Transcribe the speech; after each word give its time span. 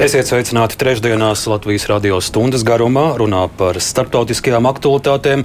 Esiet 0.00 0.24
sveicināti 0.24 0.78
trešdienās 0.80 1.42
Latvijas 1.52 1.84
radio 1.90 2.16
stundas 2.24 2.62
garumā. 2.64 3.10
Runā 3.20 3.42
par 3.58 3.76
starptautiskajām 3.76 4.64
aktualitātēm. 4.70 5.42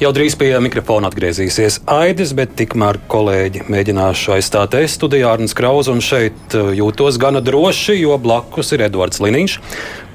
Jau 0.00 0.12
drīz 0.16 0.32
pie 0.40 0.48
mikrofona 0.64 1.10
atgriezīsies 1.12 1.82
Aidis, 1.92 2.32
bet 2.32 2.54
tikmēr 2.56 3.02
kolēģi 3.12 3.66
mēģināšu 3.68 4.32
aizstāt 4.38 4.78
es 4.80 4.96
studijā 4.96 5.34
Arnēs 5.34 5.52
Krausu 5.58 5.92
un 5.92 6.00
šeit 6.00 6.56
uh, 6.56 6.72
jūtos 6.72 7.20
gana 7.20 7.44
droši, 7.44 7.98
jo 8.00 8.16
blakus 8.16 8.72
ir 8.72 8.86
Edvards 8.88 9.20
Liniņš 9.20 9.58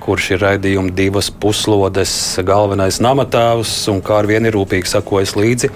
kurš 0.07 0.31
ir 0.33 0.41
raidījuma 0.41 0.93
divas 0.97 1.29
puslodes 1.29 2.11
galvenais 2.47 2.97
namatēvs 3.03 3.77
un 3.93 4.01
kā 4.01 4.21
ar 4.23 4.29
vienu 4.29 4.49
ir 4.49 4.55
rūpīgi 4.55 4.89
sakojas 4.89 5.35
līdzi 5.37 5.69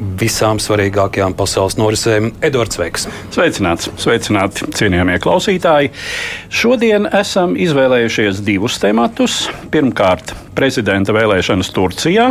visām 0.00 0.60
svarīgākajām 0.62 1.34
pasaules 1.38 1.76
norisēm. 1.80 2.30
Edvards 2.44 2.78
Veiks. 2.80 3.06
Sveicināts, 3.34 3.90
sveicināti, 4.00 4.68
cienījamie 4.76 5.18
klausītāji. 5.22 5.92
Šodien 6.52 7.08
esam 7.20 7.56
izvēlējušies 7.60 8.42
divus 8.46 8.78
tematus. 8.82 9.42
Pirmkārt, 9.72 10.34
prezidenta 10.56 11.14
vēlēšanas 11.16 11.72
Turcijā, 11.76 12.30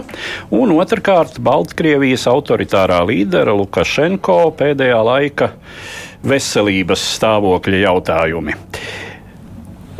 un 0.56 0.74
otrkārt, 0.78 1.40
Baltkrievijas 1.44 2.28
autoritārā 2.32 3.02
līdera 3.10 3.56
Lukašenko 3.58 4.42
pēdējā 4.60 5.04
laika 5.06 5.54
veselības 6.26 7.06
stāvokļa 7.16 7.86
jautājumi. 7.86 8.58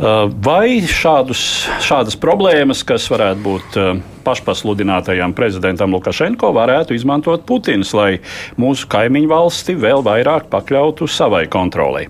Uh, 0.00 0.30
vai 0.40 0.80
šādus, 0.80 1.40
šādas 1.84 2.14
problēmas, 2.16 2.80
kas 2.88 3.04
varētu 3.12 3.42
būt 3.44 3.74
uh, 3.76 3.98
pašpasludinātajam 4.24 5.34
prezidentam 5.36 5.92
Lukašenko, 5.92 6.54
varētu 6.56 6.96
izmantot 6.96 7.44
Putins, 7.44 7.90
lai 7.92 8.14
mūsu 8.56 8.88
kaimiņu 8.88 9.28
valsti 9.28 9.74
vēl 9.76 10.00
vairāk 10.06 10.46
pakļautu 10.48 11.04
savai 11.04 11.42
kontrolei? 11.52 12.06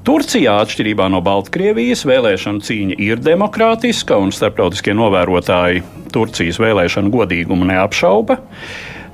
Turcijā, 0.00 0.54
atšķirībā 0.64 1.10
no 1.12 1.20
Baltkrievijas, 1.20 2.06
vēlēšana 2.08 2.64
cīņa 2.64 2.96
ir 3.04 3.20
demokrātiska, 3.20 4.16
un 4.16 4.32
starptautiskie 4.32 4.96
novērotāji 4.96 5.84
Turcijas 6.16 6.56
vēlēšanu 6.64 7.12
godīgumu 7.12 7.68
neapšauba. 7.68 8.40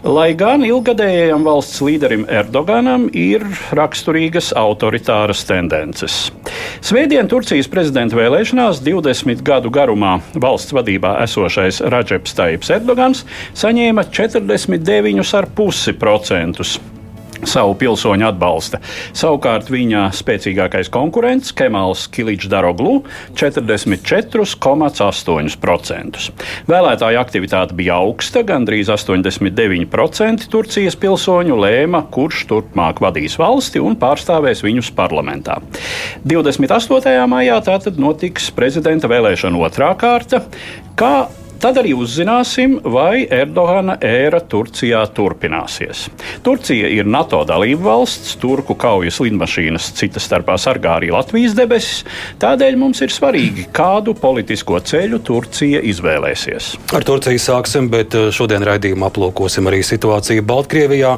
Lai 0.06 0.36
gan 0.38 0.62
ilgadējiem 0.62 1.42
valsts 1.42 1.80
līderim 1.82 2.28
Erdoganam 2.30 3.08
ir 3.10 3.42
raksturīgas 3.74 4.52
autoritāras 4.54 5.42
tendences. 5.48 6.30
Svētdien 6.78 7.26
Turcijas 7.26 7.66
prezidenta 7.66 8.14
vēlēšanās 8.14 8.78
20 8.86 9.42
gadu 9.46 9.70
garumā 9.74 10.22
valsts 10.38 10.70
vadībā 10.78 11.18
esošais 11.24 11.82
Radžeps 11.90 12.38
Taips 12.38 12.70
Erdogans 12.78 13.26
saņēma 13.58 14.06
49,5% 14.14 16.95
savu 17.44 17.74
pilsoņu 17.78 18.26
atbalsta. 18.30 18.80
Savukārt 19.16 19.70
viņa 19.72 20.10
spēcīgākais 20.16 20.90
konkurents 20.92 21.52
Kemāls 21.56 22.08
Kiličs 22.12 22.48
Daroglu 22.52 23.02
44,8%. 23.36 26.30
Vēlētāju 26.70 27.18
aktivitāte 27.20 27.74
bija 27.76 27.94
augsta, 28.00 28.42
gandrīz 28.46 28.88
89% 28.92 30.48
Turcijas 30.52 30.96
pilsoņu 31.00 31.54
lēma, 31.60 32.00
kurš 32.12 32.38
turpmāk 32.50 32.96
vadīs 33.04 33.34
valsti 33.40 33.78
un 33.82 33.92
pārstāvēs 34.00 34.64
viņus 34.66 34.88
parlamentā. 34.96 35.54
28. 36.24 37.26
maijā 37.30 37.58
tātad 37.66 37.94
notiks 38.00 38.50
prezidenta 38.56 39.06
vēlēšana 39.10 39.56
otrā 39.66 39.90
kārta. 39.98 40.38
Kā 40.96 41.28
Tad 41.56 41.78
arī 41.80 41.94
uzzināsim, 41.96 42.76
vai 42.92 43.24
Erdogana 43.32 43.94
ēra 44.04 44.42
Turcijā 44.44 45.00
turpināsies. 45.16 46.06
Turcija 46.44 46.90
ir 46.92 47.08
NATO 47.08 47.40
dalība 47.48 47.88
valsts, 47.94 48.34
turku 48.42 48.76
kaujas 48.76 49.22
lidmašīnas 49.24 49.88
citas 49.96 50.28
starpā 50.28 50.58
sargā 50.60 50.98
arī 50.98 51.08
Latvijas 51.14 51.56
debesis. 51.56 52.04
Tādēļ 52.42 52.76
mums 52.80 53.00
ir 53.06 53.14
svarīgi, 53.14 53.68
kādu 53.76 54.12
politisko 54.20 54.82
ceļu 54.84 55.22
Turcija 55.24 55.80
izvēlēsies. 55.92 56.74
Ar 56.96 57.06
Turciju 57.08 57.40
sāksim, 57.40 57.88
bet 57.92 58.14
eh, 58.18 58.28
šodien 58.34 58.66
raidījumā 58.66 59.08
aplūkosim 59.08 59.72
arī 59.72 59.80
situāciju 59.86 60.44
Baltkrievijā. 60.44 61.16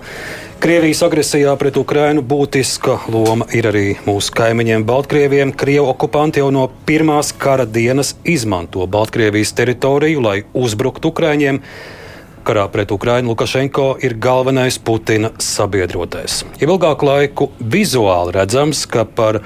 Krievijas 0.58 1.04
agresijā 1.06 1.52
pret 1.54 1.76
Ukrainu 1.78 2.18
būtiska 2.26 2.96
loma 3.14 3.44
ir 3.54 3.68
arī 3.70 3.92
mūsu 4.02 4.32
kaimiņiem 4.34 4.82
Baltkrieviem. 4.88 5.52
Krievu 5.54 5.86
okupanti 5.92 6.42
jau 6.42 6.48
no 6.50 6.64
pirmās 6.88 7.30
kara 7.30 7.62
dienas 7.62 8.16
izmanto 8.26 8.82
Baltkrievijas 8.90 9.54
teritoriju, 9.54 10.24
lai 10.24 10.40
uzbruktu 10.58 11.12
Ukraiņiem. 11.12 11.60
Karā 12.42 12.66
pret 12.74 12.90
Ukrainu 12.90 13.30
Lukašenko 13.30 13.86
ir 14.02 14.16
galvenais 14.18 14.80
Putina 14.82 15.30
sabiedrotais. 15.38 16.40
Jau 16.58 16.72
ilgāku 16.72 17.06
laiku 17.06 17.50
vizuāli 17.62 18.34
redzams, 18.40 18.82
ka 18.90 19.06
par 19.06 19.38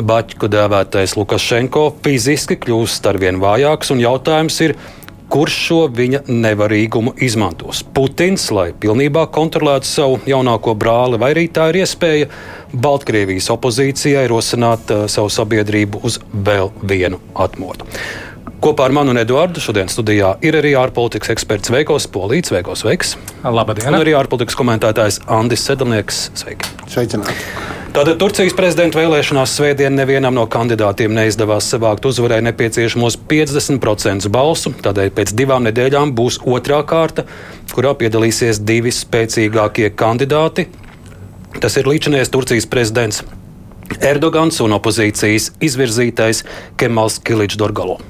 Baķu 0.00 0.48
dēvētais 0.48 1.18
Lukašenko 1.20 1.90
fiziski 2.06 2.56
kļūst 2.64 3.12
arvien 3.12 3.36
vājāks, 3.42 3.92
un 3.92 4.00
jautājums 4.00 4.62
ir, 4.64 4.78
kurš 5.34 5.54
šo 5.66 5.78
viņa 5.90 6.20
nevarīgumu 6.30 7.16
izmantos. 7.26 7.82
Putins, 7.94 8.46
lai 8.54 8.68
pilnībā 8.80 9.26
kontrolētu 9.34 9.88
savu 9.88 10.20
jaunāko 10.30 10.76
brāli, 10.78 11.18
vai 11.18 11.32
arī 11.34 11.48
tā 11.50 11.70
ir 11.72 11.80
iespēja 11.82 12.28
Baltkrievijas 12.70 13.50
opozīcijai 13.54 14.28
rosināt 14.30 14.94
uh, 14.94 15.08
savu 15.10 15.32
sabiedrību 15.34 16.04
uz 16.06 16.20
vēl 16.32 16.70
vienu 16.86 17.18
atmodu. 17.34 17.88
Kopā 18.64 18.86
ar 18.86 18.94
mani 18.96 19.10
un 19.12 19.20
Eduardu 19.20 19.60
šodien 19.60 19.90
studijā 19.92 20.36
ir 20.46 20.56
arī 20.56 20.72
ārpolitikas 20.80 21.34
eksperts 21.34 21.72
Veikos 21.74 22.06
Polīts, 22.14 22.54
Veikos 22.54 22.86
Veiks. 22.86 23.16
Labdien! 23.42 23.90
Un 23.90 24.00
arī 24.00 24.14
ārpolitikas 24.16 24.56
komentētājs 24.56 25.24
Andis 25.26 25.66
Sedlnieks. 25.66 26.28
Sveiki! 26.38 26.76
Sveicināti! 26.86 27.83
Tātad 27.94 28.16
Turcijas 28.18 28.56
prezidenta 28.58 28.98
vēlēšanās 28.98 29.52
svētdien 29.54 29.94
nevienam 29.94 30.34
no 30.34 30.48
kandidātiem 30.50 31.12
neizdevās 31.14 31.68
savākt 31.70 32.08
uzvarai 32.08 32.40
nepieciešamos 32.42 33.14
50% 33.30 34.26
balsu. 34.34 34.72
Tādēļ 34.82 35.12
pēc 35.14 35.30
divām 35.38 35.62
nedēļām 35.68 36.10
būs 36.18 36.40
otrā 36.42 36.80
kārta, 36.90 37.22
kurā 37.70 37.92
piedalīsies 38.00 38.58
divi 38.66 38.90
spēcīgākie 38.90 39.92
kandidāti. 39.94 40.64
Tas 41.62 41.78
ir 41.78 41.86
līdzinājums 41.86 42.32
Turcijas 42.34 42.66
prezidents 42.66 43.22
Erdogans 44.02 44.58
un 44.64 44.74
opozīcijas 44.74 45.52
izvirzītais 45.62 46.42
Kemals 46.74 47.20
Kiličs 47.22 47.62
Dorgalo. 47.62 48.00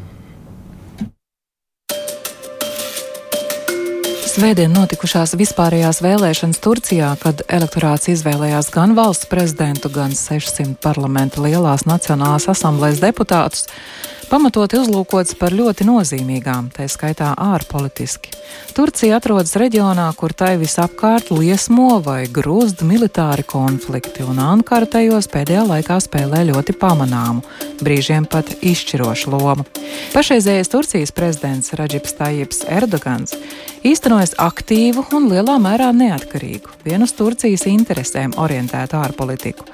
Svētdien 4.34 4.72
notikušās 4.74 5.36
vispārējās 5.38 6.00
vēlēšanas 6.02 6.58
Turcijā, 6.58 7.12
kad 7.22 7.44
elektorāts 7.46 8.08
izvēlējās 8.10 8.72
gan 8.74 8.96
valsts 8.98 9.28
prezidentu, 9.30 9.86
gan 9.94 10.10
600 10.10 10.74
parlamenta 10.82 11.38
lielās 11.44 11.84
Nacionālās 11.86 12.48
asamblējas 12.50 12.98
deputātus, 13.04 13.68
pamatoti 14.26 14.80
uzlūkots 14.80 15.36
par 15.38 15.54
ļoti 15.54 15.86
nozīmīgām, 15.86 16.72
tā 16.74 16.88
skaitā 16.90 17.28
ārpolitiski. 17.38 18.32
Turcija 18.74 19.20
atrodas 19.20 19.54
reģionā, 19.60 20.08
kur 20.18 20.34
tai 20.34 20.56
visapkārt 20.58 21.30
liesmo 21.30 22.00
vai 22.02 22.24
grūst 22.26 22.82
militāri 22.82 23.46
konflikti, 23.46 24.26
un 24.26 24.40
Ankara 24.42 24.88
tajos 24.90 25.30
pēdējā 25.30 25.62
laikā 25.68 26.00
spēlē 26.02 26.42
ļoti 26.50 26.74
pamanāmu, 26.80 27.44
brīžiem 27.86 28.26
pat 28.26 28.50
izšķirošu 28.66 29.30
lomu. 29.36 29.68
Pašreizējais 30.16 30.74
Turcijas 30.74 31.14
prezidents 31.14 31.70
Radžips 31.78 32.18
Tajips 32.18 32.64
Erdogans 32.66 33.38
īstenojas 34.24 34.34
aktīvu 34.40 35.04
un 35.12 35.28
lielā 35.28 35.58
mērā 35.60 35.92
neatkarīgu, 35.92 36.70
vienu 36.84 37.04
uz 37.04 37.12
Turcijas 37.12 37.66
interesēm 37.66 38.32
orientētu 38.40 38.96
ārpolitiku. 38.96 39.64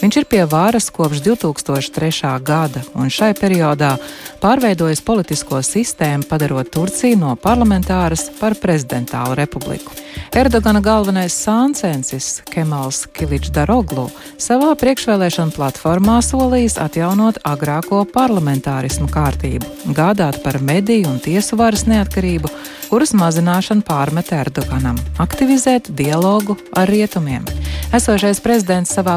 Viņš 0.00 0.16
ir 0.16 0.24
pie 0.24 0.44
varas 0.48 0.86
kopš 0.88 1.20
2003. 1.20 2.30
gada, 2.40 2.80
un 2.96 3.10
šai 3.12 3.34
periodā 3.36 3.98
pārveidojis 4.40 5.02
politisko 5.04 5.60
sistēmu, 5.60 6.24
padarot 6.24 6.70
Turciju 6.72 7.18
no 7.20 7.34
parlamentāras 7.36 8.30
par 8.38 8.56
prezidentālu 8.56 9.36
republiku. 9.36 9.92
Erdogana 10.32 10.80
galvenais 10.80 11.36
sāncensis 11.36 12.40
Kemals 12.48 13.02
Kiličs 13.12 13.52
Daroglu 13.52 14.06
savā 14.40 14.72
priekšvēlēšana 14.80 15.52
platformā 15.52 16.16
solījis 16.24 16.78
atjaunot 16.80 17.42
agrāko 17.44 18.00
parlamentārismu 18.08 19.10
kārtību, 19.12 19.92
gādāt 19.92 20.40
par 20.40 20.62
mediju 20.64 21.12
un 21.12 21.20
tiesu 21.20 21.60
varas 21.60 21.84
neatkarību, 21.90 22.48
kuras 22.88 23.12
mazināšanu 23.12 23.84
pārmet 23.84 24.32
Erdoganam, 24.32 24.96
aktivizēt 25.20 25.92
dialogu 25.92 26.56
ar 26.72 26.88
rietumiem. 26.88 27.44
Esošais 27.90 28.38
prezidents 28.38 28.92
savā 28.94 29.16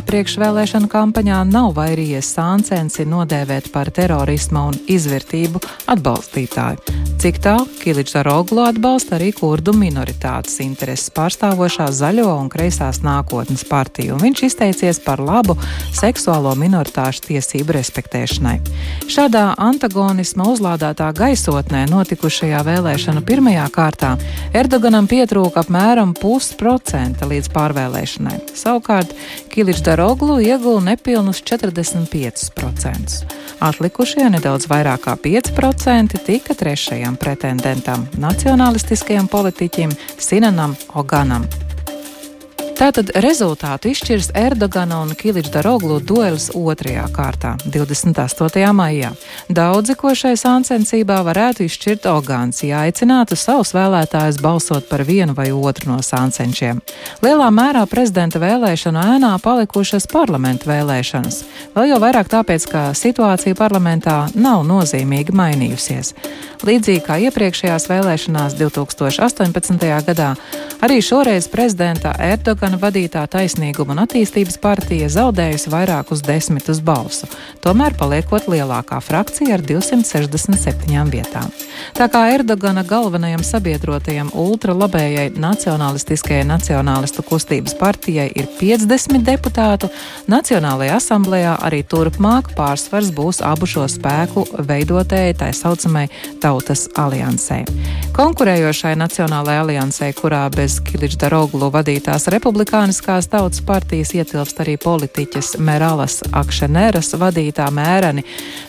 priekšvēlēšana 0.73 0.89
kampaņā 0.89 1.39
nav 1.53 1.75
vairījies 1.77 2.31
sāncensi 2.33 3.05
nodēvēt 3.05 3.69
par 3.69 3.91
terorisma 3.93 4.65
un 4.71 4.77
izvērtību 4.89 5.61
atbalstītāju. 5.93 6.81
Cik 7.21 7.37
tālu 7.39 7.67
Kiličs 7.79 8.17
ar 8.17 8.27
Oglu 8.27 8.63
atbalsta 8.65 9.15
arī 9.15 9.29
kurdu 9.37 9.71
minoritātes 9.77 10.57
intereses 10.65 11.11
pārstāvošā 11.13 11.85
zaļo 11.93 12.25
un 12.35 12.49
kreisās 12.51 13.03
nākotnes 13.05 13.63
partiju, 13.69 14.15
un 14.15 14.23
viņš 14.25 14.41
izteicies 14.49 14.99
par 15.05 15.21
labu 15.21 15.55
seksuālo 15.93 16.55
minoritāšu 16.57 17.27
tiesību 17.29 17.77
respektēšanai. 17.77 18.57
Šādā 19.07 19.53
antagonisma 19.61 20.49
uzlādētā 20.51 21.11
gaisotnē 21.15 21.85
notikušajā 21.93 22.63
vēlēšana 22.65 23.23
pirmajā 23.23 23.69
kārtā 23.77 24.15
Erdoganam 24.57 25.07
pietrūka 25.07 25.63
apmēram 25.63 26.15
pusprocenta 26.17 27.29
līdz 27.29 27.53
pārvēlēšanai. 27.53 28.41
Savukārt 28.57 29.13
Kiličs 29.53 29.85
Daroglu 29.85 30.41
ieguva 30.41 30.62
nepilnus 30.79 31.43
45%. 31.43 33.25
Atlikušie 33.59 34.29
nedaudz 34.29 34.67
vairāk 34.67 35.05
kā 35.07 35.15
5% 35.15 36.17
tika 36.25 36.53
trešajam 36.53 37.15
pretendentam- 37.15 38.07
nacionālistiskajam 38.27 39.27
politiķim 39.27 39.91
Sinanam 40.17 40.75
Oganam. 40.93 41.72
Tātad 42.73 43.11
rezultātu 43.21 43.91
izšķirs 43.93 44.31
Erdogana 44.33 45.03
un 45.03 45.11
Kiliča 45.13 45.51
Daroglu 45.53 45.99
duelis 46.01 46.47
otrajā 46.57 47.03
kārtā, 47.13 47.51
28. 47.69 48.63
maijā. 48.73 49.11
Daudzi, 49.45 49.93
ko 49.93 50.15
šai 50.17 50.33
sāncensībā 50.41 51.19
varētu 51.27 51.67
izšķirt 51.67 52.07
Ogāns, 52.09 52.63
ja 52.65 52.81
aicinātu 52.87 53.37
savus 53.37 53.75
vēlētājus 53.77 54.39
balsot 54.41 54.89
par 54.89 55.03
vienu 55.05 55.35
vai 55.37 55.51
otru 55.53 55.91
no 55.91 55.99
sāncenšiem. 56.01 56.81
Lielā 57.21 57.51
mērā 57.53 57.85
prezidenta 57.89 58.41
vēlēšanu 58.41 59.05
ēnā 59.17 59.35
palikušas 59.43 60.09
parlamenta 60.09 60.71
vēlēšanas, 60.71 61.43
vēl 61.77 61.91
jau 61.93 62.01
vairāk 62.01 62.33
tāpēc, 62.33 62.67
ka 62.73 62.83
situācija 62.97 63.59
parlamentā 63.59 64.17
nav 64.33 64.65
nozīmīgi 64.65 65.35
mainījusies. 65.37 66.15
Līdzīgi 66.63 67.05
kā 67.05 67.19
iepriekšējās 67.27 67.89
vēlēšanās 67.91 68.57
2018. 68.57 69.89
gadā, 70.07 70.33
arī 70.81 71.01
šoreiz 71.03 71.49
prezidenta 71.51 72.15
Erdogana 72.23 72.62
vadītā 72.63 73.25
taisnīguma 73.27 73.91
un 73.91 74.03
attīstības 74.05 74.55
partija 74.63 75.09
zaudējusi 75.11 75.71
vairākus 75.73 76.23
desmitus 76.23 76.79
balsu, 76.79 77.27
tomēr 77.61 77.97
paliekot 77.99 78.47
lielākā 78.47 79.01
frakcija 79.03 79.57
ar 79.57 79.61
267 79.67 81.11
vietām. 81.11 81.51
Tā 81.97 82.07
kā 82.07 82.23
Erdogana 82.31 82.85
galvenajam 82.87 83.43
sabiedrotajam 83.43 84.31
ultralabējai 84.33 85.33
nacionālistiskajai 85.35 86.47
nacionālistu 86.47 87.25
kustības 87.27 87.75
partijai 87.75 88.29
ir 88.31 88.47
50 88.61 89.27
deputātu, 89.27 89.91
Nacionālajā 90.31 90.95
asamblējā 91.01 91.57
arī 91.67 91.81
turpmāk 91.83 92.53
pārsvars 92.55 93.11
būs 93.11 93.41
abu 93.43 93.67
šo 93.67 93.83
spēku 93.91 94.45
veidotēji 94.69 95.35
tā 95.41 95.49
saucamai 95.51 96.05
tautas 96.41 96.85
aliansē. 96.95 97.63
Konkurējošai 98.15 98.93
Nacionālajai 99.01 99.63
aliansē, 99.65 100.11
kurā 100.15 100.45
bez 100.53 100.77
Kiliča 100.85 101.25
Daroglu 101.25 101.67
vadītās 101.73 102.29
republikāniskās 102.53 103.25
tautas 103.27 103.61
partijas 103.65 104.11
ietilpst 104.13 104.59
arī 104.61 104.75
politiķis 104.77 105.55
Meralas 105.57 106.19
Akšeneras 106.37 107.15
vadītā 107.17 107.65
mēreni 107.73 108.21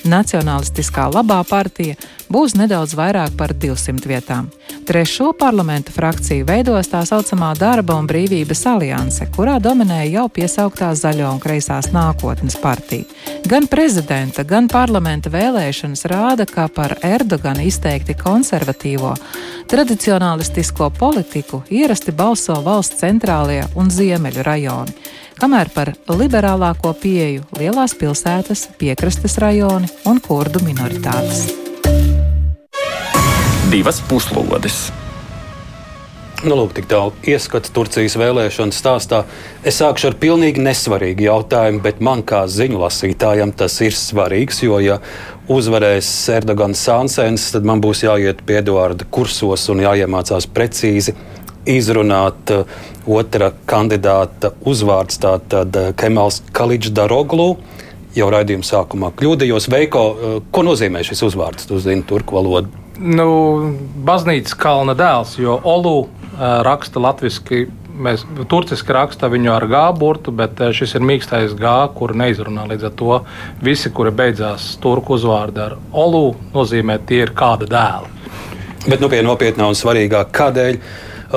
Nacionalistiskā 0.09 1.11
labā 1.13 1.43
partija, 1.45 1.99
būs 2.33 2.55
nedaudz 2.59 2.95
vairāk 2.99 3.37
par 3.39 3.55
200 3.55 4.09
vietām. 4.09 4.51
Trešo 4.85 5.31
parlamentu 5.39 5.93
frakciju 5.95 6.45
veidos 6.49 6.91
tā 6.93 7.01
saucamā 7.09 7.55
Darba 7.57 7.97
un 7.97 8.09
brīvības 8.09 8.65
alianse, 8.69 9.29
kurā 9.33 9.57
dominēja 9.63 10.11
jau 10.19 10.27
piesauktā 10.39 10.91
zaļo 10.99 11.31
un 11.33 11.41
kreisās 11.41 11.89
nākotnes 11.95 12.59
partija. 12.61 13.09
Gan 13.49 13.69
prezidenta, 13.71 14.45
gan 14.45 14.69
parlamenta 14.69 15.33
vēlēšanas 15.33 16.05
rāda, 16.11 16.47
ka 16.49 16.69
par 16.69 16.99
Erdogana 17.05 17.65
izteikti 17.65 18.17
konservatīvo, 18.21 19.15
tradicionālistisko 19.73 20.91
politiku 20.99 21.65
ierasti 21.73 22.13
balso 22.13 22.61
valsts 22.65 23.01
centrālie 23.01 23.65
un 23.77 23.93
ziemeļu 23.93 24.45
rajoni, 24.45 24.97
kamēr 25.41 25.73
par 25.75 25.95
liberālāko 26.13 26.95
pieeju 27.01 27.49
lielās 27.59 27.97
pilsētas, 27.99 28.69
piekrastes 28.79 29.41
rajoni 29.43 29.93
un 30.09 30.21
kurdu 30.25 30.61
minoritātes 30.65 31.64
divas 33.75 33.99
puslodes. 34.07 34.87
Nu, 36.45 36.59
lūk, 36.59 36.75
tik 36.77 36.85
tālu 36.91 37.15
ieskats 37.27 37.73
Turcijas 37.73 38.15
vēlēšanu 38.21 38.75
stāstā. 38.77 39.23
Es 39.67 39.79
sākšu 39.81 40.11
ar 40.11 40.17
pilnīgi 40.21 40.61
nesvarīgu 40.63 41.25
jautājumu, 41.25 41.81
bet 41.83 42.03
man 42.05 42.21
kā 42.27 42.43
ziņu 42.51 42.83
lasītājam 42.83 43.55
tas 43.57 43.79
ir 43.83 43.97
svarīgs. 43.97 44.61
Jo, 44.67 44.77
ja 44.85 44.99
uzvarēs 45.51 46.11
Erdogans 46.37 46.85
Sānsens, 46.85 47.49
tad 47.55 47.65
man 47.67 47.81
būs 47.83 48.05
jāiet 48.05 48.45
pie 48.47 48.61
Eduarda 48.61 49.09
kursos 49.09 49.65
un 49.73 49.81
jāiemācās 49.87 50.47
precīzi 50.53 51.17
izrunāt 51.65 52.53
uh, 52.53 52.79
otra 53.09 53.49
kandidāta 53.65 54.53
uzvārds, 54.69 55.19
tātad 55.25 55.81
uh, 55.81 55.91
Kemals 55.97 56.43
Kaličs 56.55 56.93
Daroglu. 56.95 57.55
Jau 58.15 58.31
raidījuma 58.31 58.69
sākumā 58.69 59.15
kļūdījos. 59.17 59.73
Veiko, 59.73 60.07
uh, 60.13 60.41
ko 60.53 60.69
nozīmē 60.69 61.03
šis 61.09 61.25
uzvārds? 61.33 61.73
Tu 61.73 61.81
zini 61.89 62.05
turku 62.07 62.37
valodu. 62.37 62.84
Nu, 62.99 63.29
baznīcas 64.07 64.55
kalna 64.59 64.95
dēls, 64.99 65.39
jo 65.41 65.57
Olu 65.67 66.05
raksta 66.39 67.03
latviešu. 67.03 67.65
Mēs 67.95 68.25
turciski 68.51 68.91
rakstām 68.91 69.31
viņu 69.37 69.53
ar 69.55 69.65
G 69.71 69.81
burtu, 69.95 70.33
bet 70.35 70.59
šis 70.75 70.97
ir 70.99 71.05
mīkstais 71.07 71.53
G, 71.55 71.75
kuru 71.95 72.17
neizrunā. 72.19 72.65
Līdz 72.73 72.89
ar 72.89 72.95
to 72.99 73.19
visi, 73.63 73.93
kuri 73.95 74.11
beidzās 74.11 74.73
turku 74.83 75.15
uzvārdu 75.15 75.63
ar 75.63 75.77
Olu, 75.95 76.33
nozīmē, 76.57 76.99
tie 77.07 77.21
ir 77.23 77.31
kāda 77.39 77.71
dēla. 77.71 78.11
Bet 78.89 78.99
nu, 78.99 79.09
pie 79.09 79.23
nopietnā 79.23 79.69
un 79.71 79.79
svarīgā, 79.79 80.25
kādēļ 80.35 80.81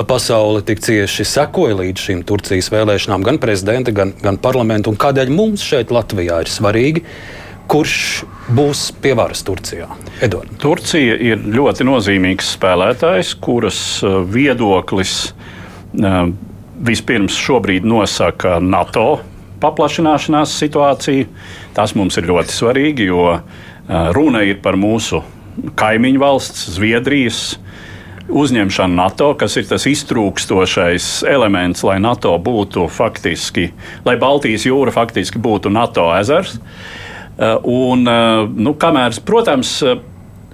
pasaule 0.08 0.64
tik 0.66 0.82
cieši 0.82 1.24
sekoja 1.26 1.78
līdz 1.78 2.08
šīm 2.08 2.24
Turcijas 2.26 2.72
vēlēšanām, 2.74 3.22
gan 3.26 3.38
prezidenta, 3.42 3.94
gan, 3.94 4.12
gan 4.22 4.38
parlamentu, 4.42 4.90
un 4.90 4.98
kādēļ 4.98 5.30
mums 5.30 5.62
šeit 5.62 5.94
Latvijā 5.94 6.42
ir 6.42 6.50
svarīgi 6.50 7.04
kurš 7.68 8.24
būs 8.56 8.88
pie 9.02 9.12
varas 9.18 9.42
Turcijā? 9.46 9.88
Edvard. 10.24 10.50
Turcija 10.62 11.16
ir 11.20 11.42
ļoti 11.52 11.86
nozīmīgs 11.88 12.54
spēlētājs, 12.56 13.34
kuras 13.44 13.78
uh, 14.06 14.20
viedoklis 14.24 15.14
uh, 15.28 16.24
vispirms 16.88 17.36
šobrīd 17.36 17.86
nosaka 17.88 18.58
NATO 18.62 19.20
paplašināšanās 19.62 20.54
situāciju. 20.62 21.28
Tas 21.76 21.94
mums 21.98 22.16
ir 22.18 22.28
ļoti 22.30 22.54
svarīgi, 22.54 23.08
jo 23.10 23.24
uh, 23.36 23.40
runa 24.16 24.44
ir 24.46 24.62
par 24.64 24.78
mūsu 24.80 25.22
kaimiņu 25.78 26.22
valsts, 26.22 26.68
Zviedrijas 26.76 27.58
uzņemšanu 28.28 28.94
NATO, 28.94 29.32
kas 29.40 29.56
ir 29.56 29.66
tas 29.68 29.86
iztrūkstošais 29.88 31.08
elements, 31.28 31.82
lai 31.84 31.96
NATO 32.00 32.34
būtu 32.44 32.84
faktiski, 32.92 33.70
lai 34.04 34.16
Baltijas 34.20 34.66
jūra 34.68 34.92
faktiski 34.94 35.40
būtu 35.42 35.72
NATO 35.72 36.06
ezers. 36.20 36.56
Uh, 36.56 37.04
Eh, 37.07 37.07
un, 37.62 38.06
eh, 38.08 38.48
nu, 38.54 38.74
kamēr, 38.74 39.20
protams, 39.24 39.82
eh, 39.82 39.98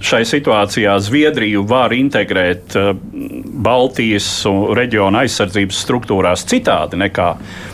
šai 0.04 0.20
situācijā 0.28 0.98
Zviedriju 1.00 1.62
var 1.64 1.94
integrēt 1.96 2.74
Baltijas 3.64 4.26
reģiona 4.76 5.22
aizsardzības 5.24 5.78
struktūrās 5.86 6.42
citādi 6.50 6.98
nekā 7.00 7.28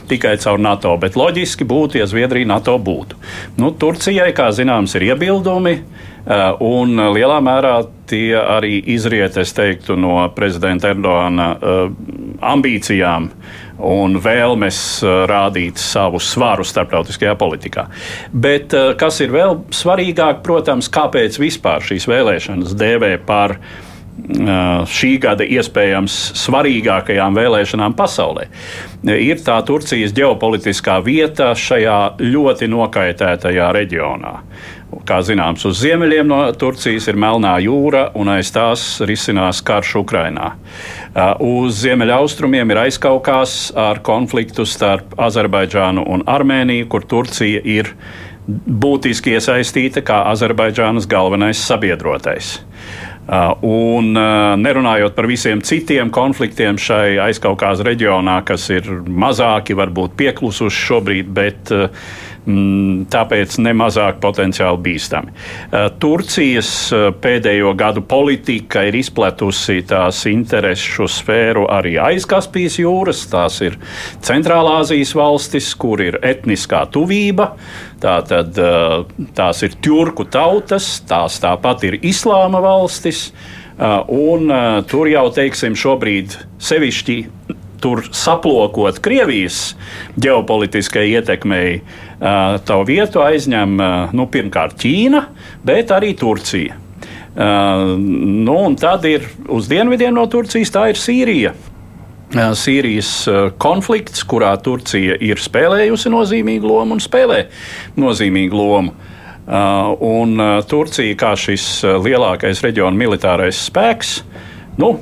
tikai 0.07 0.37
caur 0.38 0.61
NATO, 0.62 0.97
bet 1.00 1.17
loģiski 1.19 1.67
būtu, 1.67 1.99
ja 1.99 2.07
Zviedrija 2.07 2.47
NATO 2.47 2.76
būtu. 2.79 3.19
Nu, 3.59 3.73
Turcijai, 3.73 4.31
kā 4.37 4.50
zināms, 4.55 4.95
ir 4.95 5.09
iebildumi. 5.11 5.81
Un 6.61 7.00
lielā 7.17 7.40
mērā 7.43 7.88
tie 8.07 8.37
arī 8.37 8.76
izriet, 8.93 9.38
es 9.40 9.55
teiktu, 9.57 9.97
no 9.99 10.29
prezidenta 10.37 10.93
Erdoāna 10.93 11.57
ambīcijām 12.52 13.31
un 13.87 14.18
vēlmes 14.22 14.80
uh, 15.04 15.22
rādīt 15.30 15.80
savu 15.80 16.20
svaru 16.22 16.66
starptautiskajā 16.66 17.37
politikā. 17.40 17.87
Bet 18.32 18.75
uh, 18.76 18.92
kas 19.00 19.20
ir 19.25 19.34
vēl 19.34 19.62
svarīgāk, 19.75 20.42
protams, 20.46 20.90
kāpēc 20.92 21.40
vispār 21.40 21.84
šīs 21.84 22.08
vēlēšanas 22.10 22.76
dēvē 22.78 23.14
par 23.26 23.56
uh, 23.58 23.70
šī 24.90 25.14
gada 25.22 25.46
iespējams 25.46 26.16
svarīgākajām 26.38 27.37
vēlēšanām 27.38 27.96
pasaulē. 27.99 28.49
Ir 29.10 29.40
tā 29.44 29.56
Turcijas 29.66 30.12
ģeopolitiskā 30.16 30.99
vieta 31.04 31.52
šajā 31.56 32.00
ļoti 32.20 32.68
nokaitētajā 32.70 33.70
reģionā. 33.76 34.34
Kā 35.06 35.20
zināms, 35.23 35.62
uz 35.68 35.78
ziemeļiem 35.85 36.26
no 36.26 36.38
Turcijas 36.59 37.06
ir 37.11 37.18
Melnā 37.20 37.52
jūra, 37.62 38.09
un 38.18 38.32
aiz 38.32 38.50
tās 38.50 38.85
risinās 39.06 39.61
karš 39.62 39.92
Ukrainā. 40.00 40.49
Uz 41.47 41.78
ziemeļaustrumiem 41.85 42.75
ir 42.75 42.82
aizkaukās 42.87 43.70
ar 43.78 44.02
konfliktu 44.06 44.66
starp 44.66 45.14
Azerbaidžānu 45.18 46.02
un 46.11 46.26
Armēniju, 46.26 46.88
kur 46.90 47.06
Turcija 47.06 47.62
ir 47.62 47.92
būtiski 48.50 49.37
iesaistīta 49.37 50.02
kā 50.06 50.25
Azerbaidžānas 50.32 51.06
galvenais 51.11 51.62
sabiedrotais. 51.62 52.56
Un 53.62 54.11
nerunājot 54.59 55.14
par 55.14 55.28
visiem 55.30 55.61
citiem 55.62 56.11
konfliktiem 56.11 56.80
šai 56.80 57.20
aizkaukās 57.28 57.82
reģionā, 57.87 58.40
kas 58.49 58.64
ir 58.75 58.88
mazāki, 59.06 59.76
varbūt 59.78 60.16
pieklusuši 60.18 60.82
šobrīd, 60.88 61.30
bet 61.37 61.70
mm, 61.70 62.02
tāpēc 63.11 63.56
nemazāk 63.61 64.20
potenciāli 64.23 64.80
bīstami. 64.87 65.35
Turcijas 66.00 66.70
pēdējo 67.20 67.75
gadu 67.78 68.02
politika 68.09 68.87
ir 68.88 68.97
izpletusi 69.00 69.82
tās 69.88 70.23
interesu 70.30 71.09
sfēru 71.11 71.66
arī 71.70 71.97
aiz 72.00 72.26
Kaspijas 72.30 72.78
jūras. 72.80 73.26
Tās 73.30 73.61
ir 73.66 73.76
Centrālāzijas 74.25 75.14
valstis, 75.18 75.70
kur 75.76 76.00
ir 76.04 76.18
etniskā 76.25 76.87
tuvība. 76.92 77.52
Tātad, 78.00 78.56
tās 79.37 79.64
ir 79.66 79.76
turku 79.85 80.25
tautas, 80.25 80.99
tās 81.09 81.40
tāpat 81.42 81.88
ir 81.90 82.00
islāma 82.00 82.62
valstis. 82.64 83.28
Un 83.80 84.50
tur 84.88 85.09
jau, 85.09 85.26
teiksim, 85.32 85.76
šobrīd 85.78 86.37
sevišķi 86.61 87.18
tur 87.82 88.04
saplokot 88.14 89.00
Krievijas 89.02 89.75
ģeopolitiskai 90.20 91.08
ietekmei, 91.16 91.80
tā 92.20 92.78
vietu 92.88 93.25
aizņem 93.25 93.80
nu, 94.16 94.28
pirmkārt 94.30 94.78
Ķīna, 94.80 95.25
bet 95.66 95.92
arī 95.96 96.14
Turcija. 96.18 96.76
Nu, 97.37 98.56
un 98.66 98.76
tad 98.76 99.04
ir 99.08 99.28
uz 99.49 99.68
dienvidiem 99.70 100.16
no 100.16 100.26
Turcijas, 100.30 100.72
tā 100.75 100.88
ir 100.90 100.99
Sīrija. 100.99 101.54
Sīrijas 102.30 103.12
konflikts, 103.58 104.22
kurā 104.28 104.52
Turcija 104.62 105.16
ir 105.18 105.40
spēlējusi 105.42 106.12
nozīmīgu 106.12 106.68
lomu 106.68 106.94
un 106.99 107.02
spēlē 107.02 107.44
nozīmīgu 107.99 108.58
lomu. 108.58 108.92
Un 110.06 110.42
Turcija, 110.70 111.16
kā 111.18 111.32
šis 111.38 111.80
lielākais 112.04 112.62
reģiona 112.62 112.94
militārais 112.99 113.64
spēks, 113.66 114.20
nu, 114.78 114.92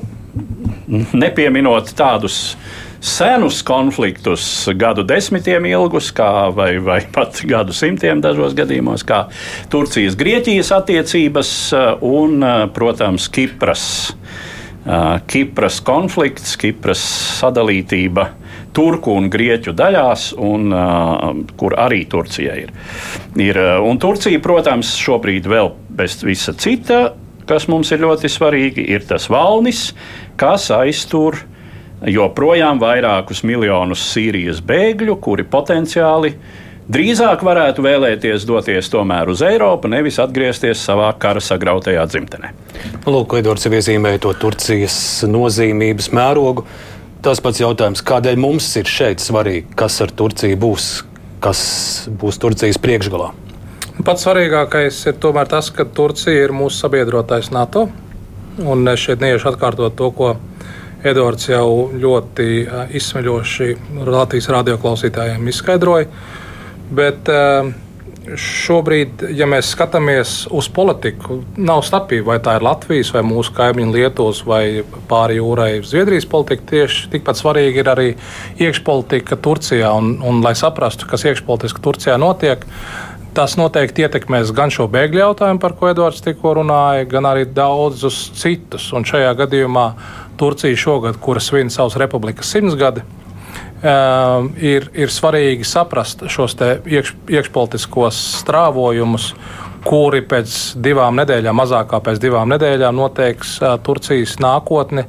nepieminot 1.13 1.93
tādus 1.97 2.57
senus 2.99 3.61
konfliktus, 3.63 4.43
gadu 4.75 5.05
desmitiem 5.07 5.69
ilgus, 5.69 6.09
kā, 6.15 6.49
vai, 6.55 6.73
vai 6.83 6.99
pat 7.15 7.39
gadu 7.47 7.75
simtiem 7.75 8.19
dažos 8.23 8.55
gadījumos, 8.57 9.05
kā 9.07 9.25
Turcijas-Grieķijas 9.71 10.73
attiecības 10.75 11.53
un, 12.03 12.43
protams, 12.75 13.29
Kipras 13.31 13.85
Kipras 15.29 15.81
konflikts, 15.85 16.55
Kipras 16.57 17.01
sadalītība 17.39 18.29
turku 18.73 19.13
un 19.17 19.27
grieķu 19.29 19.73
daļās, 19.77 20.29
un, 20.39 20.71
kur 21.59 21.75
arī 21.77 22.05
Turcija 22.09 22.55
ir. 22.57 22.71
ir. 23.37 23.59
Un 23.85 23.99
Turcija, 24.01 24.39
protams, 24.41 24.95
šobrīd 24.97 25.49
vēl 25.49 25.73
bez 25.99 26.19
visa 26.23 26.55
cita, 26.57 27.09
kas 27.49 27.67
mums 27.69 27.91
ir 27.91 28.05
ļoti 28.05 28.29
svarīgi, 28.31 28.85
ir 28.93 29.05
tas 29.09 29.27
valnis, 29.29 29.89
kas 30.39 30.69
aiztur 30.71 31.41
joprojām 32.07 32.79
vairākus 32.79 33.43
miljonus 33.43 34.03
Sīrijas 34.13 34.61
bēgļu, 34.65 35.17
kuri 35.19 35.43
potenciāli 35.43 36.33
drīzāk 36.89 37.43
varētu 37.45 37.83
vēlēties 37.85 38.45
doties 38.47 38.89
tomēr 38.91 39.29
uz 39.33 39.43
Eiropu, 39.45 39.91
nevis 39.91 40.19
atgriezties 40.23 40.81
savā 40.87 41.11
kara 41.19 41.43
sagrautajā 41.43 42.05
dzimtenē. 42.09 42.53
Lūk, 43.09 43.35
Edvards 43.41 43.67
jau 43.67 43.73
iezīmēja 43.75 44.23
to 44.25 44.33
Turcijas 44.39 44.95
nozīmības 45.27 46.09
mērogu. 46.15 46.65
Tas 47.19 47.41
pats 47.43 47.59
jautājums, 47.59 48.01
kādēļ 48.07 48.39
mums 48.39 48.71
ir 48.79 48.87
šeit 48.87 49.19
svarīgi, 49.19 49.73
kas 49.75 49.99
ar 50.05 50.13
Turciju 50.15 50.55
būs, 50.61 50.89
kas 51.43 51.61
būs 52.07 52.39
Turcijas 52.39 52.79
priekšgalā? 52.79 53.33
Pats 54.07 54.23
svarīgākais 54.23 55.01
ir 55.11 55.17
tomēr 55.19 55.49
tas, 55.51 55.67
ka 55.75 55.83
Turcija 55.83 56.45
ir 56.45 56.53
mūsu 56.55 56.85
sabiedrotais 56.85 57.51
NATO. 57.51 57.89
Un 58.59 58.87
es 58.91 59.03
šeit 59.05 59.23
neiešu 59.23 59.53
atkārtot 59.53 59.95
to, 59.95 60.11
ko 60.15 60.33
Edvards 60.99 61.47
jau 61.47 61.89
ļoti 61.95 62.47
izsmeļoši 62.99 63.69
Latvijas 64.03 64.49
radioklausītājiem 64.51 65.47
izskaidroja. 65.47 66.09
Bet 66.95 67.29
uh, 67.31 67.69
šobrīd, 68.37 69.23
ja 69.37 69.47
mēs 69.49 69.71
skatāmies 69.73 70.33
uz 70.53 70.67
politiku, 70.73 71.39
nav 71.57 71.81
starpība, 71.87 72.33
vai 72.33 72.37
tā 72.43 72.57
ir 72.57 72.65
Latvijas 72.65 73.13
vai 73.15 73.23
mūsu 73.25 73.53
kaimiņu 73.57 73.95
Lietuvas 73.95 74.41
vai 74.47 74.63
pāri 75.09 75.39
jūrai 75.39 75.69
Zviedrijas 75.85 76.27
politika. 76.29 76.67
Tieši 76.73 77.09
tikpat 77.15 77.39
svarīgi 77.39 77.81
ir 77.81 77.91
arī 77.91 78.09
iekšpolitika 78.61 79.39
Turcijā. 79.39 79.93
Un, 79.95 80.17
un 80.25 80.43
lai 80.45 80.55
saprastu, 80.59 81.07
kas 81.09 81.25
iekšpolitiski 81.29 81.83
Turcijā 81.85 82.17
notiek, 82.21 82.65
tas 83.39 83.55
noteikti 83.55 84.03
ietekmēs 84.03 84.51
gan 84.55 84.73
šo 84.75 84.89
bēgļu 84.91 85.23
jautājumu, 85.23 85.63
par 85.63 85.77
ko 85.79 85.87
Edvards 85.93 86.19
tikko 86.25 86.57
runāja, 86.59 87.07
gan 87.07 87.29
arī 87.29 87.47
daudzus 87.47 88.17
citus. 88.35 88.91
Un 88.91 89.07
šajā 89.07 89.31
gadījumā 89.45 89.87
Turcija 90.39 90.75
šogad, 90.83 91.21
kuras 91.23 91.47
svin 91.47 91.71
savas 91.71 91.95
republikas 91.99 92.51
simtsgadi, 92.51 93.05
Ehm, 93.79 94.49
ir, 94.59 94.89
ir 94.91 95.11
svarīgi 95.13 95.63
saprast 95.63 96.25
šos 96.27 96.57
iekš, 96.59 97.13
iekšpolitiskos 97.31 98.17
strāvojumus, 98.41 99.29
kuri 99.85 100.19
pēc 100.27 100.55
divām 100.83 101.15
nedēļām, 101.21 101.55
mazākā 101.55 102.01
pēc 102.03 102.19
divām 102.19 102.51
nedēļām, 102.51 102.97
noteiks 102.99 103.53
uh, 103.63 103.77
Turcijas 103.79 104.35
nākotni. 104.43 105.05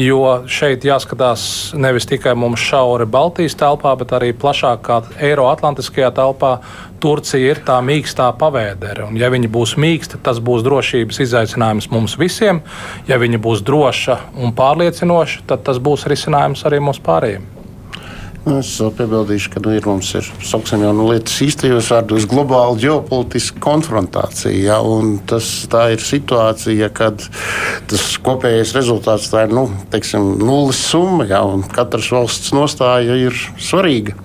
Jo 0.00 0.46
šeit 0.48 0.86
jāskatās 0.88 1.42
nevis 1.76 2.06
tikai 2.08 2.32
mums 2.38 2.62
šauri 2.64 3.04
Baltijas 3.04 3.58
telpā, 3.60 3.92
bet 4.00 4.14
arī 4.16 4.30
plašākā 4.32 5.02
Eiroatlantiskajā 5.28 6.08
telpā. 6.16 6.54
Turcija 7.02 7.52
ir 7.52 7.60
tā 7.66 7.76
mīkstā 7.84 8.30
pavēdere. 8.40 9.04
Un, 9.10 9.18
ja 9.20 9.28
viņa 9.32 9.50
būs 9.52 9.74
mīksta, 9.76 10.20
tas 10.24 10.40
būs 10.40 10.64
drošības 10.64 11.20
izaicinājums 11.26 11.90
mums 11.92 12.16
visiem. 12.16 12.62
Ja 13.10 13.20
viņa 13.20 13.42
būs 13.42 13.64
droša 13.68 14.20
un 14.40 14.54
pārliecinoša, 14.56 15.44
tad 15.50 15.66
tas 15.68 15.82
būs 15.82 16.06
risinājums 16.08 16.64
arī 16.70 16.80
mums 16.80 17.02
pārējiem. 17.02 17.61
Nu, 18.42 18.56
es 18.58 18.72
piebildīšu, 18.74 19.52
ka 19.54 19.60
nu, 19.62 19.70
ir, 19.78 19.84
mums 19.86 20.08
ir 20.18 20.26
sauksim, 20.42 20.82
jau 20.82 20.90
nu, 20.98 21.04
lietas 21.12 21.36
īstajos 21.44 21.92
vārdos 21.92 22.24
globāla 22.26 22.74
ģeopolitiska 22.82 23.62
konfrontācija. 23.62 24.50
Ja, 24.56 24.78
tas, 25.30 25.50
tā 25.70 25.84
ir 25.94 26.02
situācija, 26.02 26.88
kad 26.90 27.22
tas 27.90 28.08
kopējais 28.26 28.74
rezultāts 28.74 29.30
ir 29.30 29.54
nu, 29.54 29.68
teiksim, 29.94 30.32
nulles 30.42 30.82
summa, 30.90 31.28
ja, 31.30 31.44
un 31.46 31.62
katras 31.70 32.10
valsts 32.10 32.50
nostāja 32.56 33.14
ir 33.28 33.38
svarīga. 33.62 34.18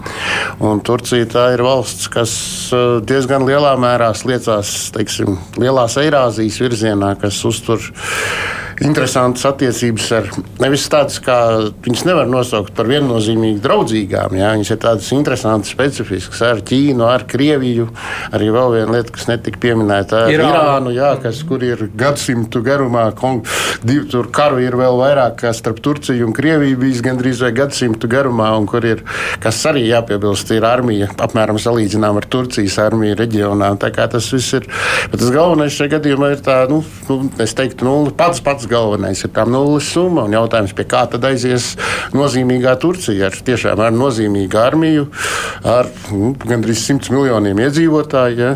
Un 0.66 0.82
Turcija 0.82 1.30
tā 1.30 1.52
ir 1.54 1.62
valsts, 1.68 2.10
kas 2.10 2.34
eh, 2.74 2.98
diezgan 3.06 3.46
lielā 3.46 3.78
mērā 3.78 4.16
sliecās 4.18 4.90
teiksim, 4.98 5.38
lielās 5.62 6.02
Eirāzijas 6.02 6.58
virzienā, 6.66 7.14
kas 7.22 7.46
uztur 7.46 7.86
interesantas 8.84 9.46
attiecības 9.50 10.08
ar 10.18 10.28
nevis 10.62 10.86
tādas, 10.92 11.18
kā 11.24 11.38
viņas 11.86 12.04
nevar 12.08 12.30
nosaukt 12.30 12.76
par 12.78 12.90
viennozīmīgi 12.90 13.62
draudzīgām. 13.64 14.07
Jā. 14.08 14.52
Viņas 14.56 14.72
ir 14.74 14.80
tādas 14.84 15.10
interesantas, 15.16 15.74
specifiskas 15.74 16.42
ar 16.46 16.62
Ķīnu, 16.68 17.04
ar 17.08 17.26
Krieviju. 17.30 17.90
Arī 18.36 18.50
vēl 18.54 18.78
viena 18.78 18.96
lieta, 18.96 19.14
kas 19.16 19.28
netika 19.30 19.62
pieminēta, 19.64 20.24
ar 20.26 20.34
Irānu, 20.34 20.94
jā, 20.96 21.12
kas, 21.24 21.42
kur 21.48 21.64
ir 21.66 21.88
gadsimtu 21.98 22.62
garumā. 22.66 23.10
Divi 23.84 24.08
tur 24.10 24.30
karu 24.34 24.62
ir 24.64 24.78
vēl 24.80 24.98
vairāk 25.02 25.38
kā 25.42 25.52
starp 25.56 25.82
Turciju 25.84 26.30
un 26.30 26.36
Krieviju 26.38 26.80
bijis 26.82 27.04
gandrīz 27.06 27.44
vai 27.44 27.52
gadsimtu 27.58 28.10
garumā, 28.12 28.50
un 28.58 28.68
kur 28.70 28.86
ir, 28.88 29.04
kas 29.44 29.60
arī 29.70 29.86
jāpiebilst, 29.90 30.54
ir 30.56 30.66
armija 30.68 31.10
apmēram 31.28 31.60
salīdzinām 31.62 32.22
ar 32.22 32.30
Turcijas 32.32 32.80
armiju 32.82 33.18
reģionā. 33.20 33.74
Tā 33.82 33.92
kā 33.96 34.08
tas 34.12 34.32
viss 34.34 34.56
ir. 34.58 34.70
Bet 35.12 35.20
tas 35.22 35.34
galvenais 35.34 35.76
šajā 35.76 35.98
gadījumā 35.98 36.34
ir 36.36 36.44
tā, 36.46 36.62
nu, 36.72 36.82
nu 37.10 37.20
es 37.44 37.54
teiktu, 37.58 37.86
nu, 37.88 37.98
pats 38.18 38.38
pats 38.38 38.58
pats 38.58 38.68
galvenais 38.70 39.24
ir 39.24 39.32
tā 39.34 39.46
nulles 39.48 39.88
summa. 39.94 40.26
Un 40.28 40.36
jautājums, 40.36 40.74
pie 40.76 40.86
kā 40.90 41.06
tad 41.10 41.26
aizies 41.26 41.76
nozīmīgā 42.14 42.76
Turcija 42.82 43.30
ar 43.30 43.38
tiešām 43.48 43.82
ar 43.82 43.94
nozīmīgu 44.00 44.60
armiju, 44.62 45.08
ar 45.68 45.92
nu, 46.14 46.34
gandrīz 46.48 46.86
100 46.88 47.14
miljoniem 47.16 47.62
iedzīvotāju. 47.68 48.42
Ja? 48.42 48.56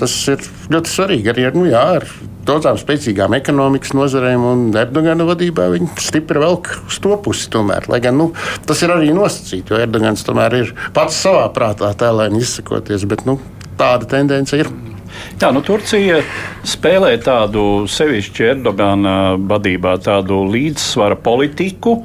Tas 0.00 0.16
ir 0.30 0.44
ļoti 0.72 0.92
svarīgi 0.92 1.32
arī 1.32 1.48
ar, 1.48 1.56
nu, 1.58 1.66
jā, 1.70 1.84
ar 2.00 2.06
daudzām 2.48 2.78
spēcīgām 2.80 3.34
ekonomikas 3.38 3.94
nozarēm, 3.96 4.44
un 4.52 4.62
Erdogana 4.78 5.26
vadībā 5.28 5.68
viņi 5.74 5.90
stipri 6.02 6.42
velk 6.42 6.70
uz 6.88 7.00
to 7.02 7.16
pusi. 7.22 7.48
Tomēr. 7.50 7.88
Lai 7.90 8.00
gan 8.04 8.18
nu, 8.20 8.30
tas 8.68 8.82
ir 8.84 8.92
arī 8.94 9.10
nosacīts, 9.16 9.72
jo 9.72 9.80
Erdogans 9.80 10.22
tomēr 10.26 10.60
ir 10.60 10.74
pats 10.96 11.18
savā 11.24 11.46
prātā 11.54 11.90
tēlēni 11.98 12.42
izsakoties, 12.44 13.06
bet 13.10 13.26
nu, 13.28 13.38
tāda 13.80 14.08
tendence 14.10 14.58
ir. 14.58 14.70
Jā, 15.40 15.50
nu, 15.54 15.62
Turcija 15.66 16.20
spēlē 16.68 17.14
tādu 17.24 17.86
sevišķi 17.90 18.46
Erdogana 18.52 19.14
vadībā, 19.50 19.96
tādu 20.04 20.44
līdzsvara 20.52 21.18
politiku 21.20 21.98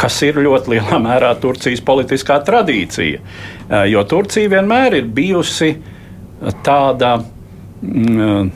kas 0.00 0.20
ir 0.26 0.40
ļoti 0.42 0.74
lielā 0.74 1.00
mērā 1.08 1.34
Turcijas 1.40 1.82
politiskā 1.84 2.40
tradīcija. 2.46 3.20
Jo 3.90 4.04
Turcija 4.08 4.50
vienmēr 4.56 5.00
ir 5.00 5.10
bijusi 5.14 5.72
tāda 6.64 7.16
mm, 7.82 8.50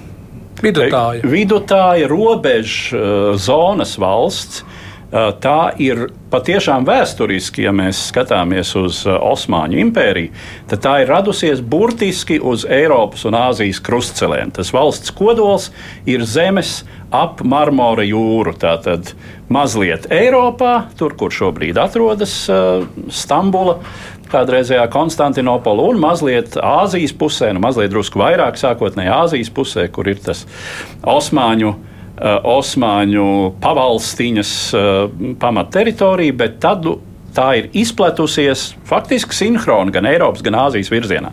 vidutāja, 0.62 1.26
vidutāja 1.26 2.09
robežu 2.11 3.35
zonas 3.43 3.97
valsts, 4.00 4.62
tā 5.12 5.73
ir 5.83 6.07
patiešām 6.33 6.87
vēsturiski, 6.88 7.66
ja 7.66 7.73
mēs 7.76 8.00
skatāmies 8.09 8.73
uz 8.81 9.02
Osmaņu 9.07 9.81
impēriju, 9.83 10.33
tad 10.71 10.83
tā 10.87 10.95
ir 11.02 11.12
radusies 11.12 11.61
burtiski 11.61 12.38
uz 12.40 12.64
Eiropas 12.64 13.26
un 13.28 13.37
Āzijas 13.37 13.83
krustcelēm. 13.85 14.54
Tas 14.57 14.73
valsts 14.73 15.12
kodols 15.12 15.69
ir 16.09 16.25
zemes 16.25 16.81
ap 17.12 17.45
Marmora 17.45 18.07
jūru. 18.09 18.57
Tātad 18.57 19.12
mazliet 19.52 20.09
Eiropā, 20.12 20.88
tur, 20.97 21.12
kur 21.21 21.35
šobrīd 21.35 21.76
atrodas 21.83 22.38
Stambula, 23.12 23.78
kādreizējā 24.33 24.88
Konstantinopola, 24.88 25.90
un 25.92 26.00
mazliet 26.00 26.57
Āzijas 26.57 27.12
pusē, 27.12 27.52
nu 27.52 27.61
mazliet 27.61 27.92
drusku 27.92 28.25
vairāk 28.25 28.57
sākotnēji 28.57 29.12
Āzijas 29.12 29.52
pusē, 29.52 29.90
kur 29.92 30.09
ir 30.09 30.25
tas 30.25 30.47
Osmaņu 31.04 31.75
Uh, 31.76 31.91
Osmaņu 32.21 33.54
pavalstiņas 33.62 34.52
uh, 34.76 35.14
pamatteritorija, 35.40 36.35
bet 36.37 36.59
tad 36.61 36.85
tā 37.33 37.47
ir 37.57 37.69
izplatusies 37.73 38.75
faktiski 38.85 39.33
sinhroni 39.33 39.95
gan 39.95 40.04
Eiropas, 40.11 40.45
gan 40.45 40.59
Āzijas 40.66 40.90
virzienā. 40.92 41.33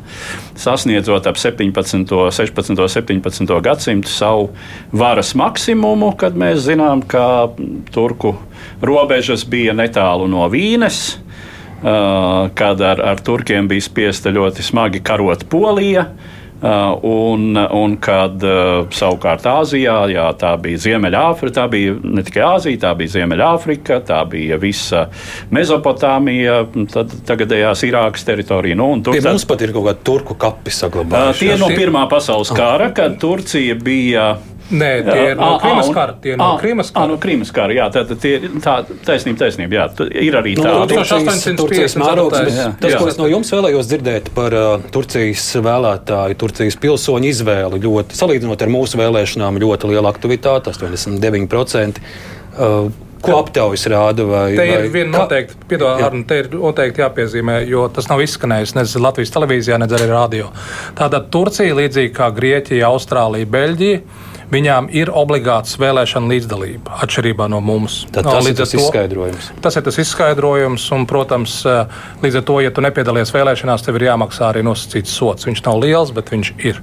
Sasniedzot 0.59 1.27
ap 1.27 1.39
17, 1.39 2.15
16, 2.31 2.79
17 2.95 3.59
gadsimtu 3.65 4.11
savu 4.11 4.49
varas 4.95 5.33
maksimumu, 5.35 6.13
kad 6.19 6.39
mēs 6.39 6.63
zinām, 6.69 7.03
ka 7.03 7.51
turku 7.91 8.37
robežas 8.79 9.43
bija 9.43 9.75
netālu 9.75 10.31
no 10.31 10.47
Vīnes, 10.47 11.19
uh, 11.83 12.47
kad 12.55 12.81
ar, 12.81 13.03
ar 13.13 13.19
turkiem 13.19 13.67
bija 13.67 13.89
spiesta 13.91 14.31
ļoti 14.31 14.63
smagi 14.71 15.03
karot 15.03 15.43
Polija. 15.51 16.07
Uh, 16.07 16.38
un, 16.61 17.55
un 17.55 17.95
kad 18.03 18.43
uh, 18.43 18.89
savukārt 18.91 19.45
Āzijā, 19.47 19.95
jā, 20.11 20.25
tā 20.39 20.51
bija 20.59 20.81
Ziemeļāfrika, 20.83 21.55
tā 21.55 21.65
bija 21.71 21.95
ne 22.03 22.23
tikai 22.27 22.43
Āzija, 22.49 22.81
tā 22.83 22.91
bija 22.99 23.13
Ziemeļāfrika, 23.15 24.01
tā 24.07 24.19
bija 24.29 24.59
visa 24.59 25.05
Mezopotāmija, 25.55 26.61
tad 26.91 27.15
tagadējās 27.29 27.85
Irākas 27.87 28.27
teritorija. 28.27 28.75
Nu, 28.79 28.91
tur 29.03 29.15
Pie 29.15 29.23
mums 29.23 29.47
pat 29.47 29.63
ir 29.63 29.75
kaut 29.75 29.87
kādi 29.87 30.05
turku 30.11 30.35
kapi 30.39 30.75
saglabājušies. 30.75 31.39
Uh, 31.39 31.43
tie 31.45 31.59
no 31.61 31.71
Pirmā 31.71 32.05
pasaules 32.11 32.51
kara, 32.55 32.91
kad 32.95 33.15
Turcija 33.21 33.79
bija 33.79 34.33
Nē, 34.69 34.89
tie 35.01 35.23
ir 35.31 35.39
no 35.39 35.55
Krimas 35.61 35.89
kara. 35.93 36.15
Tie 36.21 36.35
no 36.37 36.49
Krimas 36.61 36.91
kara. 36.93 37.09
No 37.09 37.17
Krimas 37.21 37.51
kara, 37.55 37.73
jā, 37.73 37.87
tā, 37.93 38.03
tā, 38.05 38.33
tā 38.61 38.75
taisnība, 39.07 39.41
taisnība, 39.41 39.79
jā, 39.79 39.87
ir 40.21 40.37
arī 40.37 40.53
tā. 40.59 40.67
No, 40.67 40.85
1850. 40.89 41.97
mērogs, 42.03 42.61
tas, 42.81 42.95
ko 42.99 43.09
es 43.09 43.19
no 43.19 43.29
jums 43.31 43.49
vēlējos 43.55 43.89
dzirdēt 43.89 44.31
par 44.37 44.55
uh, 44.55 44.87
Turcijas 44.93 45.49
vēlētāju, 45.65 46.39
Turcijas 46.43 46.77
pilsoņu 46.81 47.31
izvēli, 47.33 47.81
ļoti, 47.85 48.17
salīdzinot 48.21 48.65
ar 48.65 48.73
mūsu 48.73 49.01
vēlēšanām, 49.01 49.61
ļoti 49.65 49.93
liela 49.93 50.13
aktivitāte, 50.13 50.73
89%. 50.77 52.03
Uh, 52.59 52.89
Ko 53.19 53.35
aptaujas 53.41 53.83
rāda? 53.91 54.23
Vai, 54.23 54.53
te 54.55 54.63
ir 54.63 54.85
viena 54.93 55.11
noteikti, 55.17 55.57
piedod, 55.67 55.99
Arni, 56.05 56.23
te 56.27 56.37
ir 56.39 56.53
noteikti 56.53 57.03
jāpiezīmē, 57.03 57.57
jo 57.67 57.83
tas 57.91 58.07
nav 58.07 58.23
izskanējis 58.23 58.75
ne 58.77 58.85
Latvijas 59.03 59.33
televīzijā, 59.35 59.79
ne 59.81 59.89
arī 59.97 60.07
radio. 60.07 60.47
Tātad 60.95 61.27
Turcija, 61.33 61.75
līdzīgi 61.75 62.13
kā 62.15 62.29
Grieķija, 62.35 62.87
Austrālija, 62.87 63.49
Beļģija, 63.51 64.28
viņām 64.53 64.89
ir 64.95 65.11
obligāts 65.13 65.77
vēlēšana 65.81 66.29
līdzdalība, 66.33 66.99
atšķirībā 67.05 67.49
no 67.51 67.61
mums. 67.63 68.01
Tad 68.13 68.27
tas 68.27 68.43
no, 68.43 68.51
ir 68.51 68.57
tas 68.57 68.73
to, 68.73 68.81
izskaidrojums. 68.81 69.49
Tas 69.63 69.79
ir 69.79 69.87
tas 69.87 69.99
izskaidrojums, 70.03 70.85
un, 70.95 71.07
protams, 71.09 71.59
eh, 71.69 71.99
līdz 72.23 72.41
ar 72.41 72.47
to, 72.51 72.61
ja 72.65 72.73
tu 72.73 72.85
nepiedalies 72.85 73.33
vēlēšanās, 73.35 73.85
tev 73.85 73.99
ir 73.99 74.09
jāmaksā 74.11 74.51
arī 74.51 74.65
nosacīts 74.65 75.13
sots. 75.13 75.49
Viņš 75.49 75.65
nav 75.67 75.83
liels, 75.83 76.15
bet 76.15 76.33
viņš 76.33 76.55
ir. 76.65 76.81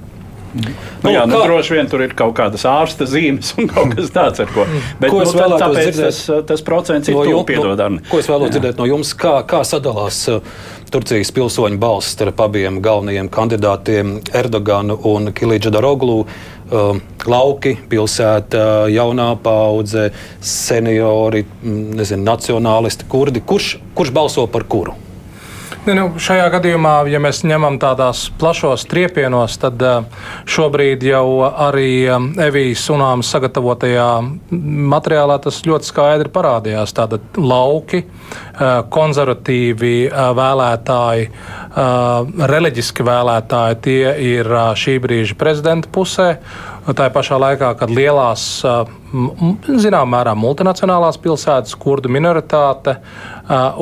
Nu, 1.03 1.11
jā, 1.11 1.25
nu, 1.27 1.37
droši 1.43 1.75
vien 1.75 1.89
tur 1.91 2.01
ir 2.01 2.13
kaut 2.17 2.33
kādas 2.37 2.63
ārsta 2.65 3.05
zīmes 3.09 3.51
un 3.59 3.67
kaut 3.69 3.93
kas 3.93 4.09
tāds, 4.15 4.41
ar 4.41 4.49
ko. 4.53 4.65
Bet, 4.97 5.11
ko 5.11 5.21
nu, 5.21 5.33
tā, 5.35 5.47
tāpēc 5.59 5.91
dzirdēt, 5.91 6.07
tas, 6.07 6.47
tas 6.49 6.63
procents 6.65 7.11
ir 7.11 7.17
no 7.17 7.25
jums, 7.27 7.45
piedod, 7.49 7.83
no, 7.83 8.01
ko 8.09 8.21
es 8.23 8.29
vēlos 8.31 8.53
dzirdēt 8.55 8.79
no 8.79 8.87
jums, 8.89 9.11
kā, 9.19 9.35
kā 9.49 9.61
sadalās 9.67 10.23
uh, 10.31 10.39
Turcijas 10.87 11.33
pilsoņu 11.35 11.77
balss 11.81 12.13
starp 12.15 12.39
abiem 12.45 12.79
galvenajiem 12.83 13.27
kandidātiem 13.33 14.17
Erdoganu 14.39 14.95
un 15.11 15.33
Kilīdža 15.35 15.73
Daroglu. 15.75 16.21
Uh, 16.67 16.97
lauki, 17.23 17.77
pilsēta, 17.87 18.89
jaunā 18.91 19.29
paudze, 19.39 20.09
seniori, 20.43 21.45
nezinu, 21.63 22.25
nacionālisti, 22.27 23.07
kurdi. 23.07 23.39
Kurš, 23.39 23.77
kurš 23.95 24.11
balso 24.15 24.43
par 24.51 24.67
kuru? 24.67 24.97
Ne, 25.87 25.93
nu, 25.95 26.07
šajā 26.19 26.49
gadījumā, 26.51 26.93
ja 27.07 27.19
mēs 27.23 27.45
ņemam 27.47 27.77
tādās 27.79 28.25
plašos 28.41 28.83
triepienos, 28.91 29.53
tad 29.61 29.79
eh, 29.87 30.25
šobrīd 30.51 31.05
jau 31.07 31.45
arī 31.47 31.91
eh, 32.03 32.25
Evijas 32.43 32.83
Unāmas 32.91 33.29
sagatavotajā 33.31 34.07
materiālā 34.91 35.37
tas 35.45 35.61
ļoti 35.63 35.87
skaidri 35.87 36.33
parādījās. 36.33 36.91
Tātad 36.97 37.39
lauki, 37.39 38.01
eh, 38.03 38.67
konservatīvi 38.91 39.95
vēlētāji, 40.11 41.31
reliģiski 42.51 43.03
vēlētāji, 43.07 43.79
tie 43.85 44.13
ir 44.33 44.51
šī 44.83 44.97
brīža 45.03 45.37
prezidenta 45.39 45.91
pusē. 45.93 46.31
Tā 46.87 47.09
pašā 47.11 47.35
laikā, 47.35 47.73
kad 47.75 47.91
lielās, 47.91 48.43
zināmā 49.11 50.07
mērā, 50.07 50.31
multinacionālās 50.39 51.17
pilsētas, 51.19 51.75
kurdu 51.75 52.07
minoritāte 52.11 52.93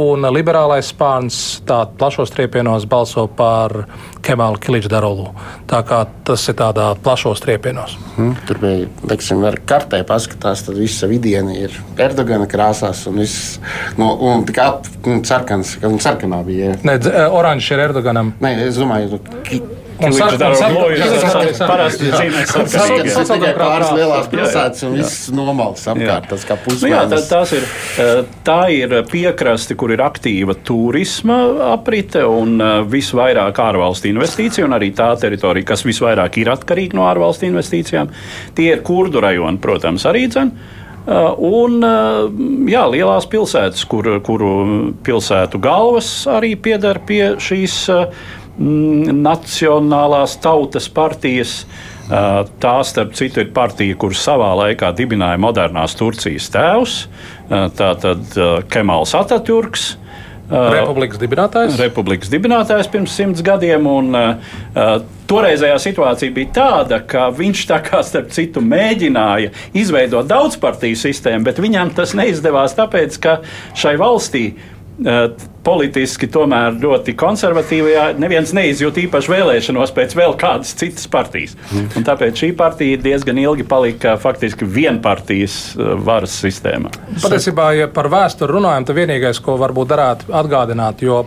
un 0.02 0.26
liberālais 0.34 0.89
spārns 0.89 1.38
plašos 1.65 2.34
triepienos 2.34 2.88
balso 2.89 3.28
par 3.30 3.84
Kemālu 4.26 4.58
Kiliču 4.58 4.89
Darolu. 4.89 5.28
Tā 5.70 5.84
kā 5.86 6.02
tas 6.26 6.48
ir 6.50 6.58
tādā 6.58 6.88
plašos 7.06 7.46
triepienos. 7.46 7.94
Hmm, 8.18 8.34
tur 8.50 8.63
bija, 8.63 8.89
teiksim, 9.06 9.46
ar 9.46 9.60
kartē 9.70 10.02
paskatās, 10.10 10.65
tad 10.65 10.82
visa 10.82 11.10
vidiena 11.10 11.54
ir 11.54 11.78
Erdogana 12.02 12.50
krāsās 12.50 13.06
un 13.12 13.22
viss, 13.22 13.60
no, 14.02 14.15
un 14.32 14.50
tik 14.50 14.62
ap, 14.65 14.89
un 15.06 15.22
sarkans, 15.26 15.78
un 15.86 16.02
sarkanā 16.02 16.41
bija. 16.48 16.74
Nē, 16.82 16.98
oranžs 17.30 17.70
ir 17.70 17.86
Erdoganam. 17.86 18.34
Nē, 18.41 18.58
es 18.65 18.82
domāju, 18.82 19.22
Un 19.96 20.12
sarkanās 20.16 21.60
parasti 21.62 22.10
zīmēs 22.12 22.52
tikai 23.30 23.54
pāris 23.56 23.92
lielās 23.96 24.28
pilsētas 24.32 24.84
un 24.88 24.98
viss 25.00 25.30
nomals 25.36 25.86
apkārt. 25.92 26.28
Tas 26.34 26.46
kā 26.48 26.58
pusmēnesis. 26.60 27.12
Nu 27.12 27.16
jā, 27.16 27.22
tā, 27.30 27.42
ir, 27.56 27.68
eh, 28.04 28.22
tā 28.48 28.60
ir 28.76 28.96
piekraste, 29.12 29.78
kur 29.80 29.94
ir 29.96 30.04
aktīva 30.04 30.58
turisma 30.68 31.40
aprite 31.72 32.26
un 32.28 32.60
eh, 32.60 32.78
visvairāk 32.92 33.62
ārvalstu 33.66 34.12
investīciju, 34.12 34.68
un 34.68 34.78
arī 34.80 34.92
tā 34.96 35.14
teritorija, 35.22 35.72
kas 35.72 35.86
visvairāk 35.88 36.42
ir 36.44 36.52
atkarīga 36.56 37.00
no 37.00 37.08
ārvalstu 37.08 37.48
investīcijām. 37.48 38.12
Tie 38.56 38.72
ir 38.74 38.84
kurdu 38.86 39.24
rajoni, 39.24 39.62
protams, 39.64 40.08
arī 40.12 40.28
dzen. 40.28 40.52
Eh, 41.06 41.28
un 41.40 41.80
jā, 42.68 42.88
lielās 42.92 43.30
pilsētas, 43.32 43.88
kur, 43.88 44.18
kuru 44.26 44.56
pilsētu 45.06 45.62
galvas 45.64 46.10
arī 46.36 46.56
piedara 46.60 47.00
pie 47.00 47.38
šīs 47.40 47.86
Mm, 47.96 48.45
Nacionālās 48.60 50.38
tautas 50.44 50.88
partijas. 50.89 51.65
Tā, 52.06 52.74
starp 52.86 53.15
citu, 53.18 53.41
ir 53.41 53.50
partija, 53.56 53.96
kuras 53.98 54.22
savā 54.22 54.52
laikā 54.62 54.91
dibināja 54.94 55.41
modernās 55.41 55.98
Turcijas 55.98 56.52
tēvs, 56.54 56.98
tātad 57.50 58.38
Kemāls 58.70 59.15
Atatürks. 59.18 59.96
Republikas 60.46 61.18
dibinātājs? 61.18 61.78
Republikas 61.82 62.30
dibinātājs 62.30 62.89
pirms 62.94 63.15
simts 63.18 63.41
gadiem. 63.46 63.88
Un, 63.89 64.13
uh, 64.13 65.00
toreizējā 65.30 65.80
situācija 65.82 66.34
bija 66.36 66.52
tāda, 66.54 67.00
ka 67.02 67.32
viņš 67.34 67.63
tā 67.72 67.80
kā 67.86 68.04
starp 68.06 68.30
citu 68.36 68.62
mēģināja 68.62 69.50
izveidot 69.74 70.30
daudzpartiju 70.30 71.00
sistēmu, 71.02 71.48
bet 71.48 71.62
viņam 71.63 71.96
tas 71.98 72.13
neizdevās 72.18 72.78
tāpēc, 72.78 73.18
ka 73.24 73.39
šai 73.74 73.96
valstī 74.02 74.46
politiski 75.66 76.28
tomēr 76.32 76.78
ļoti 76.80 77.16
konservatīvajā. 77.20 78.06
Neviens 78.22 78.54
neizjūt 78.56 79.00
īpaši 79.06 79.32
vēlēšanos 79.34 79.92
pēc 79.96 80.16
vēl 80.16 80.36
kādas 80.40 80.72
citas 80.78 81.10
partijas. 81.12 81.56
Un 81.98 82.06
tāpēc 82.08 82.40
šī 82.44 82.52
partija 82.58 83.02
diezgan 83.02 83.40
ilgi 83.42 83.66
palika 83.68 84.16
faktiski 84.22 84.68
vienpartijas 84.70 85.58
uh, 85.76 85.96
varas 86.06 86.38
sistēmā. 86.44 86.94
Patiesībā, 87.18 87.72
ja 87.80 87.90
par 87.92 88.10
vēsturi 88.14 88.56
runājam, 88.56 88.88
tad 88.88 89.00
vienīgais, 89.02 89.42
ko 89.44 89.58
varbūt 89.62 89.92
darētu 89.92 90.36
atgādināt, 90.44 91.04
jo 91.04 91.26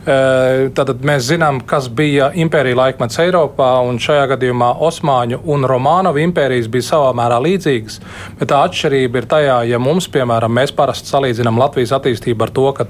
Tātad 0.00 1.02
mēs 1.04 1.26
zinām, 1.28 1.58
kas 1.68 1.90
bija 1.92 2.30
impērija 2.40 2.78
laikmets 2.78 3.18
Eiropā, 3.20 3.68
un 3.84 3.98
šajā 4.00 4.30
gadījumā 4.30 4.70
Osmaņu 4.86 5.42
un 5.52 5.66
Romānovu 5.68 6.22
impērijas 6.22 6.70
bija 6.72 6.86
savā 6.86 7.10
mērā 7.18 7.36
līdzīgas. 7.44 7.98
Bet 8.38 8.48
tā 8.48 8.62
atšķirība 8.64 9.20
ir 9.20 9.28
tajā, 9.28 9.58
ja 9.68 9.80
mums, 9.82 10.06
piemēram, 10.08 10.54
mēs 10.56 10.72
parasti 10.72 11.12
salīdzinām 11.12 11.60
Latvijas 11.60 11.92
attīstību 11.98 12.46
ar 12.46 12.52
to, 12.56 12.64
ka 12.78 12.86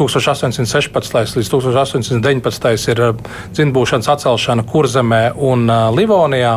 1816 0.00 1.36
līdz 1.36 1.50
1819 1.52 2.88
ir 2.94 3.04
dzimtbūšanas 3.58 4.08
atcelšana 4.14 4.64
Kurzemē 4.64 5.20
un 5.36 5.68
Livonijā, 5.98 6.54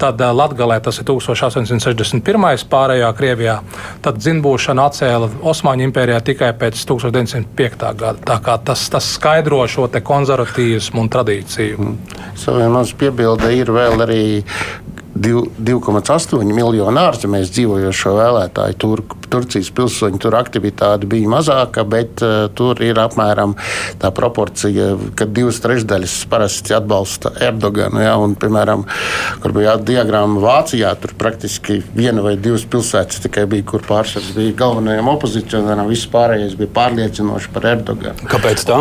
tad 0.00 0.24
Latgalē 0.24 0.80
tas 0.80 1.02
ir 1.02 1.08
1861. 1.10 2.64
pārējā 2.72 3.12
Krievijā, 3.20 3.58
tad 4.00 4.24
dzimtbūšana 4.24 4.88
atcēla 4.88 5.30
Osmaņu 5.52 5.88
impērijā 5.90 6.24
tikai 6.32 6.50
pēc 6.56 6.80
1905. 6.88 7.86
gada. 8.00 8.16
Tā 8.24 8.40
kā 8.40 8.56
tas, 8.64 8.88
tas 8.88 9.12
skaidrs 9.18 9.49
skaidro 9.50 9.66
šo 9.66 9.88
konservatīvismu 10.04 11.00
un 11.02 11.08
tradīciju. 11.10 11.78
Mm. 11.82 11.96
Saviem 12.38 12.72
mums 12.72 12.92
piebilde 12.94 13.50
ir 13.56 13.70
vēl 13.74 14.04
arī 14.04 14.22
2,8 15.20 16.44
miljonu 16.48 17.00
ārzemēs 17.02 17.50
dzīvojošo 17.52 18.14
vēlētāju 18.16 18.76
turku. 18.80 19.16
Turcijas 19.30 19.68
pilsoņu 19.76 20.18
tur 20.18 20.34
aktivitāte 20.34 21.06
bija 21.06 21.28
mazāka, 21.30 21.84
bet 21.86 22.22
uh, 22.24 22.48
tur 22.56 22.80
ir 22.82 22.98
apmēram 22.98 23.52
tā 24.00 24.10
proporcija, 24.14 24.88
ka 25.14 25.28
divas 25.30 25.60
trešdaļas 25.62 26.14
parasti 26.30 26.74
atbalsta 26.74 27.30
Erdoganu. 27.46 28.00
Ja, 28.02 28.16
un, 28.18 28.34
piemēram, 28.40 28.86
kur 29.44 29.54
bija 29.54 29.76
diagramma 29.78 30.40
Vācijā, 30.42 30.90
tur 30.98 31.14
praktiski 31.20 31.78
viena 31.94 32.24
vai 32.24 32.34
divas 32.40 32.64
pilsētas 32.70 33.22
tikai 33.26 33.44
bija, 33.50 33.68
kur 33.70 33.84
pārsvars 33.86 34.32
bija 34.34 34.56
galvenajam 34.64 35.12
opozicionāram, 35.12 35.86
viss 35.92 36.10
pārējais 36.10 36.56
bija 36.58 36.74
pārliecinoši 36.80 37.54
par 37.54 37.68
Erdoganu. 37.76 38.26
Kāpēc 38.30 38.66
tā? 38.66 38.80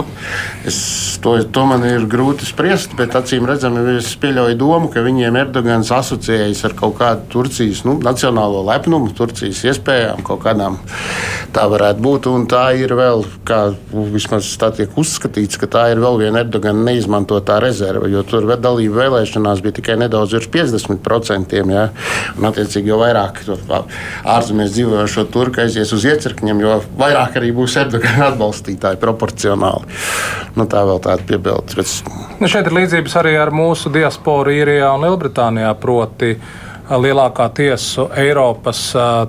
Es, 0.65 0.80
to, 1.21 1.36
to 1.45 1.67
man 1.69 1.86
ir 1.86 2.10
grūti 2.10 2.47
spriest, 2.49 2.95
bet 2.97 3.13
acīm 3.19 3.45
redzami 3.49 3.86
es 3.99 4.15
pieļauju 4.23 4.58
domu, 4.60 4.89
ka 4.93 5.06
viņiem 5.06 5.38
Erdogans 5.43 5.93
asociējas 6.30 6.63
ar 6.68 6.74
kaut 6.78 6.98
kādu 7.00 7.26
Turcijas 7.34 7.84
nu, 7.86 7.98
nacionālo 8.04 8.62
lepnumu, 8.68 9.12
Turcijas 9.15 9.63
iespējām, 9.65 10.22
kaut 10.24 10.44
kādām 10.44 10.78
tā 11.54 11.65
varētu 11.70 12.04
būt. 12.04 12.30
Un 12.30 12.46
tā 12.50 12.74
ir 12.78 12.94
vēl, 12.98 13.24
kā 13.48 13.74
vismaz 14.13 14.50
tā 14.62 14.72
tiek 14.76 14.94
uzskatīts, 15.00 15.58
ka 15.60 15.68
tā 15.68 15.88
ir 15.94 16.02
vēl 16.02 16.20
viena 16.22 16.44
Erdogana 16.44 16.86
neizmantotā 16.92 17.60
rezerve, 17.63 18.10
jo 18.12 18.24
tur 18.24 18.46
dalība 18.60 19.06
vēlēšanās 19.06 19.63
bija 19.65 19.80
tikai 19.80 19.98
nedaudz 20.04 20.36
virs 20.38 20.50
50%. 20.54 21.58
Ja? 21.70 21.89
Un, 22.38 22.50
attiecīgi, 22.50 22.89
jo 22.92 23.00
vairāk 23.02 23.42
ārzemēs 24.30 24.74
dzīvojošo 24.76 25.26
turku 25.34 25.63
aizies 25.63 25.94
uz 25.96 26.06
iecirkņiem, 26.10 26.63
jo 26.65 26.80
vairāk 27.00 27.39
arī 27.42 27.54
būs 27.56 27.78
Erdogana 27.82 28.30
atbalstītāji 28.34 29.02
proporcionāli. 29.02 30.00
Nu, 30.58 30.65
tā 30.70 30.82
vēl 30.86 31.02
tāda 31.04 31.26
piebilde. 31.26 31.78
Bet... 31.80 31.92
Nu, 32.39 32.48
šeit 32.52 32.68
ir 32.68 32.76
līdzības 32.76 33.15
arī 33.22 33.36
ar 33.39 33.52
mūsu 33.56 33.92
diasporu 33.94 34.54
īrijā 34.54 34.89
un 34.96 35.06
Lielbritānijā. 35.06 35.72
Proti, 35.80 36.18
lielākā 36.97 37.49
tiesu 37.53 38.08
Eiropas 38.17 38.82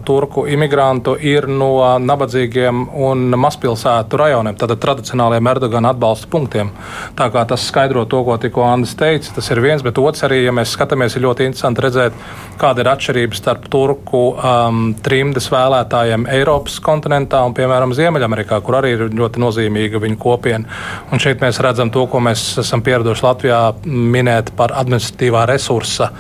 turku 0.05 0.47
imigrantu 0.49 1.17
ir 1.21 1.47
no 1.49 1.75
nabadzīgiem 2.01 2.87
un 2.97 3.27
mazpilsētu 3.41 4.21
rajoniem, 4.21 4.57
tātad 4.57 4.81
tradicionāliem 4.81 5.51
Erdogana 5.53 5.93
atbalsta 5.93 6.31
punktiem. 6.31 6.71
Tā 7.19 7.29
kā 7.33 7.45
tas 7.49 7.67
skaidro 7.69 8.07
to, 8.09 8.23
ko 8.25 8.39
tikko 8.41 8.65
Andris 8.65 8.97
teica, 8.97 9.35
tas 9.37 9.51
ir 9.53 9.61
viens, 9.61 9.85
bet 9.85 10.01
otrs 10.01 10.25
arī, 10.29 10.43
ja 10.47 10.55
mēs 10.57 10.73
skatāmies, 10.77 11.17
ir 11.17 11.27
ļoti 11.27 11.51
interesanti 11.51 11.85
redzēt, 11.85 12.17
kāda 12.61 12.85
ir 12.85 12.93
atšķirība 12.95 13.37
starp 13.37 13.69
turku 13.73 14.23
um, 14.33 14.83
trimdes 15.05 15.51
vēlētājiem 15.53 16.27
Eiropas 16.33 16.79
kontinentā 16.85 17.43
un, 17.45 17.57
piemēram, 17.57 17.95
Ziemeļamerikā, 17.97 18.61
kur 18.65 18.81
arī 18.81 18.95
ir 18.97 19.07
ļoti 19.17 19.43
nozīmīga 19.43 20.01
viņu 20.01 20.21
kopiena. 20.21 20.81
Un 21.13 21.21
šeit 21.23 21.43
mēs 21.45 21.61
redzam 21.65 21.93
to, 21.93 22.07
ko 22.11 22.23
mēs 22.25 22.47
esam 22.63 22.85
pieraduši 22.85 23.27
Latvijā 23.27 23.63
minēt 23.85 24.55
par 24.57 24.75
administratīvā 24.81 25.47
resursa 25.51 26.11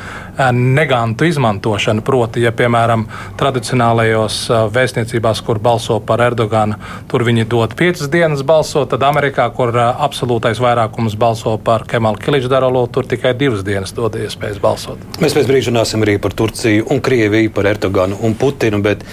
negantu 0.56 1.26
izmantošanu. 1.28 2.02
Proti, 2.06 2.40
ja 2.44 2.52
piemēram 2.56 3.04
tradicionālajos 3.40 4.38
vēstniecībās, 4.74 5.42
kur 5.46 5.60
balso 5.62 5.98
par 6.00 6.22
Erdoganu, 6.24 6.78
tur 7.10 7.24
viņi 7.28 7.44
dod 7.50 7.76
piecas 7.78 8.08
dienas 8.12 8.44
balsot, 8.46 8.88
tad 8.94 9.04
Amerikā, 9.06 9.46
kur 9.56 9.74
absolūtais 9.76 10.62
vairākums 10.62 11.18
balso 11.20 11.56
par 11.60 11.84
Kemalu 11.90 12.20
Kiličdarolu, 12.24 12.86
tur 12.94 13.08
tikai 13.10 13.34
divas 13.38 13.64
dienas 13.66 13.92
dod 13.96 14.16
iespējas 14.16 14.62
balsot. 14.62 15.02
Mēs 15.20 15.36
pēc 15.36 15.50
brīža 15.50 15.74
runāsim 15.74 16.06
arī 16.06 16.16
par 16.22 16.32
Turciju 16.36 16.88
un 16.90 17.04
Krieviju, 17.04 17.52
par 17.54 17.68
Erdoganu 17.74 18.18
un 18.24 18.38
Putinu, 18.40 18.80
bet 18.84 19.04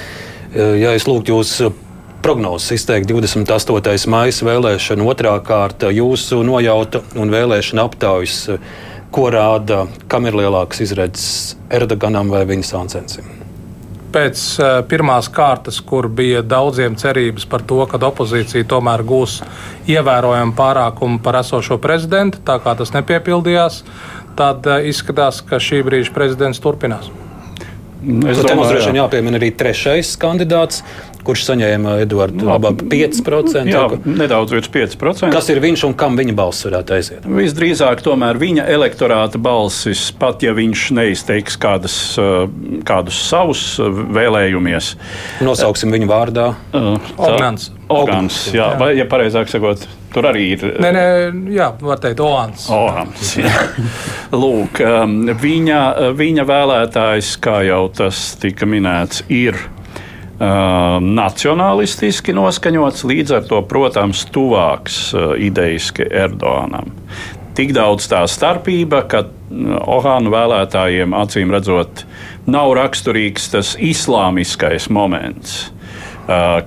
ja 0.55 0.95
es 0.95 1.05
lūgtu 1.09 1.35
jūs 1.35 1.57
prognozes 2.23 2.73
izteikt 2.79 3.07
28. 3.11 4.09
maija 4.09 4.47
vēlēšana 4.47 5.05
otrā 5.07 5.35
kārta, 5.45 5.91
jūsu 5.93 6.41
nojauta 6.47 7.03
un 7.15 7.31
vēlēšana 7.31 7.85
aptaujas 7.87 8.39
ko 9.11 9.29
rāda, 9.33 9.85
kam 10.11 10.27
ir 10.27 10.37
lielāks 10.37 10.81
izredzes 10.83 11.57
Erdoganam 11.73 12.31
vai 12.33 12.43
viņa 12.49 12.67
sāncensim? 12.67 13.27
Pēc 14.13 14.41
uh, 14.61 14.67
pirmās 14.87 15.27
kārtas, 15.29 15.81
kur 15.83 16.07
bija 16.07 16.41
daudziem 16.41 16.95
cerības 16.97 17.45
par 17.49 17.65
to, 17.67 17.81
ka 17.91 17.99
opozīcija 18.07 18.67
tomēr 18.71 19.03
gūs 19.07 19.41
ievērojamu 19.91 20.55
pārākumu 20.57 21.19
par 21.23 21.41
esošo 21.41 21.77
prezidentu, 21.83 22.39
tā 22.47 22.55
kā 22.63 22.73
tas 22.79 22.95
nepiepildījās, 22.95 23.83
tad 24.39 24.67
uh, 24.69 24.79
izskatās, 24.87 25.43
ka 25.43 25.59
šī 25.61 25.83
brīža 25.85 26.15
prezidents 26.15 26.63
turpinās. 26.63 27.11
Es 27.97 28.39
domāju, 28.45 28.77
ka 28.77 28.93
jāpiemina 28.93 29.39
arī 29.39 29.49
trešais 29.57 30.11
kandidāts, 30.21 30.83
kurš 31.27 31.43
saņēma 31.49 31.97
Edvards 32.03 32.45
labāk 32.47 32.83
5%. 32.91 33.67
Jā, 33.71 33.83
nedaudz 34.07 34.55
virs 34.55 34.71
5%. 34.73 35.31
Kas 35.33 35.51
ir 35.51 35.61
viņš 35.63 35.85
un 35.89 35.95
kam 35.99 36.17
viņa 36.19 36.35
balss 36.37 36.67
varētu 36.67 36.97
aiziet? 36.97 37.27
Visdrīzāk 37.27 38.03
tomēr 38.05 38.39
viņa 38.41 38.67
elektorāta 38.73 39.41
balsis, 39.41 40.07
pat 40.19 40.45
ja 40.45 40.55
viņš 40.57 40.87
neizteiks 40.97 41.59
kādas, 41.61 41.97
uh, 42.21 42.45
kādus 42.87 43.19
savus 43.27 43.63
uh, 43.83 43.91
vēlējumies. 44.17 44.93
Nosauksim 45.45 45.93
viņu 45.95 46.11
vārdā. 46.11 46.51
Ogans. 46.73 47.71
Ogans, 47.87 48.41
jā, 48.51 48.65
jā. 48.65 48.79
vai, 48.79 48.89
ja 48.97 49.05
pareizāk 49.07 49.47
sakot, 49.47 49.85
tur 50.11 50.27
arī 50.27 50.41
ir. 50.57 50.65
Nē, 50.83 50.89
nē, 50.91 51.05
jā, 51.55 51.69
var 51.79 52.01
teikt, 52.03 52.19
Oans. 52.19 52.65
Oans 52.73 53.31
Lūk, 54.41 54.81
um, 54.83 55.15
viņa, 55.39 55.79
viņa 56.19 56.47
vēlētājs, 56.51 57.31
kā 57.39 57.61
jau 57.69 57.85
tas 57.95 58.27
tika 58.43 58.67
minēts, 58.67 59.23
ir 59.31 59.55
Uh, 59.55 59.76
nacionālistiski 60.39 62.33
noskaņots, 62.37 63.03
līdz 63.09 63.33
ar 63.39 63.47
to, 63.49 63.61
protams, 63.65 64.25
tuvāks 64.29 65.13
uh, 65.15 65.33
idejiski 65.33 66.05
Erdoganam. 66.05 66.91
Tik 67.57 67.73
daudz 67.73 68.05
tā 68.11 68.21
starpība, 68.29 69.01
ka 69.09 69.23
uh, 69.25 69.31
Ohānu 69.97 70.29
vēlētājiem 70.33 71.15
acīm 71.17 71.53
redzot, 71.55 72.05
nav 72.45 72.75
raksturīgs 72.77 73.49
tas 73.55 73.73
islāmiskais 73.81 74.89
moments, 74.93 75.71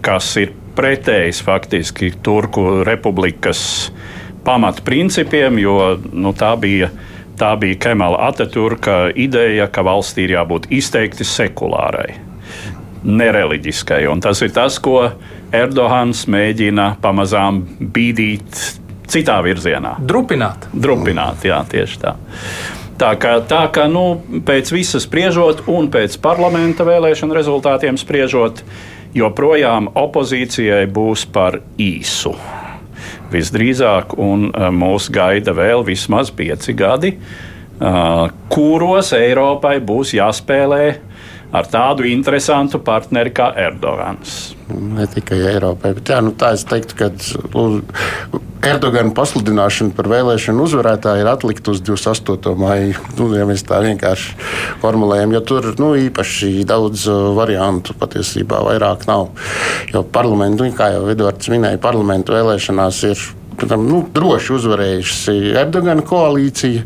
kas 0.00 0.28
ir 0.40 0.54
pretējs 0.76 1.42
faktiski 1.44 2.10
Turku 2.24 2.80
republikas 2.84 3.92
pamatprincipiem, 4.44 5.58
jo 5.60 5.76
nu, 6.12 6.32
tā 6.32 6.56
bija. 6.60 6.90
Tā 7.40 7.54
bija 7.56 7.78
Kemala 7.80 8.18
Ataturka 8.26 9.06
ideja, 9.16 9.64
ka 9.72 9.80
valstī 9.80 10.26
ir 10.26 10.34
jābūt 10.34 10.66
izteikti 10.76 11.24
sekulārai 11.24 12.29
nereliģiskai. 13.04 14.04
Un 14.10 14.20
tas 14.24 14.42
ir 14.44 14.52
tas, 14.56 14.78
ko 14.82 15.02
Erdogans 15.54 16.26
mēģina 16.30 16.94
pamazām 17.02 17.62
bīdīt 17.80 18.60
citā 19.10 19.40
virzienā. 19.44 19.96
Drupināt. 20.06 20.68
Drupināt, 20.72 21.44
jā, 21.48 21.62
tieši 21.70 22.00
tā. 22.02 22.14
Tā 23.00 23.14
kā, 23.16 23.38
tā 23.48 23.64
kā 23.72 23.86
nu, 23.88 24.20
pēc 24.44 24.70
visas 24.74 25.06
spriežot, 25.06 25.64
un 25.72 25.88
pēc 25.92 26.18
parlamenta 26.20 26.84
vēlēšanu 26.84 27.36
rezultātiem 27.36 27.96
spriežot, 27.96 28.60
joprojām 29.16 29.88
opozīcijai 29.96 30.84
būs 30.92 31.24
par 31.32 31.62
īsu. 31.80 32.34
Visdrīzāk, 33.32 34.12
un 34.20 34.50
e, 34.50 34.68
mūs 34.74 35.08
gaida 35.14 35.54
vēl 35.56 35.84
vismaz 35.86 36.28
pieci 36.34 36.74
gadi, 36.76 37.14
e, 37.16 37.92
kuros 38.52 39.14
Eiropai 39.16 39.78
būs 39.80 40.12
jāspēlē 40.18 40.84
ar 41.52 41.66
tādu 41.70 42.06
interesantu 42.08 42.80
partneri 42.84 43.32
kā 43.34 43.50
Erdogans. 43.58 44.54
Ne 44.70 45.06
tikai 45.10 45.40
Eiropai, 45.54 45.94
bet 45.98 46.12
jā, 46.12 46.20
nu, 46.22 46.34
tā 46.38 46.52
es 46.54 46.62
teiktu, 46.68 46.96
ka 46.98 47.10
Erdogana 48.60 49.14
pasludināšana 49.16 49.94
par 49.96 50.10
vēlēšanu 50.12 50.66
uzvarētāju 50.66 51.22
ir 51.22 51.30
atlikta 51.30 51.72
uz 51.72 51.80
28. 51.80 52.52
maiju. 52.60 52.98
Nu, 53.16 53.30
ja 53.32 53.46
mēs 53.48 53.64
tā 53.66 53.80
vienkārši 53.82 54.36
formulējam, 54.82 55.32
jo 55.32 55.40
tur 55.48 55.70
nu, 55.80 55.94
īpaši 55.96 56.52
daudz 56.68 57.06
variantu 57.38 57.96
patiesībā 57.98 58.60
vairāk 58.68 59.08
nav. 59.08 59.30
Jo 59.94 60.04
parlamentu, 60.04 60.68
kā 60.76 60.92
jau 60.94 61.08
Edvards 61.10 61.50
minēja, 61.50 61.80
parlamentu 61.82 62.36
vēlēšanās 62.36 63.04
ir 63.10 63.28
nu, 63.68 64.02
droši 64.14 64.54
uzvarējusi 64.56 65.36
Erdogana 65.60 66.04
koalīcija. 66.06 66.84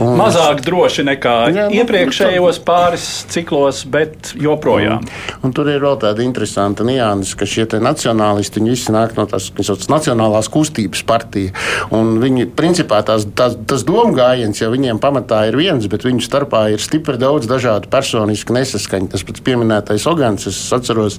Un... 0.00 0.14
Mazāk 0.16 0.62
droši 0.64 1.04
nekā 1.04 1.34
jā, 1.52 1.66
nu, 1.68 1.76
iepriekšējos 1.82 2.60
pāris 2.64 3.06
ciklos, 3.32 3.82
bet 3.92 4.32
joprojām. 4.40 5.04
Un, 5.04 5.48
un 5.48 5.54
tur 5.56 5.68
ir 5.68 5.82
vēl 5.84 5.98
tāda 6.00 6.24
interesanta 6.24 6.86
nianses, 6.86 7.34
ka 7.36 7.48
šie 7.48 7.66
nacionālisti 7.82 8.62
visi 8.64 8.92
nāk 8.94 9.16
no 9.18 9.26
tās 9.28 9.50
nacionālās 9.92 10.48
kustības 10.52 11.04
partija. 11.08 11.52
Viņi 11.92 12.48
principā 12.56 13.02
tās, 13.06 13.26
tās, 13.36 13.58
tas 13.68 13.84
domu 13.88 14.16
gājiens 14.16 14.62
jau 14.62 14.70
viņiem 14.72 15.00
pamatā 15.02 15.42
ir 15.50 15.58
viens, 15.60 15.86
bet 15.92 16.06
viņu 16.08 16.24
starpā 16.24 16.64
ir 16.72 16.82
stipri 16.82 17.20
daudz 17.20 17.50
dažādu 17.50 17.90
personisku 17.92 18.56
nesaskaņu. 18.56 19.10
Tas 19.12 19.26
pats 19.28 19.44
pieminētais 19.44 20.08
Ogans, 20.08 20.48
es 20.48 20.60
atceros, 20.74 21.18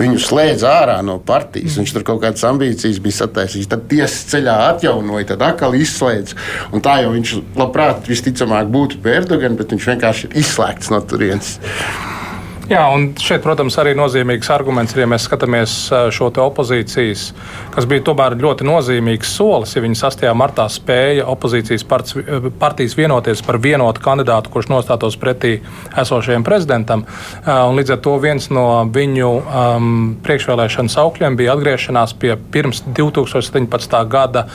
viņu 0.00 0.22
slēdz 0.24 0.64
ārā 0.68 0.98
no 1.04 1.18
partijas. 1.20 1.76
Viņš 1.80 1.94
tur 1.98 2.06
kaut 2.08 2.22
kādas 2.24 2.44
ambīcijas 2.48 3.02
bija 3.04 3.20
sataisījis. 3.20 3.70
Tad 3.74 3.84
tiesas 4.14 4.30
ceļā 4.30 4.54
atjaunoja, 4.70 5.26
tad 5.32 5.42
atkal 5.42 5.74
izslēdz. 5.74 6.34
Un 6.72 6.82
tā 6.84 7.00
jau 7.02 7.12
viņš 7.14 7.34
labprāt 7.58 8.08
visticamāk 8.08 8.70
būtu 8.70 9.02
pie 9.02 9.18
Erdogana, 9.20 9.58
bet 9.58 9.74
viņš 9.74 9.88
vienkārši 9.92 10.28
ir 10.28 10.42
izslēgts 10.42 10.90
no 10.94 11.00
turienes. 11.02 11.58
Jā, 12.64 12.80
un 12.88 13.10
šeit, 13.20 13.42
protams, 13.44 13.74
arī 13.76 13.90
nozīmīgs 13.92 14.48
arguments 14.48 14.94
ir, 14.94 15.02
ja 15.02 15.06
mēs 15.12 15.26
skatāmies 15.28 15.72
šo 16.16 16.30
opozīcijas, 16.40 17.24
kas 17.74 17.86
bija 17.90 18.00
tomēr 18.06 18.38
ļoti 18.40 18.64
nozīmīgs 18.64 19.34
solis, 19.36 19.74
ja 19.76 19.82
viņi 19.84 19.98
8. 20.00 20.30
martā 20.32 20.64
spēja 20.72 21.26
opozīcijas 21.28 21.84
partijas 21.84 22.96
vienoties 22.96 23.42
par 23.44 23.58
vienotu 23.60 24.00
kandidātu, 24.00 24.48
kurš 24.54 24.70
nostātos 24.72 25.18
pretī 25.20 25.58
esošajam 25.92 26.46
prezidentam. 26.46 27.04
Un 27.44 27.76
līdz 27.76 27.98
ar 27.98 28.00
to 28.06 28.14
viens 28.22 28.48
no 28.48 28.64
viņu 28.94 29.28
um, 29.42 29.92
priekšvēlēšanu 30.24 30.94
saukļiem 30.96 31.36
bija 31.36 31.58
atgriešanās 31.58 32.16
pie 32.16 32.32
pirms 32.54 32.80
2017. 32.96 33.98
gada 34.08 34.46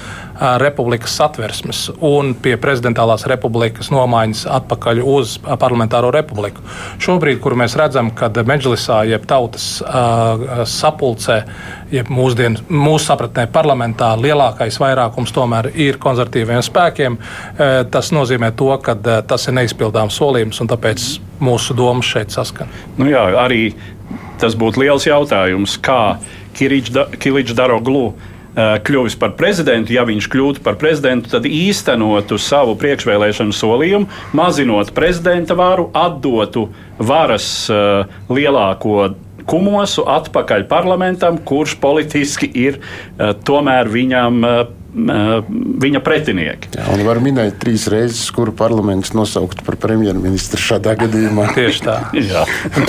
republikas 0.57 1.13
satversmes 1.19 1.85
un 2.01 2.33
pie 2.33 2.55
prezidentālās 2.57 3.27
republikas 3.29 3.93
nomaiņas 3.93 4.47
atpakaļ 4.57 5.05
uz 5.05 5.37
parlamentāro 5.61 6.09
republiku. 6.15 6.65
Šobrīd, 7.03 7.41
kur 7.43 7.57
mēs 7.59 7.77
redzam, 7.77 7.98
redzam, 7.99 8.11
ka 8.15 8.29
Meģlisā, 8.43 9.03
jeb 9.07 9.25
tautas 9.27 9.81
uh, 9.81 10.63
sapulcē, 10.65 11.43
jeb 11.91 12.09
mūsdien, 12.09 12.57
mūsu 12.69 13.05
sapratnē 13.09 13.47
parlamentā 13.51 14.15
lielākais 14.17 14.79
vairākums 14.79 15.33
tomēr 15.33 15.71
ir 15.75 15.97
konservatīviem 15.99 16.61
spēkiem, 16.63 17.17
uh, 17.17 17.83
tas 17.91 18.11
nozīmē 18.11 18.53
to, 18.55 18.71
ka 18.81 18.95
uh, 18.95 19.21
tas 19.27 19.47
ir 19.47 19.57
neizpildāms 19.59 20.15
solījums 20.15 20.61
un 20.61 20.69
tāpēc 20.69 21.19
mūsu 21.39 21.75
domas 21.75 22.05
šeit 22.05 22.31
saskan. 22.31 22.69
Nu 22.97 23.09
jā, 23.09 23.25
arī 23.39 23.73
tas 24.39 24.55
būtu 24.55 24.81
liels 24.83 25.05
jautājums, 25.05 25.77
kā 25.77 26.19
Kiličs 26.55 27.55
Daroglu 27.55 28.13
kļuvis 28.59 29.15
par 29.19 29.35
prezidentu, 29.39 29.93
ja 29.95 30.05
viņš 30.07 30.27
kļūtu 30.31 30.63
par 30.65 30.77
prezidentu, 30.81 31.31
tad 31.31 31.47
īstenotu 31.47 32.39
savu 32.41 32.75
priekšvēlēšanu 32.79 33.55
solījumu, 33.55 34.09
mazinot 34.37 34.91
prezidenta 34.95 35.57
varu, 35.59 35.89
atdotu 35.95 36.67
varas 36.99 37.47
uh, 37.71 38.09
lielāko 38.31 39.13
kumosu 39.49 40.05
atpakaļ 40.09 40.67
parlamentam, 40.69 41.39
kurš 41.41 41.77
politiski 41.81 42.49
ir 42.67 42.81
uh, 42.81 43.31
tomēr 43.47 43.89
viņam. 43.91 44.43
Uh, 44.89 45.43
viņa 45.83 45.99
pretinieki. 46.01 46.71
Jā, 46.73 46.87
un 46.89 47.03
var 47.05 47.19
minēt 47.21 47.59
trīs 47.61 47.83
reizes, 47.93 48.23
kuru 48.33 48.55
parlaments 48.57 49.11
nosaukt 49.13 49.61
par 49.67 49.77
premjerministru 49.77 50.57
šādā 50.63 50.95
gadījumā. 51.03 51.51
Tieši 51.57 51.83
tā. 51.85 51.97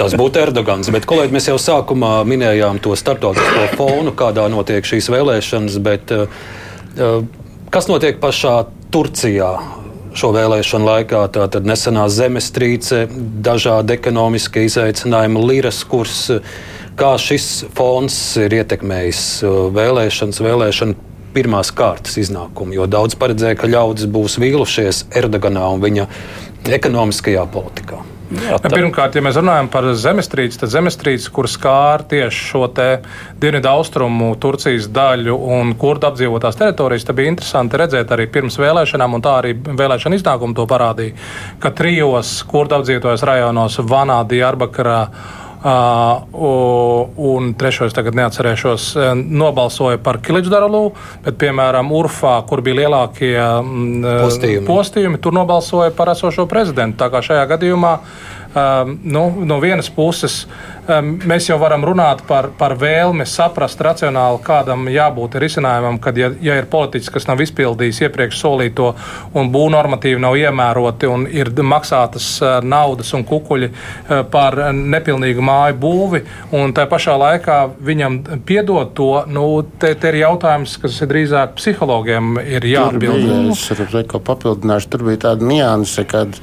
Tas 0.00 0.16
būtu 0.16 0.40
Erdogans. 0.40 0.88
Bet, 0.94 1.04
kolēģi, 1.10 1.34
mēs 1.36 1.50
jau 1.50 1.58
sākumā 1.60 2.14
minējām 2.28 2.80
to 2.80 2.96
starptautisko 2.96 3.66
fonu, 3.76 4.14
kādā 4.16 4.46
notiek 4.48 4.88
šīs 4.88 5.10
vēlēšanas. 5.12 5.76
Bet, 5.84 6.14
kas 7.68 7.92
notiek 7.92 8.22
pašā 8.22 8.56
Turcijā? 8.94 9.52
šo 10.10 10.32
vēlēšanu 10.34 10.88
laikā. 10.88 11.20
Tātad 11.36 11.68
nesenā 11.68 12.08
zemestrīce, 12.10 13.04
dažādi 13.46 13.94
ekonomiskie 13.94 14.64
izaicinājumi, 14.66 15.44
liras 15.52 15.84
kurs. 15.86 16.24
Kā 16.98 17.12
šis 17.22 17.68
fons 17.78 18.16
ir 18.42 18.56
ietekmējis 18.58 19.22
vēlēšanas, 19.76 20.42
vēlēšanu 20.42 21.09
pirmās 21.34 21.72
kārtas 21.76 22.18
iznākumu, 22.20 22.76
jo 22.78 22.86
daudz 22.90 23.18
paredzēja, 23.20 23.58
ka 23.60 23.70
ļaudis 23.70 24.10
būs 24.10 24.38
vīlušies 24.42 25.04
Erdoganā 25.20 25.66
un 25.74 25.84
viņa 25.84 26.08
ekonomiskajā 26.80 27.44
politikā. 27.52 28.00
Jā, 28.30 28.60
tā. 28.62 28.70
Pirmkārt, 28.70 29.16
ja 29.18 29.22
mēs 29.26 29.34
runājam 29.40 29.66
par 29.72 29.88
zemestrīci, 29.98 30.60
tad 30.60 30.70
zemestrīce, 30.70 31.26
kur 31.34 31.48
skāra 31.50 32.06
tieši 32.12 32.44
šo 32.52 32.68
dienvidu 32.70 33.70
austrumu 33.72 34.28
Turcijas 34.38 34.86
daļu 34.94 35.34
un 35.56 35.74
kurdu 35.78 36.06
apdzīvotās 36.12 36.58
teritorijas, 36.60 37.08
tad 37.08 37.18
bija 37.18 37.32
interesanti 37.32 37.80
redzēt 37.80 38.14
arī 38.14 38.28
pirms 38.30 38.60
vēlēšanām, 38.62 39.18
un 39.18 39.26
tā 39.26 39.34
arī 39.40 39.56
vēlēšana 39.58 40.20
iznākuma 40.20 40.54
to 40.54 40.68
parādīja, 40.70 41.18
ka 41.58 41.74
trijos 41.74 42.36
kurdu 42.50 42.78
apdzīvotajos 42.78 43.26
rajonos 43.26 43.80
Vanā, 43.90 44.22
Diyarbakarā 44.30 45.00
Uh, 45.60 46.22
un 47.20 47.50
trešais, 47.52 47.92
tagad 47.92 48.16
neatcerēšos, 48.16 48.84
nobalsoja 49.20 49.98
par 50.00 50.16
Kiličdaralu, 50.24 50.86
bet, 51.26 51.36
piemēram, 51.42 51.92
Urfā, 51.92 52.38
kur 52.48 52.62
bija 52.64 52.78
lielākie 52.78 53.34
postījumi, 54.00 54.64
postījumi 54.64 55.20
tur 55.20 55.36
nobalsoja 55.36 55.92
par 55.92 56.14
esošo 56.14 56.48
prezidentu. 56.48 56.96
Tā 57.02 57.10
kā 57.12 57.20
šajā 57.26 57.44
gadījumā 57.52 57.92
um, 58.00 58.39
nu, 58.54 59.24
no 59.46 59.60
vienas 59.62 59.90
puses 59.94 60.44
mēs 60.98 61.46
jau 61.46 61.58
varam 61.60 61.84
runāt 61.86 62.22
par, 62.26 62.50
par 62.58 62.74
vēlmi 62.78 63.26
saprast 63.28 63.80
racionāli, 63.84 64.40
kādam 64.42 64.88
jābūt 64.90 65.36
risinājumam, 65.42 66.00
kad, 66.02 66.16
ja, 66.18 66.30
ja 66.42 66.56
ir 66.58 66.66
politiķis, 66.70 67.10
kas 67.14 67.28
nav 67.28 67.40
izpildījis 67.44 68.00
iepriekš 68.06 68.40
solīto 68.40 68.88
un 69.38 69.50
būvnormatīvi 69.54 70.22
nav 70.22 70.38
iemēroti 70.40 71.10
un 71.10 71.26
ir 71.30 71.52
maksātas 71.60 72.26
eh, 72.42 72.56
naudas 72.66 73.12
un 73.14 73.24
kukuļi 73.28 73.68
eh, 73.70 74.22
par 74.32 74.56
nepilnīgu 74.74 75.44
māju 75.44 75.78
būvi, 75.84 76.22
un 76.58 76.74
tā 76.76 76.86
pašā 76.90 77.16
laikā 77.20 77.58
viņam 77.86 78.18
piedod 78.48 78.94
to, 78.96 79.10
nu, 79.30 79.46
te, 79.78 79.92
te 79.94 80.10
ir 80.10 80.22
jautājums, 80.24 80.76
kas 80.82 80.98
ir 81.04 81.12
drīzāk 81.12 81.54
psihologiem 81.60 82.40
ir 82.42 82.66
jāatbild. 82.66 83.54
Tur 83.60 83.84
bija, 83.84 84.02
es 84.08 84.24
papildināšu, 84.26 84.90
tur 84.90 85.06
bija 85.06 85.22
tāda 85.28 85.46
nianse, 85.46 86.06
kad 86.08 86.40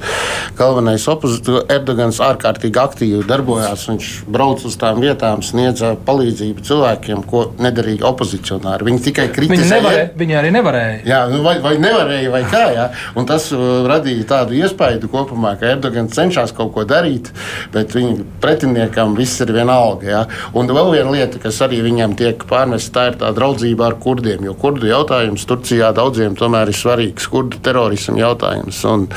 galvenais 0.58 1.04
opozicionārs 1.10 1.68
Erdogans 1.98 2.20
ārkārtīgi 2.22 2.78
aktīvi 2.78 3.24
darbojās. 3.26 3.88
Viņš 3.90 4.08
brauc 4.30 4.62
uz 4.68 4.76
tām 4.78 5.00
vietām, 5.02 5.40
sniedza 5.42 5.96
palīdzību 6.06 6.62
cilvēkiem, 6.62 7.24
ko 7.26 7.40
nedarīja 7.58 8.06
opozicionāri. 8.06 8.86
Viņi 8.86 9.00
tikai 9.08 9.24
kritizēja. 9.34 9.58
Viņi, 9.58 9.72
nevarē, 9.72 10.04
viņi 10.20 10.36
arī 10.38 10.52
nevarēja. 10.54 11.00
Jā, 11.08 11.18
nu 11.32 11.40
vai, 11.42 11.56
vai 11.64 11.74
nevarēja, 11.82 12.30
vai 12.30 12.42
kā. 12.46 12.62
Jā. 12.76 12.86
Un 13.18 13.26
tas 13.26 13.48
uh, 13.50 13.64
radīja 13.90 14.28
tādu 14.30 14.54
iespaidu 14.60 15.10
kopumā, 15.10 15.56
ka 15.58 15.72
Erdogans 15.74 16.14
cenšas 16.14 16.54
kaut 16.54 16.70
ko 16.76 16.84
darīt, 16.86 17.32
bet 17.74 17.96
viņa 17.98 18.28
pretiniekam 18.44 19.16
viss 19.18 19.42
ir 19.42 19.50
vienalga. 19.56 20.06
Jā. 20.06 20.22
Un 20.54 20.70
vēl 20.70 20.92
viena 20.94 21.16
lieta, 21.16 21.42
kas 21.42 21.58
arī 21.66 21.82
viņam 21.82 22.14
tiek 22.20 22.46
pārmesta, 22.46 22.94
tā 22.94 23.08
ir 23.10 23.18
tā 23.24 23.32
draudzība 23.34 23.90
ar 23.90 23.98
kurdiem. 23.98 24.46
Jo 24.46 24.54
kurdu 24.54 24.86
jautājums 24.86 25.48
Turcijā 25.50 25.90
daudziem 25.98 26.38
tomēr 26.38 26.70
ir 26.70 26.78
svarīgs. 26.78 27.26
Kurdu 27.32 27.58
terorismu 27.64 28.22
jautājums. 28.22 28.84
Un, 28.86 29.08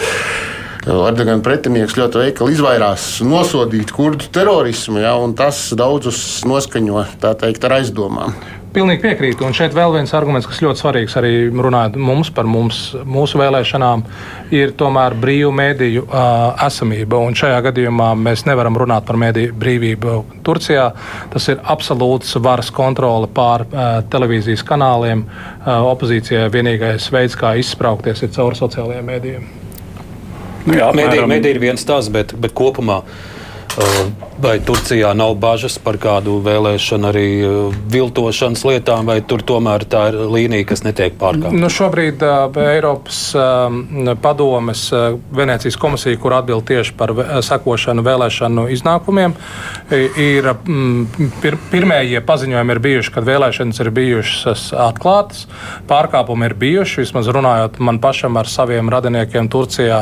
Erdogana 0.82 1.44
pretinieks 1.46 1.94
ļoti 1.94 2.24
veikli 2.24 2.56
izvairās 2.56 3.20
nosodīt 3.22 3.92
kurdu 3.94 4.32
terorismu, 4.34 4.98
ja, 5.04 5.14
un 5.22 5.36
tas 5.38 5.68
daudzus 5.78 6.42
noskaņo 6.50 7.06
teikt, 7.22 7.68
ar 7.68 7.78
aizdomām. 7.78 8.34
Pilnīgi 8.72 9.02
piekrītu. 9.04 9.44
Un 9.44 9.54
šeit 9.54 9.76
vēl 9.76 9.92
viens 9.98 10.14
arguments, 10.16 10.48
kas 10.48 10.62
ļoti 10.64 10.80
svarīgs 10.80 11.18
arī 11.20 11.32
runājot 11.52 11.98
mums 12.00 12.30
par 12.32 12.48
mums, 12.48 12.80
mūsu 13.04 13.42
vēlēšanām, 13.42 14.06
ir 14.56 14.72
tomēr 14.80 15.14
brīvu 15.20 15.52
mēdīju 15.60 16.06
uh, 16.06 16.64
esamība. 16.66 17.20
Un 17.20 17.36
šajā 17.36 17.58
gadījumā 17.68 18.14
mēs 18.16 18.46
nevaram 18.48 18.80
runāt 18.80 19.06
par 19.06 19.20
mēdīju 19.20 19.58
brīvību 19.60 20.18
Turcijā. 20.48 20.88
Tas 21.34 21.50
ir 21.52 21.60
absolūts 21.62 22.40
varas 22.40 22.72
kontrole 22.74 23.28
pār 23.36 23.68
uh, 23.68 23.90
televīzijas 24.08 24.64
kanāliem. 24.72 25.28
Uh, 25.28 25.92
opozīcijai 25.92 26.48
vienīgais 26.56 27.12
veids, 27.12 27.36
kā 27.36 27.58
izspraukties, 27.60 28.24
ir 28.24 28.32
caur 28.40 28.56
sociālajiem 28.56 29.12
mēdījiem. 29.12 29.52
Nu, 30.68 30.76
jā, 30.78 30.90
Mēdī, 30.96 31.22
mēdī 31.30 31.56
ir 31.56 31.62
viens 31.62 31.86
tās, 31.88 32.10
bet, 32.14 32.36
bet 32.38 32.54
kopumā 32.58 33.02
Vai 34.42 34.60
Turcijā 34.66 35.14
nav 35.14 35.36
bažas 35.40 35.78
par 35.80 35.96
kādu 36.02 36.40
vēlēšanu, 36.44 37.08
arī 37.08 37.26
viltošanas 37.94 38.64
lietām, 38.68 39.06
vai 39.08 39.20
tur 39.24 39.44
tomēr 39.48 39.86
tā 39.88 40.08
ir 40.10 40.18
līnija, 40.34 40.66
kas 40.68 40.82
netiek 40.84 41.14
pārkāpta? 41.20 41.54
Nu, 41.56 41.70
šobrīd 41.72 42.24
uh, 42.26 42.58
Eiropas 42.74 43.20
uh, 43.38 43.70
padomes 44.22 44.88
uh, 44.96 45.20
Venecijas 45.38 45.78
komisija, 45.80 46.20
kur 46.20 46.36
atbild 46.36 46.66
tieši 46.68 46.96
par 46.98 47.14
sekošanu 47.46 48.04
vēlēšanu 48.04 48.66
iznākumiem, 48.76 49.36
ir 49.94 50.50
mm, 50.52 51.30
pir, 51.44 51.60
pirmie 51.72 52.20
paziņojumi 52.26 52.76
ir 52.76 52.84
bijuši, 52.88 53.14
kad 53.16 53.30
vēlēšanas 53.30 53.84
ir 53.86 53.92
bijušas 53.96 54.66
atklātas, 54.90 55.46
pārkāpumi 55.92 56.50
ir 56.50 56.58
bijuši, 56.66 57.04
vismaz 57.06 57.30
runājot 57.32 57.80
man 57.80 58.02
pašam 58.04 58.42
ar 58.42 58.50
saviem 58.52 58.92
radiniekiem 58.92 59.48
Turcijā, 59.54 60.02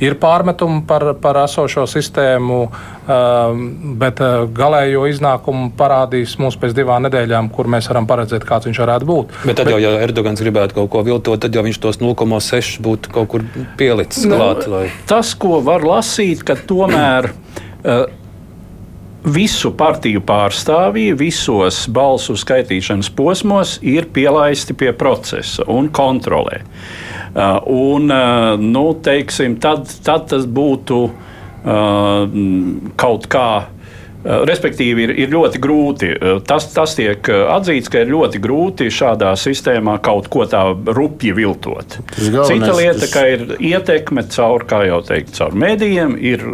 ir 0.00 0.16
pārmetumi 0.22 0.86
par, 0.88 1.10
par 1.20 1.42
esošo 1.44 1.88
sistēmu. 1.90 2.62
Ehm, 3.10 3.62
bet 3.98 4.20
eh, 4.22 4.44
galējo 4.54 5.06
iznākumu 5.10 5.70
parādīs 5.78 6.36
mums 6.38 6.58
pēc 6.60 6.76
divām 6.76 7.02
nedēļām, 7.06 7.48
kur 7.54 7.70
mēs 7.70 7.88
varam 7.90 8.06
paredzēt, 8.10 8.44
kāds 8.46 8.68
viņš 8.68 8.80
varētu 8.84 9.08
būt. 9.08 9.34
Bet 9.48 9.58
tad 9.58 9.66
bet, 9.66 9.74
jau, 9.74 9.80
ja 9.82 10.04
Erdogans 10.04 10.42
gribētu 10.44 10.76
kaut 10.78 10.92
ko 10.92 11.02
viltot, 11.06 11.40
tad 11.42 11.56
jau 11.56 11.64
viņš 11.66 11.80
tos 11.82 11.98
0,6 12.02 12.78
būtu 12.84 13.14
kaut 13.14 13.32
kur 13.32 13.46
pielicis 13.80 14.28
nu, 14.30 14.38
klāt. 14.38 14.68
Vai? 14.70 14.84
Tas, 15.10 15.32
ko 15.34 15.58
var 15.64 15.86
lasīt, 15.86 16.44
ka 16.46 16.58
tomēr. 16.70 17.32
Uh, 17.80 18.06
Visu 19.20 19.68
partiju 19.76 20.22
pārstāvji 20.24 21.10
visos 21.12 21.82
balsu 21.92 22.32
skaitīšanas 22.40 23.10
posmos 23.12 23.74
ir 23.84 24.06
pielaisti 24.14 24.72
pie 24.72 24.94
procesa 24.96 25.66
un 25.68 25.90
kontrolē. 25.92 26.62
Uh, 27.34 27.58
un, 27.68 28.08
uh, 28.08 28.54
nu, 28.56 28.86
teiksim, 29.04 29.58
tad, 29.60 29.92
tad 30.06 30.24
tas 30.32 30.48
būtu 30.48 31.02
uh, 31.04 31.12
Uh, 31.12 31.29
kaut 31.64 33.28
kā. 33.32 33.50
Respektīvi, 34.20 35.06
ir, 35.06 35.10
ir 35.22 35.30
ļoti 35.32 35.60
grūti. 35.64 36.08
Tas, 36.44 36.66
tas 36.74 36.92
tiek 36.92 37.24
atzīts, 37.24 37.88
ka 37.88 38.02
ir 38.02 38.10
ļoti 38.12 38.42
grūti 38.44 38.90
šādā 38.92 39.30
sistēmā 39.40 39.94
kaut 40.04 40.28
ko 40.28 40.44
tādu 40.44 40.92
rupji 40.92 41.32
viltot. 41.38 41.96
Cita 42.18 42.74
lieta, 42.76 42.98
tas... 43.00 43.14
ka 43.14 43.24
ir 43.32 43.46
ietekme 43.56 44.26
caur, 44.28 44.66
kā 44.68 44.82
jau 44.90 45.00
teikt, 45.08 45.32
caur 45.38 45.56
mēdījiem, 45.56 46.18
ir 46.20 46.44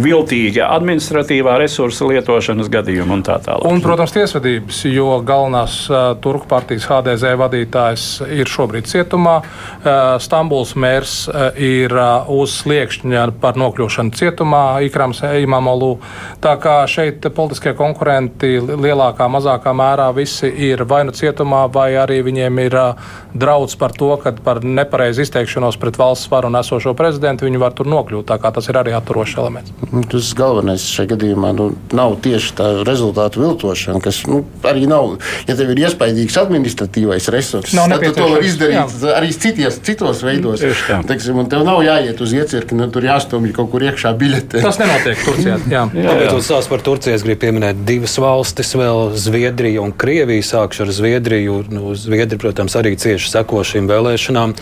viltīgi 0.00 0.62
administratīvā 0.64 1.54
resursa 1.60 2.06
lietošanas 2.08 2.70
gadījumi 2.72 3.14
un 3.18 3.22
tā 3.26 3.36
tālāk. 3.44 3.66
Un, 3.68 3.80
protams, 3.84 4.14
tiesvedības, 4.14 4.80
jo 4.90 5.18
galvenās 5.26 5.76
uh, 5.90 6.12
turku 6.22 6.48
partijas 6.50 6.88
HDZ 6.90 7.34
vadītājs 7.38 8.06
ir 8.34 8.50
šobrīd 8.50 8.88
cietumā. 8.90 9.36
Uh, 9.40 10.16
Stambuls 10.22 10.74
mērs 10.80 11.14
uh, 11.28 11.46
ir 11.60 11.94
uh, 11.94 12.26
uz 12.30 12.56
sliekšņa 12.64 13.26
par 13.42 13.58
nokļūšanu 13.60 14.14
cietumā 14.18 14.64
Ikrams 14.88 15.22
Imamolu. 15.44 15.94
Tā 16.42 16.56
kā 16.62 16.80
šeit 16.90 17.24
politiskie 17.34 17.74
konkurenti 17.78 18.56
lielākā, 18.58 19.28
mazākā 19.30 19.74
mērā 19.76 20.10
visi 20.16 20.50
ir 20.70 20.84
vai 20.90 21.04
nu 21.06 21.14
cietumā, 21.14 21.64
vai 21.72 21.92
arī 22.00 22.20
viņiem 22.26 22.62
ir 22.66 22.78
uh, 22.80 23.14
draudz 23.34 23.78
par 23.78 23.94
to, 23.94 24.10
ka 24.22 24.34
par 24.44 24.62
nepareizu 24.64 25.22
izteikšanos 25.24 25.78
pret 25.78 25.98
valsts 26.00 26.30
varu 26.32 26.50
un 26.50 26.58
esošo 26.58 26.96
prezidentu 26.98 27.46
viņi 27.46 27.62
var 27.62 27.78
tur 27.78 27.90
nokļūt. 27.90 28.26
Tā 28.30 28.42
kā 28.42 28.50
tas 28.54 28.70
ir 28.70 28.82
arī 28.82 28.94
atturošs 28.98 29.38
elements. 29.38 29.83
Nu, 29.92 30.02
tas 30.08 30.30
galvenais 30.38 30.84
šajā 30.88 31.10
gadījumā 31.14 31.52
nu, 31.56 31.70
nav 31.96 32.16
tieši 32.24 32.54
tā 32.58 32.68
rezultātu 32.86 33.42
viltošana, 33.42 34.00
kas 34.04 34.22
nu, 34.30 34.42
arī 34.66 34.86
nav. 34.90 35.16
Ja 35.48 35.56
tev 35.58 35.72
ir 35.74 35.82
iespaidīgs 35.84 36.38
administratīvais 36.40 37.28
resurs, 37.34 37.74
Nav 37.76 37.92
tad 37.92 38.06
tu 38.08 38.14
to 38.18 38.28
var 38.34 38.46
izdarīt 38.46 38.78
jā. 38.78 39.14
arī 39.16 39.32
cities, 39.34 39.78
citos 39.84 40.22
veidos. 40.26 40.64
Teiksim, 41.08 41.38
un 41.42 41.50
tev 41.50 41.64
nav 41.66 41.82
jāiet 41.84 42.20
uz 42.24 42.34
iecirkni, 42.36 42.78
nu, 42.80 42.88
tur 42.94 43.06
jāstumj 43.06 43.52
kaut 43.56 43.70
kur 43.74 43.84
iekšā 43.86 44.14
biļetē. 44.20 44.62
Tas 44.64 44.80
nenotiek 44.80 45.24
Turcijā. 45.26 45.58
Jā. 45.74 45.84
Tāpēc 45.90 46.32
mums 46.34 46.48
stāsta 46.48 46.72
par 46.72 46.84
Turciju. 46.86 47.14
Es 47.18 47.24
gribu 47.26 47.42
pieminēt 47.44 47.84
divas 47.88 48.16
valstis, 48.20 48.74
vēl 48.78 49.14
Zviedriju 49.18 49.84
un 49.84 49.94
Krieviju. 49.96 50.44
Sākšu 50.46 50.84
ar 50.86 50.92
Zviedriju. 50.94 51.60
Nu, 51.72 51.94
Zviedri, 51.98 52.38
protams, 52.40 52.76
arī 52.78 52.94
cieši 53.00 53.32
seko 53.32 53.64
šīm 53.66 53.88
vēlēšanām. 53.90 54.54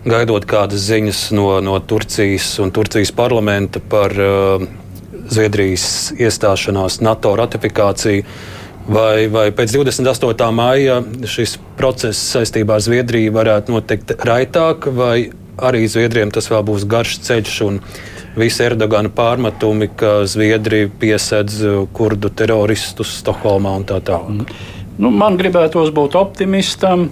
Gaidot 0.00 0.46
kādas 0.48 0.86
ziņas 0.88 1.26
no, 1.36 1.50
no 1.60 1.74
Turcijas 1.84 2.54
un 2.62 2.70
Turcijas 2.72 3.10
parlamenta 3.12 3.82
par 3.84 4.14
uh, 4.16 4.62
Zviedrijas 5.30 6.14
iestāšanās 6.16 7.02
NATO 7.04 7.34
ratifikāciju. 7.36 8.24
Vai, 8.90 9.28
vai 9.30 9.50
pēc 9.54 9.74
28. 9.76 10.46
maija 10.56 10.96
šis 11.28 11.58
process 11.78 12.32
saistībā 12.32 12.78
ar 12.78 12.82
Zviedriju 12.82 13.34
varētu 13.36 13.76
notikt 13.76 14.16
raitāk, 14.26 14.88
vai 14.96 15.28
arī 15.60 15.84
Zviedriem 15.84 16.32
tas 16.32 16.48
vēl 16.50 16.64
būs 16.66 16.88
garš 16.88 17.20
ceļš 17.28 17.60
un 17.68 17.78
visi 18.40 18.64
Erdogana 18.64 19.12
pārmetumi, 19.12 19.90
ka 20.00 20.24
Zviedrija 20.24 20.88
piesedz 20.98 21.60
kurdu 21.94 22.32
teroristus 22.32 23.18
Stokholmā 23.20 23.76
un 23.82 23.86
tā 23.86 24.00
tālāk? 24.00 24.48
Nu, 25.00 25.08
man 25.08 25.38
gribētos 25.40 25.88
būt 25.96 26.12
optimistam. 26.20 27.06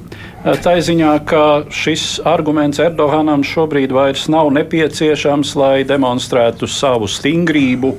Tā 0.45 0.75
ziņā, 0.85 1.13
ka 1.29 1.45
šis 1.73 2.19
arguments 2.29 2.81
Erdoganam 2.85 3.41
šobrīd 3.47 3.95
vairs 3.97 4.27
nav 4.29 4.51
nepieciešams, 4.53 5.55
lai 5.57 5.87
demonstrētu 5.89 6.69
savu 6.69 7.09
stingrību 7.09 7.95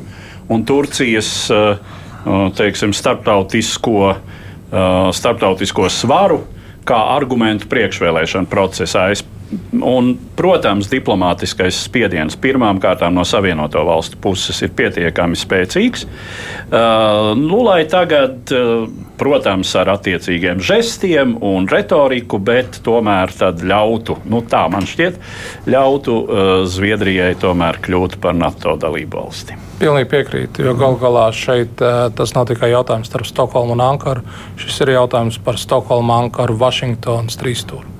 un 0.54 0.66
Turcijas 0.66 1.32
eh, 1.50 1.82
teiksim, 2.60 2.94
starptautisko, 2.94 3.98
eh, 4.14 4.86
starptautisko 5.18 5.90
svaru 5.90 6.44
kā 6.86 7.00
argumentu 7.16 7.66
priekšvēlēšanu 7.74 8.50
procesā. 8.50 9.10
Es 9.14 9.26
Un, 9.82 10.12
protams, 10.38 10.86
diplomātiskais 10.92 11.78
spiediens 11.88 12.36
pirmām 12.38 12.78
kārtām 12.82 13.16
no 13.18 13.24
Savienoto 13.26 13.82
Valstu 13.88 14.20
puses 14.22 14.60
ir 14.62 14.70
pietiekami 14.78 15.38
spēcīgs. 15.40 16.06
Uh, 16.06 17.32
nu, 17.40 17.64
lai 17.66 17.80
tagad, 17.90 18.54
uh, 18.54 18.86
protams, 19.18 19.72
ar 19.80 19.90
attiecīgiem 19.96 20.62
žestiem 20.62 21.34
un 21.42 21.66
retoriku, 21.72 22.38
bet 22.38 22.78
tomēr 22.86 23.34
ļautu, 23.66 24.20
nu, 24.30 24.44
tā 24.46 24.68
man 24.70 24.86
šķiet, 24.86 25.18
ļautu 25.66 26.20
uh, 26.22 26.54
Zviedrijai 26.70 27.34
tomēr 27.42 27.82
kļūt 27.82 28.20
par 28.22 28.38
NATO 28.38 28.78
dalību 28.78 29.18
valsti. 29.18 29.58
Pilnīgi 29.82 30.12
piekrītu, 30.14 30.68
jo 30.68 30.76
gal 30.78 31.00
galā 31.02 31.30
šeit 31.34 31.82
uh, 31.82 32.06
tas 32.14 32.36
nav 32.38 32.52
tikai 32.52 32.70
jautājums 32.76 33.10
starp 33.10 33.26
Stokholmu 33.26 33.74
un 33.74 33.82
Ankaru. 33.82 34.28
Šis 34.62 34.84
ir 34.86 34.94
jautājums 35.00 35.42
par 35.42 35.58
Stokholmu, 35.58 36.20
Ankaru, 36.26 36.60
Vašingtonas 36.60 37.40
trīsstūri. 37.42 37.99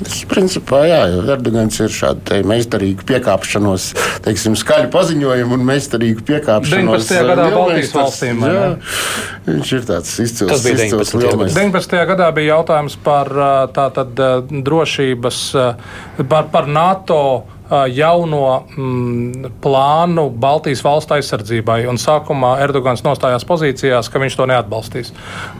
Tas, 0.00 0.16
principā, 0.30 0.80
jā, 0.88 0.98
Erdogans 1.20 1.76
ir 1.84 1.92
šāda 1.94 2.40
meistarīga 2.48 3.04
piekāpšanos, 3.06 3.90
teiksim, 4.24 4.56
skaļu 4.58 4.90
paziņojumu 4.94 5.54
un 5.54 5.66
meistarīgu 5.68 6.24
piekāpšanos. 6.26 7.06
19. 7.06 7.28
gadā 7.30 7.46
Baltijas 7.54 7.92
valstīm. 7.94 8.42
Jā, 8.50 8.66
viņš 9.46 9.72
ir 9.76 9.86
tāds 9.92 10.16
izcils. 10.24 10.50
Tas 10.50 10.66
bija 10.66 10.88
izcils 10.88 11.14
19. 11.14 11.22
lielmeistars. 11.22 11.60
19. 11.60 11.96
gadā 12.10 12.32
bija 12.34 12.56
jautājums 12.56 12.98
par 13.04 13.30
ā, 13.30 13.54
tātad, 13.76 14.18
ā, 14.18 14.32
drošības, 14.70 15.40
par, 16.24 16.50
par 16.50 16.70
NATO 16.70 17.22
jauno 17.70 18.44
mm, 18.76 19.50
plānu 19.62 20.26
Baltijas 20.30 20.82
valstu 20.84 21.14
aizsardzībai. 21.16 21.84
Un 21.90 22.00
sākumā 22.02 22.56
Erdogans 22.64 23.04
nostājās 23.06 23.46
pozīcijās, 23.46 24.10
ka 24.10 24.22
viņš 24.22 24.38
to 24.40 24.46
neatbalstīs. 24.50 25.12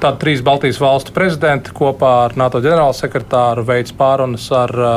Tad 0.02 0.18
trīs 0.22 0.42
Baltijas 0.46 0.80
valstu 0.82 1.14
prezidenti 1.16 1.74
kopā 1.76 2.14
ar 2.26 2.36
NATO 2.40 2.62
ģenerālsekretāru 2.64 3.66
veids 3.68 3.94
pārunas 3.96 4.48
ar 4.54 4.74
ā, 4.74 4.94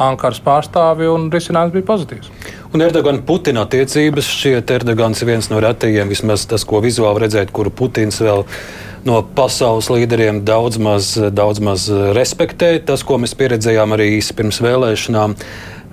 Ankaras 0.00 0.40
pārstāvi, 0.40 1.08
un 1.12 1.26
risinājums 1.32 1.74
bija 1.74 1.88
pozitīvs. 1.88 2.30
Un 2.72 2.84
Erdogana 2.84 3.20
Putina 3.26 3.66
attiecības 3.66 4.28
šķiet, 4.30 4.70
Erdogans 4.78 5.20
ir 5.20 5.28
viens 5.32 5.50
no 5.52 5.58
retajiem, 5.60 6.08
vismaz 6.08 6.46
tas, 6.48 6.64
ko 6.64 6.80
vizuāli 6.84 7.26
redzēt, 7.26 7.50
kuru 7.52 7.72
Putins 7.74 8.20
vēl 8.22 8.44
no 9.08 9.20
pasaules 9.36 9.88
līderiem 9.92 10.42
daudz 10.46 10.78
maz, 10.80 11.12
daudz 11.32 11.60
maz 11.64 11.88
respektē. 12.16 12.76
Tas, 12.86 13.04
ko 13.06 13.18
mēs 13.20 13.36
pieredzējām 13.38 13.96
arī 13.96 14.12
īsi 14.18 14.36
pirms 14.36 14.60
vēlēšanām. 14.64 15.36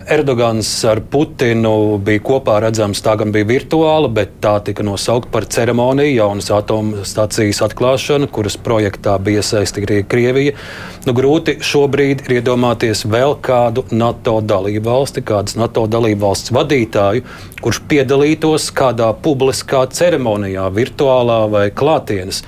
Erdogans 0.07 0.69
ar 0.87 1.01
Putinu 1.11 1.97
bija 1.99 2.21
kopā 2.23 2.61
redzams, 2.63 3.01
tā 3.03 3.17
gan 3.19 3.33
bija 3.35 3.43
virtuāla, 3.49 4.07
bet 4.07 4.37
tā 4.39 4.53
tika 4.63 4.85
nosaukta 4.87 5.27
par 5.33 5.47
ceremoniju, 5.51 6.13
jaunas 6.15 6.47
atomstācijas 6.55 7.59
atklāšanu, 7.65 8.29
kuras 8.31 8.55
projektā 8.55 9.17
bija 9.19 9.43
iesaistīta 9.43 9.91
arī 9.91 10.07
Krievija. 10.07 10.55
Nu, 11.03 11.11
grūti 11.17 11.57
šobrīd 11.59 12.23
ir 12.23 12.37
iedomāties 12.39 13.03
vēl 13.03 13.35
kādu 13.43 13.83
NATO 13.91 14.39
dalību 14.39 14.87
valsti, 14.87 15.27
kādas 15.27 15.59
NATO 15.59 15.83
dalību 15.91 16.23
valsts 16.23 16.55
vadītāju, 16.55 17.27
kurš 17.59 17.83
piedalītos 17.91 18.71
kādā 18.71 19.11
publiskā 19.11 19.89
ceremonijā, 19.91 20.69
virtuālā 20.71 21.41
vai 21.51 21.67
klātienes. 21.75 22.45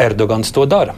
Erdogans 0.00 0.56
to 0.56 0.64
dara. 0.64 0.96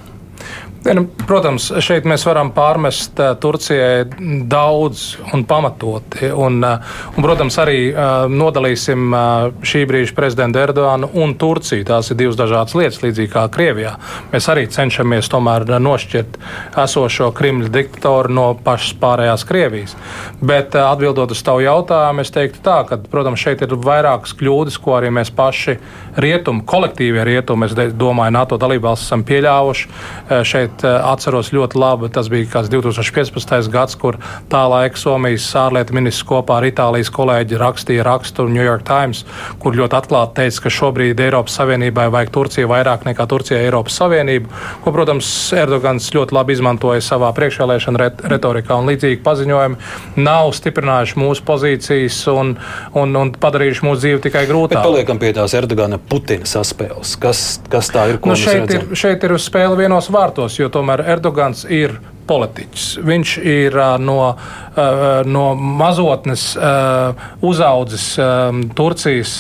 Nu, 0.94 1.02
protams, 1.26 1.66
šeit 1.82 2.04
mēs 2.06 2.22
varam 2.28 2.52
pārmest 2.54 3.18
uh, 3.18 3.32
Turcijai 3.40 4.04
daudz 4.46 5.16
un 5.34 5.42
pamatoti. 5.48 6.28
Un, 6.30 6.60
uh, 6.62 6.98
un, 7.16 7.24
protams, 7.24 7.56
arī 7.58 7.88
uh, 7.90 8.26
nodalīsim 8.30 9.14
šī 9.66 9.82
brīža 9.90 10.14
prezidentu 10.14 10.60
Erdoganu 10.62 11.08
un 11.18 11.34
Turciju. 11.38 11.86
Tās 11.88 12.12
ir 12.12 12.20
divas 12.20 12.38
dažādas 12.38 12.76
lietas, 12.78 13.00
līdzīgi 13.02 13.32
kā 13.32 13.46
Krievijā. 13.52 13.96
Mēs 14.30 14.46
arī 14.52 14.66
cenšamies 14.70 15.30
tomēr 15.32 15.66
nošķirt 15.82 16.38
esošo 16.84 17.32
Kremļa 17.34 17.72
diktatoru 17.74 18.36
no 18.36 18.46
pašas 18.54 18.94
pārējās 19.02 19.46
Krievijas. 19.48 19.96
Bet 20.38 20.76
atbildot 20.78 21.34
uz 21.34 21.42
tavu 21.46 21.64
jautājumu, 21.66 22.22
es 22.22 22.34
teiktu 22.34 22.62
tā, 22.66 22.78
ka, 22.86 23.00
protams, 23.10 23.42
šeit 23.42 23.64
ir 23.66 23.74
vairākas 23.74 24.36
kļūdas, 24.38 24.78
ko 24.82 24.96
arī 25.00 25.10
mēs 25.18 25.34
paši 25.34 25.78
rietumi, 26.22 26.62
kolektīvie 26.68 27.26
rietumi, 27.26 27.66
es 27.66 27.94
domāju, 27.96 28.36
NATO 28.38 28.60
dalībvalstis 28.60 29.10
esam 29.10 29.26
pieļāvuši. 29.26 29.90
Šeit 30.46 30.75
uh, 30.84 30.98
atceros 31.12 31.52
ļoti 31.54 31.78
labi, 31.80 32.10
tas 32.12 32.28
bija 32.32 32.48
kāds 32.52 32.70
2015. 32.72 33.70
gads, 33.72 33.96
kur 34.00 34.18
tā 34.52 34.62
laika 34.68 34.98
Somijas 35.00 35.46
ārlietu 35.56 35.96
ministrs 35.96 36.26
kopā 36.28 36.60
ar 36.60 36.68
Itālijas 36.68 37.10
kolēģi 37.14 37.60
rakstīja 37.60 38.04
rakstu 38.06 38.48
New 38.50 38.64
York 38.64 38.84
Times, 38.88 39.24
kur 39.62 39.76
ļoti 39.78 39.96
atklāti 40.00 40.40
teica, 40.40 40.64
ka 40.66 40.74
šobrīd 40.76 41.20
Eiropas 41.22 41.56
Savienībai 41.60 42.08
vajag 42.12 42.32
Turciju 42.34 42.70
vairāk 42.70 43.06
nekā 43.08 43.26
Turcija 43.30 43.60
Eiropas 43.64 43.96
Savienību, 44.00 44.50
ko, 44.84 44.92
protams, 44.94 45.30
Erdogans 45.56 46.08
ļoti 46.14 46.36
labi 46.36 46.56
izmantoja 46.56 47.04
savā 47.04 47.30
priekšvēlēšana 47.36 48.02
ret 48.02 48.22
retorikā 48.32 48.76
un 48.80 48.90
līdzīgi 48.90 49.22
paziņojumi 49.24 50.20
nav 50.26 50.52
stiprinājuši 50.56 51.18
mūsu 51.20 51.44
pozīcijas 51.46 52.18
un, 52.32 52.54
un, 52.96 53.16
un 53.20 53.32
padarījuši 53.40 53.86
mūsu 53.86 54.02
dzīvi 54.02 54.22
tikai 54.26 54.44
Bet 54.46 54.52
grūtāku. 54.52 54.84
paliekam 54.84 55.20
pie 55.22 55.32
tās 55.36 55.54
Erdogana 55.58 55.98
Putina 55.98 56.48
saspēles. 56.48 57.16
Kas, 57.20 57.44
kas 57.72 57.90
tā 57.94 58.08
ir? 58.12 58.20
Nu, 58.26 58.36
šeit, 58.38 58.72
ir, 58.74 58.86
šeit 58.98 59.24
ir 59.26 59.36
uz 59.36 59.46
spēle 59.46 59.78
vienos 59.78 60.10
vārtos, 60.12 60.58
jo 60.60 60.65
tomēr 60.72 61.04
Erdogans 61.16 61.64
ir 61.68 61.98
politiķis. 62.26 62.86
Viņš 63.06 63.32
ir 63.46 63.76
no, 64.02 64.18
no 65.30 65.44
mazotnes 65.54 66.48
uzaudzis 67.46 68.06
Turcijas, 68.78 69.34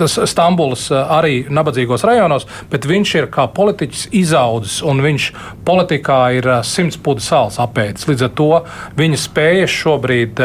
tas 0.00 0.16
Stambulas 0.32 0.88
arī 0.96 1.42
nabadzīgos 1.52 2.06
rajonos, 2.08 2.48
bet 2.72 2.88
viņš 2.88 3.14
ir 3.20 3.28
kā 3.34 3.46
politiķis 3.52 4.08
izaudzis 4.16 4.80
un 4.86 5.04
viņš 5.04 5.30
politikā 5.68 6.20
ir 6.38 6.50
simts 6.66 6.96
pudu 6.96 7.24
sāls 7.24 7.60
apēdis. 7.62 8.08
Līdz 8.08 8.28
ar 8.28 8.36
to 8.40 8.50
viņa 8.96 9.22
spējas 9.26 9.80
šobrīd 9.82 10.40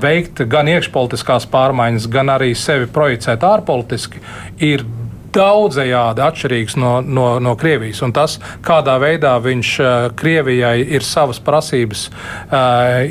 veikt 0.00 0.40
gan 0.48 0.70
iekšpolitiskās 0.72 1.48
pārmaiņas, 1.52 2.06
gan 2.12 2.30
arī 2.32 2.54
sevi 2.56 2.86
projicēt 2.88 3.42
ārpolitiski, 3.44 4.22
ir 4.64 4.86
daudzējādi 5.34 6.22
atšķirīgs 6.26 6.76
no, 6.80 6.92
no, 7.00 7.26
no 7.42 7.54
Krievijas. 7.58 8.02
Un 8.06 8.14
tas, 8.16 8.38
kādā 8.64 8.96
veidā 9.02 9.34
viņš 9.42 9.72
Krievijai 10.18 10.80
ir 10.96 11.06
savas 11.06 11.40
prasības 11.42 12.06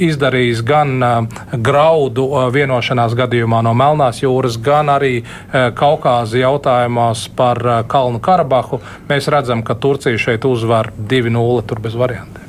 izdarījis 0.05 0.63
gan 0.65 0.95
graudu 1.65 2.27
vienošanās 2.55 3.17
gadījumā 3.17 3.61
no 3.65 3.75
Melnās 3.77 4.21
jūras, 4.23 4.59
gan 4.61 4.93
arī 4.93 5.19
Kaukāza 5.51 6.41
jautājumos 6.41 7.27
par 7.35 7.61
Kalnu 7.91 8.23
Karabahu, 8.23 8.81
mēs 9.09 9.29
redzam, 9.33 9.65
ka 9.65 9.77
Turcija 9.79 10.19
šeit 10.21 10.47
uzvar 10.47 10.93
2-0 10.97 11.69
tur 11.69 11.83
bez 11.83 11.97
variantiem. 11.99 12.44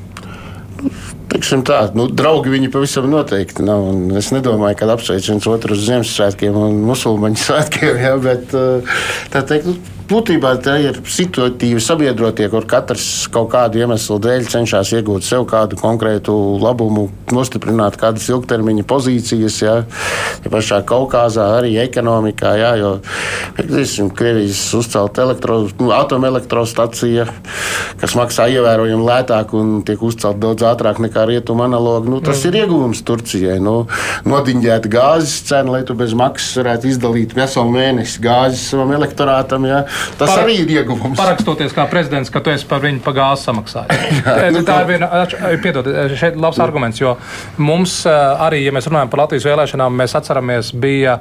Teiksim 1.33 1.65
tā, 1.67 1.81
nu, 1.97 2.07
draugi 2.13 2.53
viņi 2.53 2.71
pavisam 2.73 3.09
noteikti 3.11 3.65
nav. 3.67 3.89
Es 4.19 4.31
nedomāju, 4.35 4.79
ka 4.79 4.89
apsveic 4.95 5.27
viens 5.31 5.49
otru 5.51 5.77
uz 5.77 5.85
Ziemassvētkiem 5.89 6.57
un 6.61 6.81
musulmaņu 6.87 7.43
svētkiem. 7.47 8.01
Ja, 8.01 8.15
bet, 8.23 8.55
tā 9.33 9.43
teikt, 9.47 9.71
nu, 9.73 9.96
būtībā 10.11 10.53
tā 10.63 10.77
ir 10.83 10.99
situatīvi 11.11 11.83
sabiedrotie, 11.83 12.47
kur 12.53 12.67
katrs 12.69 13.27
kaut 13.33 13.51
kādu 13.53 13.81
iemeslu 13.83 14.19
dēļ 14.23 14.47
cenšas 14.53 14.93
iegūt 14.99 15.27
sev 15.27 15.47
kādu 15.51 15.79
konkrētu 15.81 16.35
labumu, 16.63 17.09
nostiprināt 17.35 17.99
kādas 18.01 18.29
ilgtermiņa 18.31 18.87
pozīcijas. 18.89 19.59
Ja, 19.65 19.77
ja 20.45 20.53
pašā 20.53 20.81
Kaukazā, 20.87 21.49
arī 21.59 21.75
ekonomikā, 21.83 22.53
ja, 22.61 22.73
jo 22.81 22.93
piekritīsim, 23.57 24.13
Krievijas 24.17 24.63
uzcelt 24.79 25.19
elektro, 25.23 25.63
nu, 25.81 25.91
atomelektrostacija, 25.97 27.27
kas 28.01 28.17
maksā 28.19 28.49
ievērojami 28.55 29.07
lētāk 29.07 29.55
un 29.59 29.81
tiek 29.87 30.03
uzcelt 30.07 30.41
daudz 30.43 30.67
ātrāk 30.67 31.01
nekā 31.03 31.27
rietumu 31.31 31.67
analogi. 31.67 32.13
Nu, 32.13 32.23
tas 32.25 32.43
mm. 32.43 32.49
ir 32.51 32.61
ieguvums 32.63 33.03
Turcijai. 33.07 33.59
Nu, 33.63 33.77
nodiņģēt 34.29 34.91
gāzes 34.93 35.41
cenu, 35.49 35.75
lai 35.77 35.83
tu 35.89 35.97
bez 35.99 36.15
maksas 36.17 36.61
varētu 36.63 36.91
izdalīt 36.93 37.35
veselu 37.37 37.75
mēnesi 37.75 38.23
gāzes 38.23 38.69
savam 38.71 38.95
elektorātam. 38.97 39.67
Ja. 39.69 39.83
Tas 40.19 40.31
Par, 40.31 40.43
arī 40.45 40.61
ir 40.63 40.73
ieguvums. 40.79 41.17
Parakstoties 41.19 41.75
kā 41.77 41.87
prezidents, 41.91 42.33
ka 42.33 42.43
tu 42.45 42.53
esi 42.53 42.67
par 42.69 42.83
viņu 42.85 43.03
pagāzi 43.05 43.49
samaksājis. 43.49 44.23
nu, 44.55 44.63
tā 44.67 44.81
ir 44.83 44.91
viena, 44.93 45.11
piedod, 45.63 45.91
šeit 46.19 46.39
labs 46.41 46.61
arguments, 46.63 47.01
jo 47.03 47.17
mums 47.59 47.99
arī, 48.09 48.63
ja 48.67 48.75
mēs 48.77 48.89
runājam 48.91 49.13
par 49.13 49.25
Latvijas 49.25 49.49
vēlēšanām, 49.49 50.01
mēs 50.03 50.17
atceramies, 50.19 50.73
bija, 50.77 51.19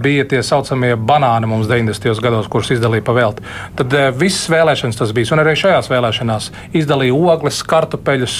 bija 0.00 0.24
tie 0.28 0.42
saucamie 0.46 0.94
banāni 0.96 1.48
mums 1.50 1.68
90. 1.70 2.20
gados, 2.24 2.48
kurus 2.52 2.72
izdalīja 2.74 3.04
pa 3.04 3.14
velti. 3.16 3.44
Tad 3.78 3.94
visas 4.18 4.48
vēlēšanas 4.52 5.00
tas 5.00 5.12
bija, 5.16 5.32
un 5.34 5.42
arī 5.44 5.54
šajās 5.58 5.90
vēlēšanās 5.92 6.50
izdalīja 6.80 7.16
ogles, 7.34 7.60
kartupeļus, 7.68 8.38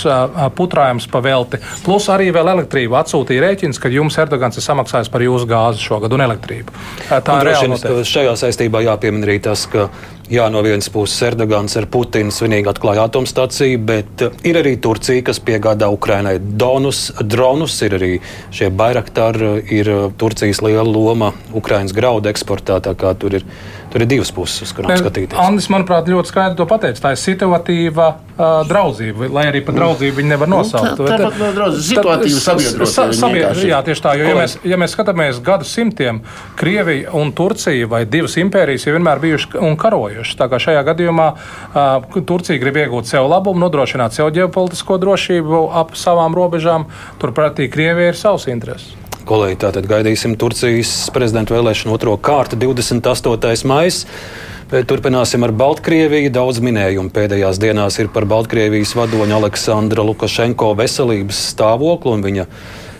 putrājumus 0.58 1.08
pa 1.12 1.22
velti, 1.24 1.60
plus 1.84 2.08
arī 2.12 2.30
vēl 2.34 2.52
elektrību 2.54 2.98
atsūtīja 3.00 3.46
rēķins, 3.46 3.80
ka 3.82 3.92
jums 3.92 4.18
Erdogans 4.20 4.58
ir 4.60 4.66
samaksājis 4.66 5.12
par 5.12 5.24
jūsu 5.24 5.48
gāzi 5.50 5.84
šogad 5.84 6.14
un 6.16 6.26
elektrību. 6.28 6.74
Tā 7.10 7.22
un 7.24 7.44
ir 7.44 7.52
reāli. 7.52 8.04
Šajā 8.14 8.36
saistībā 8.44 8.84
jāpiemina 8.84 9.28
arī 9.28 9.40
tas, 9.44 9.66
ka 9.70 9.88
jā, 10.30 10.46
no 10.52 10.62
vienas 10.64 10.88
puses 10.92 11.20
Erdogans 11.26 11.76
ar 11.78 11.86
Putinu 11.90 12.32
svinīgi 12.34 12.70
atklāja 12.70 13.06
atomstāciju, 13.08 13.80
bet 13.88 14.24
uh, 14.24 14.34
ir 14.46 14.58
arī 14.60 14.74
Turcija, 14.82 15.24
kas 15.26 15.40
piegādā 15.44 15.90
Ukrainai 15.92 16.36
donus, 16.40 17.06
dronus. 17.20 17.76
Ir 17.84 17.98
arī 17.98 18.10
šie 18.54 18.70
Bairaktāri, 18.74 19.54
ir 19.76 19.90
uh, 19.92 20.04
Turcijas 20.20 20.62
liela 20.64 20.86
loma 20.88 21.32
Ukrainas 21.54 21.94
graudu 21.96 22.32
eksportā. 22.32 22.80
Tur 22.84 23.38
ir, 23.40 23.46
tur 23.94 24.02
ir 24.02 24.08
divas 24.10 24.32
puses, 24.34 24.58
uz 24.66 24.72
kurām 24.74 24.90
skatīties. 24.98 25.38
Andris, 25.38 25.68
manuprāt, 25.70 26.08
ļoti 26.10 26.32
skaidri 26.32 26.58
to 26.58 26.64
pateica. 26.66 26.98
Tā 26.98 27.12
ir 27.14 27.20
situatīva 27.20 28.06
uh, 28.10 28.64
draudzība, 28.66 29.28
lai 29.30 29.44
arī 29.52 29.60
par 29.62 29.76
draudzību 29.76 30.18
viņi 30.18 30.32
nevar 30.32 30.50
nosaukt. 30.50 30.98
Nu, 30.98 31.06
tā 31.06 31.18
ir 31.20 31.38
no 31.38 31.50
draudzība, 31.54 32.08
situatīva 32.26 32.88
sabiedrība. 32.90 33.68
Jā, 33.70 33.78
tieši 33.86 34.02
tā, 34.02 34.16
jo 34.18 34.26
ja 34.26 34.34
mēs, 34.40 34.56
ja 34.66 34.80
mēs 34.82 34.96
skatāmies 34.96 35.38
gadsimtiem, 35.46 36.18
Krievija 36.58 37.14
un 37.14 37.30
Turcija 37.38 37.86
vai 37.92 38.02
divas 38.10 38.34
impērijas 38.42 38.88
jau 38.88 38.96
vienmēr 38.96 39.22
bijušas 39.22 39.54
un 39.62 39.78
karojušas. 39.78 40.34
Tā 40.42 40.50
kā 40.50 40.58
šajā 40.66 40.82
gadījumā 40.90 41.28
uh, 41.30 42.18
Turcija 42.26 42.58
grib 42.58 42.82
iegūt 42.82 43.14
sev 43.14 43.30
labumu, 43.30 43.62
nodrošināt 43.62 44.18
sev 44.18 44.34
ģeopolitisko 44.34 44.98
drošību 45.06 45.64
ap 45.84 45.94
savām 45.94 46.34
robežām, 46.34 46.90
turpretī 47.22 47.70
Krievija 47.70 48.10
ir 48.10 48.18
savs 48.18 48.50
intereses. 48.50 49.03
Kolēģi, 49.24 49.56
tātad 49.56 49.86
gaidīsim 49.88 50.34
Turcijas 50.36 50.90
prezidenta 51.14 51.54
vēlēšanu 51.54 51.94
otro 51.96 52.12
kārtu 52.20 52.58
28. 52.60 53.64
maijā. 53.64 54.82
Turpināsim 54.84 55.46
ar 55.46 55.54
Baltkrieviju. 55.56 56.28
Daudz 56.34 56.60
minējumu 56.60 57.08
pēdējās 57.14 57.56
dienās 57.62 57.96
ir 58.02 58.10
par 58.12 58.26
Baltkrievijas 58.28 58.92
vadoņa 58.98 59.38
Aleksandra 59.38 60.04
Lukašenko 60.04 60.74
veselības 60.76 61.40
stāvokli 61.54 62.12
un 62.12 62.26
viņa 62.26 62.46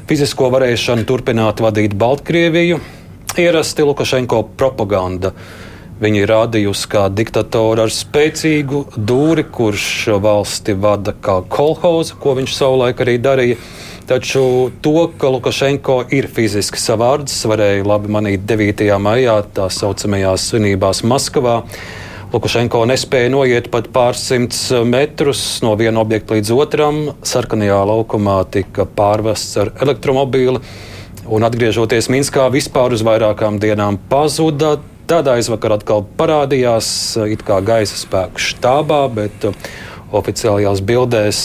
fizisko 0.09 0.49
varēšanu 0.55 1.05
turpināt 1.05 1.61
vadīt 1.61 1.93
Baltkrieviju. 2.01 2.81
Ierasti 3.45 3.85
Lukašenko 3.85 4.47
propaganda. 4.57 5.35
Viņa 6.01 6.22
ir 6.25 6.33
rādījusi 6.33 6.89
kā 6.91 7.05
diktatora 7.12 7.85
ar 7.85 7.93
spēcīgu 7.93 8.87
dūri, 8.97 9.45
kurš 9.45 9.91
valsti 10.25 10.72
vada 10.72 11.12
kā 11.12 11.43
kolhoza, 11.53 12.16
ko 12.16 12.33
viņš 12.41 12.57
savulaik 12.57 13.05
arī 13.05 13.20
darīja. 13.20 13.61
Taču 14.05 14.71
to, 14.85 15.07
ka 15.19 15.31
Lukašenko 15.33 15.95
ir 16.13 16.27
fiziski 16.29 16.77
savārds, 16.77 17.39
varēja 17.49 17.87
labi 17.89 18.11
manīt 18.13 18.43
9. 18.45 18.83
maijā 19.01 19.39
tā 19.57 19.71
saucamajās 19.73 20.45
svinībās 20.51 21.01
Maskavā. 21.09 21.63
Lukašenko 22.35 22.83
nespēja 22.91 23.31
noiet 23.33 23.71
pat 23.73 23.89
pārsimts 23.95 24.67
metrus 24.85 25.41
no 25.65 25.73
viena 25.81 26.03
objekta 26.05 26.37
līdz 26.37 26.53
otram. 26.53 26.99
Sarkanajā 27.25 27.79
laukumā 27.89 28.43
tika 28.53 28.85
pārvests 28.85 29.57
ar 29.63 29.73
elektromobīli, 29.87 30.61
un 31.25 31.49
atgriežoties 31.49 32.11
Minskā, 32.13 32.51
vispār 32.53 32.93
uz 32.93 33.07
vairākām 33.09 33.57
dienām 33.63 33.97
pazuda. 34.13 34.77
Tādā 35.09 35.39
aizvakar 35.39 35.79
atkal 35.79 36.05
parādījās 36.21 36.91
it 37.33 37.41
kā 37.49 37.63
gaisa 37.65 37.97
spēku 37.97 38.51
štābā, 38.53 39.01
bet 39.17 39.49
oficiālajās 40.15 40.83
bildēs 40.87 41.41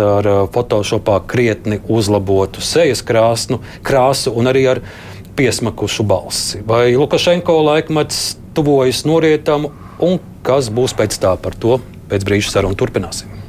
ar 0.00 0.28
uh, 0.30 0.40
Photoshopā 0.54 1.20
krietni 1.30 1.80
uzlabotu 1.90 2.62
sejas 2.64 3.02
krāsnu, 3.06 3.60
krāsu 3.86 4.34
un 4.34 4.50
arī 4.50 4.66
ar 4.74 4.82
piesmakušu 5.34 6.06
balsi. 6.06 6.62
Vai 6.66 6.94
Lukašenko 6.96 7.58
laikmets 7.66 8.36
tuvojas 8.54 9.04
norietam, 9.08 9.68
un 9.98 10.20
kas 10.46 10.70
būs 10.70 10.94
pēc 10.96 11.18
tā 11.22 11.34
par 11.40 11.58
to? 11.58 11.80
Pēc 12.10 12.26
brīža 12.26 12.54
sarunu 12.58 12.78
turpināsim. 12.78 13.43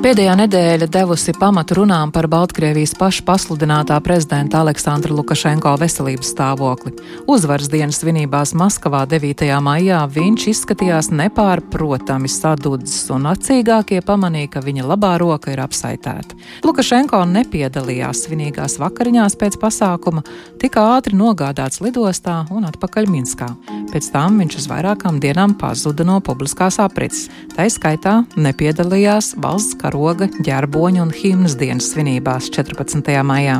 Pēdējā 0.00 0.32
nedēļa 0.32 0.86
devusi 0.88 1.34
pamatu 1.36 1.76
runām 1.76 2.08
par 2.08 2.24
Baltkrievijas 2.32 2.94
pašu 2.96 3.20
pasludinātā 3.28 3.98
prezidenta 4.00 4.62
Aleksandra 4.64 5.12
Lukašenko 5.12 5.74
veselības 5.76 6.30
stāvokli. 6.32 6.94
Uzvaras 7.28 7.68
dienas 7.68 7.98
svinībās 8.00 8.54
Maskavā 8.56 9.02
9. 9.10 9.44
maijā 9.60 9.98
viņš 10.08 10.46
izskatījās 10.54 11.10
nepārprotami 11.12 12.30
sadudzis, 12.32 13.02
un 13.12 13.28
acīgākie 13.28 13.98
pamanīja, 14.06 14.54
ka 14.54 14.62
viņa 14.64 14.86
labā 14.88 15.10
roka 15.20 15.52
ir 15.52 15.60
apsaitēta. 15.60 16.38
Lukašenko 16.64 17.20
nepiedalījās 17.34 18.24
svinīgās 18.24 18.78
vakariņās 18.80 19.36
pēc 19.36 19.60
pasākuma, 19.60 20.24
tika 20.64 20.86
ātri 20.94 21.20
nogādāts 21.20 21.84
lidostā 21.84 22.46
un 22.56 22.64
atpakaļ 22.72 23.12
Minskā. 23.18 23.50
Pēc 23.92 24.08
tam 24.16 24.40
viņš 24.40 24.58
uz 24.62 24.72
vairākām 24.72 25.20
dienām 25.20 25.58
pazuda 25.60 26.08
no 26.08 26.22
publiskās 26.24 26.80
aprits. 26.80 27.26
Tā 27.52 27.68
izskaitā 27.68 28.22
nepiedalījās 28.40 29.34
valsts 29.44 29.76
kara 29.76 29.89
karoga, 29.90 30.28
ģerboņa 30.46 31.02
un 31.02 31.10
himnas 31.10 31.56
dienas 31.58 31.90
svinībās 31.90 32.46
14. 32.54 33.10
maijā. 33.26 33.58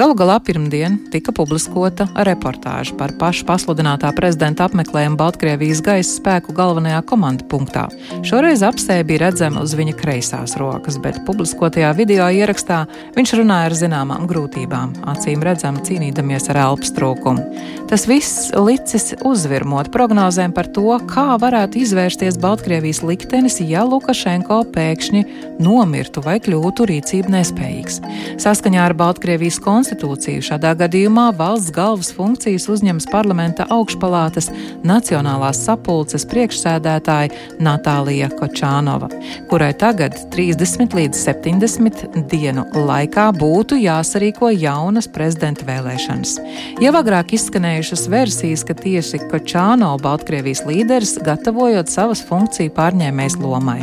Galu 0.00 0.14
galā 0.16 0.38
pirmdien 0.40 0.94
tika 1.12 1.28
publiskota 1.36 2.06
reportāža 2.24 2.94
par 2.96 3.12
pašu 3.20 3.44
pasludinātā 3.44 4.08
prezidenta 4.16 4.64
apmeklējumu 4.64 5.18
Baltkrievijas 5.20 5.82
gaisa 5.84 6.14
spēku 6.14 6.54
galvenajā 6.56 7.02
komanda 7.10 7.44
punktā. 7.44 7.82
Šoreiz 8.24 8.62
apsē 8.64 8.96
bija 9.04 9.26
redzama 9.26 9.60
uz 9.60 9.74
viņa 9.76 9.92
kreisās 10.00 10.54
rokas, 10.56 10.96
bet 11.04 11.18
publiskotajā 11.26 11.90
video 11.98 12.30
ierakstā 12.32 12.78
viņš 13.12 13.34
runāja 13.42 13.66
ar 13.68 13.76
zināmām 13.76 14.24
grūtībām, 14.30 14.94
acīm 15.12 15.44
redzam 15.44 15.82
cīnīdamies 15.84 16.48
ar 16.48 16.62
elpas 16.62 16.94
trūkumu. 16.96 17.44
Tas 17.92 18.06
viss 18.08 18.48
licis 18.56 19.10
uzvirmot 19.20 19.92
prognozēm 19.92 20.56
par 20.56 20.72
to, 20.72 20.96
kā 21.12 21.36
varētu 21.44 21.82
izvērsties 21.82 22.40
Baltkrievijas 22.40 23.02
liktenis, 23.04 23.60
ja 23.68 23.84
Lukašenko 23.84 24.62
pēkšņi 24.72 25.24
nomirtu 25.60 26.24
vai 26.24 26.38
kļūtu 26.40 26.88
rīcību 26.88 27.36
nespējīgs. 27.36 28.00
Saskaņā 28.40 28.88
ar 28.88 28.96
Baltkrievijas 28.96 29.60
konstitūciju 29.60 29.89
konstitūciju. 29.90 30.42
Šādā 30.42 30.74
gadījumā 30.78 31.30
valsts 31.36 31.72
galvas 31.74 32.12
funkcijas 32.14 32.68
uzņems 32.70 33.08
parlamenta 33.10 33.66
augšpalātas 33.70 34.50
Nacionālās 34.84 35.64
sapulces 35.64 36.24
priekšsēdētāja 36.30 37.58
Natālija 37.60 38.30
Kočānova, 38.30 39.10
kurai 39.50 39.72
tagad 39.74 40.14
30 40.30 40.94
līdz 40.94 41.18
70 41.18 42.28
dienu 42.30 42.64
laikā 42.74 43.30
būtu 43.36 43.80
jāsarīko 43.80 44.52
jaunas 44.54 45.08
prezidenta 45.08 45.66
vēlēšanas. 45.66 46.38
Jau 46.80 46.94
agrāk 46.94 47.34
izskanējušas 47.34 48.06
versijas, 48.10 48.64
ka 48.64 48.74
tieši 48.74 49.24
Kočānova 49.30 50.00
Baltkrievijas 50.02 50.64
līderis 50.68 51.18
gatavojot 51.24 51.90
savas 51.90 52.22
funkciju 52.26 52.72
pārņēmējas 52.76 53.38
lomai. 53.40 53.80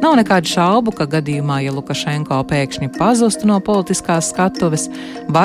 Nav 0.00 0.14
nekādu 0.16 0.48
šaubu, 0.48 0.94
ka 0.96 1.04
gadījumā, 1.10 1.58
ja 1.60 1.74
Lukašenko 1.76 2.38
pēkšņi 2.48 2.88
pazustu 2.94 3.48
no 3.50 3.58
politiskās 3.60 4.30
skatuves, 4.32 4.86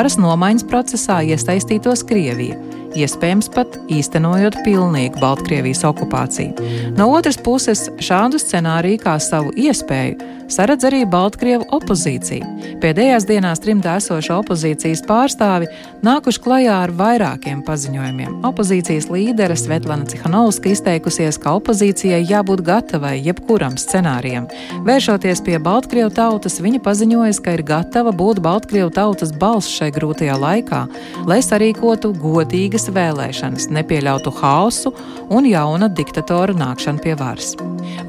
varas 0.06 0.20
nomaiņas 0.22 0.66
procesā 0.70 1.16
iesaistītos 1.26 2.04
Krievija 2.06 2.60
iespējams 2.94 3.48
pat 3.56 3.74
īstenojot 3.90 4.60
pilnīgu 4.62 5.18
Baltkrievijas 5.18 5.82
okupāciju. 5.90 6.68
No 6.94 7.08
otras 7.16 7.40
puses, 7.42 7.88
šādu 7.98 8.38
scenāriju 8.38 9.02
kā 9.02 9.16
savu 9.18 9.50
iespēju 9.58 10.45
saredz 10.52 10.86
arī 10.88 11.04
Baltkrievu 11.10 11.66
opozīcija. 11.76 12.48
Pēdējās 12.84 13.26
dienās 13.30 13.62
trimdā 13.64 13.98
esošo 14.00 14.40
opozīcijas 14.44 15.04
pārstāvi 15.08 15.70
nākuši 16.06 16.42
klajā 16.44 16.76
ar 16.86 16.94
vairākiem 16.96 17.64
paziņojumiem. 17.66 18.40
Opozīcijas 18.48 19.10
līdere 19.12 19.58
Svetlana 19.58 20.08
Cihanovska 20.10 20.72
izteikusies, 20.74 21.40
ka 21.42 21.56
opozīcijai 21.60 22.22
jābūt 22.30 22.64
gatavai 22.68 23.16
jebkuram 23.26 23.78
scenārijam. 23.82 24.50
Vēršoties 24.86 25.44
pie 25.46 25.58
Baltkrievu 25.64 26.14
tautas, 26.16 26.60
viņa 26.64 26.82
paziņoja, 26.86 27.38
ka 27.46 27.56
ir 27.58 27.66
gatava 27.66 28.14
būt 28.16 28.42
Baltkrievu 28.46 28.94
tautas 28.96 29.34
balss 29.36 29.72
šai 29.78 29.92
grūtajā 29.96 30.38
laikā, 30.40 30.86
lai 31.30 31.42
sarīkotu 31.46 32.14
godīgas 32.22 32.90
vēlēšanas, 32.94 33.70
nepieļautu 33.76 34.34
haosu 34.42 34.94
un 35.34 35.48
jauna 35.50 35.90
diktatora 35.90 36.56
nākšanu 36.58 37.02
pie 37.04 37.16
varas. 37.20 37.56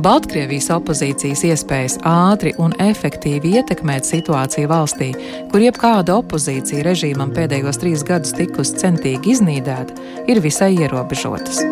Baltkrievijas 0.03 0.69
opozīcijas 0.75 1.43
iespējas 1.49 1.99
ātri 2.27 2.53
un 2.63 2.75
efektīvi 2.83 3.57
ietekmēt 3.61 4.09
situāciju 4.09 4.71
valstī, 4.71 5.13
kur 5.53 5.65
jebkāda 5.65 6.19
opozīcija 6.21 6.85
režīmam 6.87 7.33
pēdējos 7.37 7.81
trīs 7.83 8.05
gadus 8.07 8.35
tikusi 8.37 8.79
centīgi 8.83 9.35
iznīdēta, 9.37 9.97
ir 10.31 10.43
visai 10.45 10.75
ierobežotas. 10.77 11.65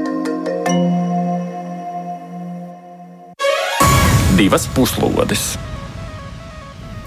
Divas 4.34 4.66
puslodes! 4.74 5.54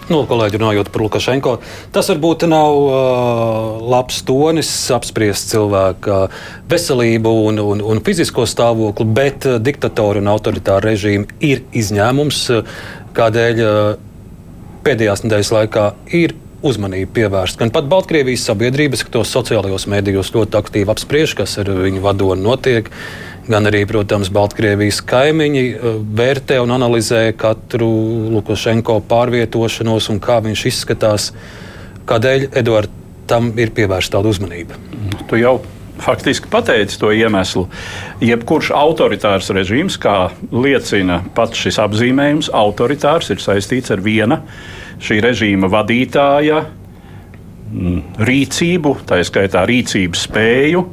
Nu, 0.08 0.22
kolēģi, 0.24 0.56
runājot 0.62 0.90
par 0.94 1.02
Lukašenko, 1.04 1.54
tas 1.92 2.08
varbūt 2.08 2.46
nav 2.48 2.78
uh, 2.80 3.82
labs 3.92 4.22
tonis 4.28 4.70
apspriest 4.96 5.52
cilvēka 5.52 6.22
veselību 6.72 7.34
un, 7.50 7.60
un, 7.60 7.82
un 7.84 8.00
fizisko 8.06 8.46
stāvokli, 8.48 9.08
bet 9.18 9.50
uh, 9.50 9.58
diktatori 9.60 10.24
un 10.24 10.32
autoritāri 10.32 10.94
režīmi 10.94 11.28
ir 11.44 11.66
izņēmums, 11.76 12.40
uh, 12.56 12.80
kādēļ 13.18 13.64
pēdējās 14.86 15.24
nedēļas 15.26 15.54
laikā 15.56 15.88
ir 16.16 16.36
uzmanību 16.66 17.12
pievērst. 17.14 17.60
Gan 17.60 17.72
pat 17.74 17.88
Baltkrievijas 17.90 18.48
sabiedrības, 18.50 19.04
ka 19.06 19.14
tos 19.20 19.32
sociālajos 19.36 19.88
mēdījos 19.92 20.34
ļoti 20.36 20.58
aktīvi 20.60 20.94
apspriež, 20.94 21.36
kas 21.38 21.58
ar 21.62 21.70
viņu 21.70 22.04
vadoni 22.04 22.46
notiek. 22.46 22.90
Gan 23.48 23.70
arī, 23.70 23.86
protams, 23.88 24.32
Baltkrievijas 24.34 25.00
kaimiņi 25.08 25.64
vērtē 26.18 26.60
un 26.64 26.74
analizē 26.76 27.30
katru 27.40 27.88
Lukašenko 28.34 29.00
pārvietošanos 29.08 30.10
un 30.12 30.20
kā 30.24 30.42
viņš 30.44 30.66
izskatās. 30.72 31.32
Kādēļ, 32.10 32.50
Eduard, 32.60 32.92
tam 33.28 33.54
ir 33.60 33.72
pievērsta 33.76 34.18
tāda 34.18 34.34
uzmanība? 34.34 34.80
Tu 35.30 35.44
jau 35.44 35.60
faktiski 36.04 36.50
pateici 36.52 37.00
to 37.02 37.12
iemeslu. 37.16 37.68
Jebkurš 38.24 38.72
autoritārs 38.76 39.52
režīms, 39.56 40.00
kā 40.02 40.30
liecina 40.52 41.22
pats 41.36 41.66
šis 41.66 41.80
apzīmējums, 41.84 42.52
autoritārs 42.54 43.32
ir 43.34 43.44
saistīts 43.44 43.94
ar 43.94 44.04
viena 44.06 44.42
šī 45.04 45.20
režīma 45.22 45.70
vadītāja 45.72 46.64
mm, 46.64 48.02
rīcību, 48.28 48.96
tā 49.10 49.22
skaitā 49.26 49.64
rīcības 49.70 50.26
spēju, 50.28 50.84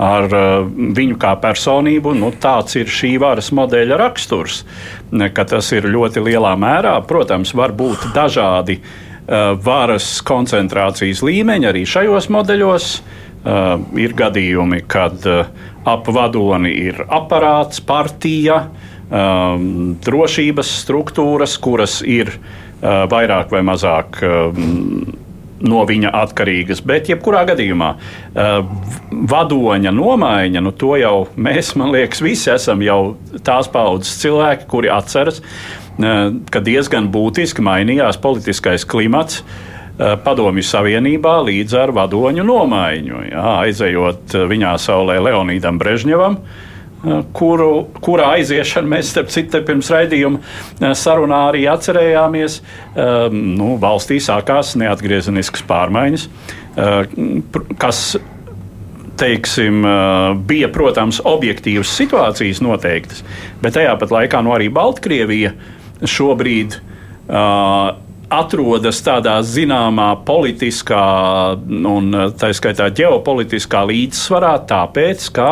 ar 0.00 0.26
uh, 0.32 0.48
viņu 0.96 1.18
kā 1.20 1.34
personību. 1.42 2.14
Nu, 2.16 2.32
tāds 2.40 2.78
ir 2.80 2.90
šī 2.90 3.14
varas 3.20 3.50
modeļa 3.56 4.00
raksturs, 4.00 4.62
ka 5.34 5.46
tas 5.48 5.70
ir 5.76 5.90
ļoti 5.90 6.24
lielā 6.30 6.54
mērā. 6.60 6.96
Protams, 7.08 7.54
var 7.56 7.74
būt 7.76 8.10
dažādi 8.16 8.80
uh, 8.80 9.52
varas 9.60 10.18
koncentrācijas 10.26 11.24
līmeņi 11.26 11.72
arī 11.72 11.84
šajos 11.88 12.30
modeļos. 12.32 12.92
Uh, 13.40 13.78
ir 13.96 14.12
gadījumi, 14.12 14.82
kad 14.84 15.22
uh, 15.24 15.46
ap 15.88 16.08
vadoni 16.12 16.74
ir 16.76 16.98
aparāts, 17.08 17.80
partija, 17.80 18.66
um, 19.08 19.94
drošības 20.04 20.72
struktūras, 20.82 21.54
kuras 21.56 22.02
ir 22.04 22.34
uh, 22.34 23.06
vairāk 23.08 23.54
vai 23.54 23.62
mazāk 23.64 24.20
um, 24.28 25.06
no 25.64 25.86
viņa 25.88 26.12
atkarīgas. 26.20 26.82
Bet, 26.84 27.08
jebkurā 27.12 27.42
gadījumā, 27.50 27.90
vadoņa 29.32 29.90
nomaiņa, 29.92 30.62
nu, 30.64 30.72
to 30.72 30.94
jau 30.96 31.26
mēs, 31.36 31.74
man 31.76 31.92
liekas, 31.92 32.22
visi 32.24 32.48
esam 32.54 32.80
jau 32.84 33.00
tās 33.44 33.68
paudzes 33.68 34.14
cilvēki, 34.22 34.64
kuri 34.72 34.88
atceras, 34.88 35.42
ka 36.00 36.62
diezgan 36.64 37.10
būtiski 37.12 37.60
mainījās 37.60 38.16
politiskais 38.24 38.88
klimats. 38.88 39.42
Uh, 40.00 40.16
Padomju 40.24 40.64
Savienībā 40.64 41.36
līdz 41.44 41.76
ar 41.76 41.92
vadoņu 41.92 42.46
nomaiņu, 42.48 43.22
jā, 43.28 43.46
aizejot 43.66 44.36
viņā 44.48 44.74
saulē 44.80 45.18
Leonīdam 45.28 45.76
Brežņevam, 45.80 46.38
uh, 46.40 46.68
kuru, 47.32 47.86
kura 48.04 48.30
aiziešanu 48.36 48.90
mēs, 48.90 49.12
starp 49.14 49.30
citu, 49.32 49.62
pirms 49.66 49.90
raidījuma 49.92 50.40
eh, 50.40 50.92
sarunā 50.98 51.46
arī 51.50 51.64
atcerējāmies. 51.70 52.60
Nu, 53.32 53.74
valstī 53.80 54.20
sākās 54.22 54.74
neatgriezeniskas 54.80 55.64
pārmaiņas, 55.68 56.26
eh, 56.76 57.14
kas 57.80 58.02
teiksim, 59.20 59.84
eh, 59.84 60.36
bija, 60.48 60.70
protams, 60.72 61.22
objektīvas 61.28 61.92
situācijas 61.96 62.62
noteiktas, 62.64 63.24
bet 63.62 63.78
tajā 63.78 63.96
pat 64.00 64.14
laikā 64.16 64.44
nu, 64.44 64.54
arī 64.56 64.70
Baltkrievija 64.72 65.52
šobrīd 66.00 66.78
uh, 67.28 67.90
atrodas 68.30 69.00
tādā 69.02 69.36
zināmā 69.42 70.12
politiskā 70.26 71.04
un 71.90 72.12
tā 72.38 72.52
skaitā 72.54 72.86
ģeopolitiskā 72.94 73.82
līdzsvarā, 73.90 74.52
tāpēc, 74.70 75.30
ka 75.34 75.48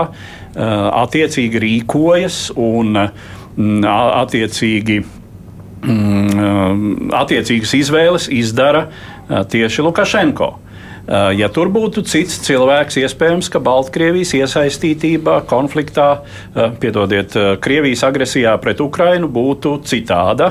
Uh, 0.59 0.89
attiecīgi 1.05 1.61
rīkojas 1.63 2.37
un 2.59 2.97
mm, 2.97 3.83
attiecīgi, 3.87 4.97
mm, 5.85 6.33
uh, 6.33 6.73
attiecīgas 7.21 7.75
izvēles 7.79 8.27
izdara 8.35 8.87
uh, 8.89 9.45
tieši 9.47 9.85
Lukašenko. 9.87 10.55
Ja 11.09 11.47
tur 11.49 11.71
būtu 11.73 12.03
cits 12.05 12.35
cilvēks, 12.45 12.99
iespējams, 13.01 13.47
ka 13.49 13.63
Baltkrievijas 13.65 14.35
iesaistītība 14.37 15.39
konfliktā, 15.49 16.19
piedodiet, 16.83 17.33
Krievijas 17.65 18.03
agresijā 18.05 18.53
pret 18.61 18.83
Ukrainu 18.85 19.31
būtu 19.33 19.79
citāda, 19.89 20.51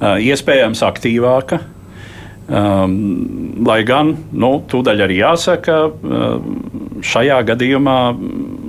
iespējams, 0.00 0.84
aktīvāka. 0.86 1.60
Um, 2.48 2.92
lai 3.66 3.82
gan, 3.84 4.14
nu, 4.32 4.54
tūdaļ 4.72 5.02
arī 5.04 5.18
jāsaka, 5.18 5.74
šajā 7.04 7.42
gadījumā 7.50 7.96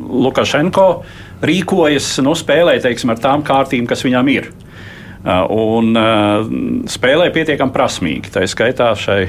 Lukašenko 0.09 0.87
rīkojas, 1.45 2.17
nu, 2.25 2.33
spēlē 2.35 2.75
teiksim, 2.83 3.13
ar 3.13 3.21
tām 3.23 3.45
kārtīm, 3.47 3.87
kas 3.87 4.03
viņam 4.03 4.31
ir. 4.33 4.49
Uh, 5.19 5.43
un 5.51 5.97
uh, 5.99 6.45
spēlē 6.87 7.25
pietiekami 7.35 7.75
prasmīgi. 7.75 8.31
Tā 8.31 8.45
skaitā 8.47 8.93
šai 8.95 9.25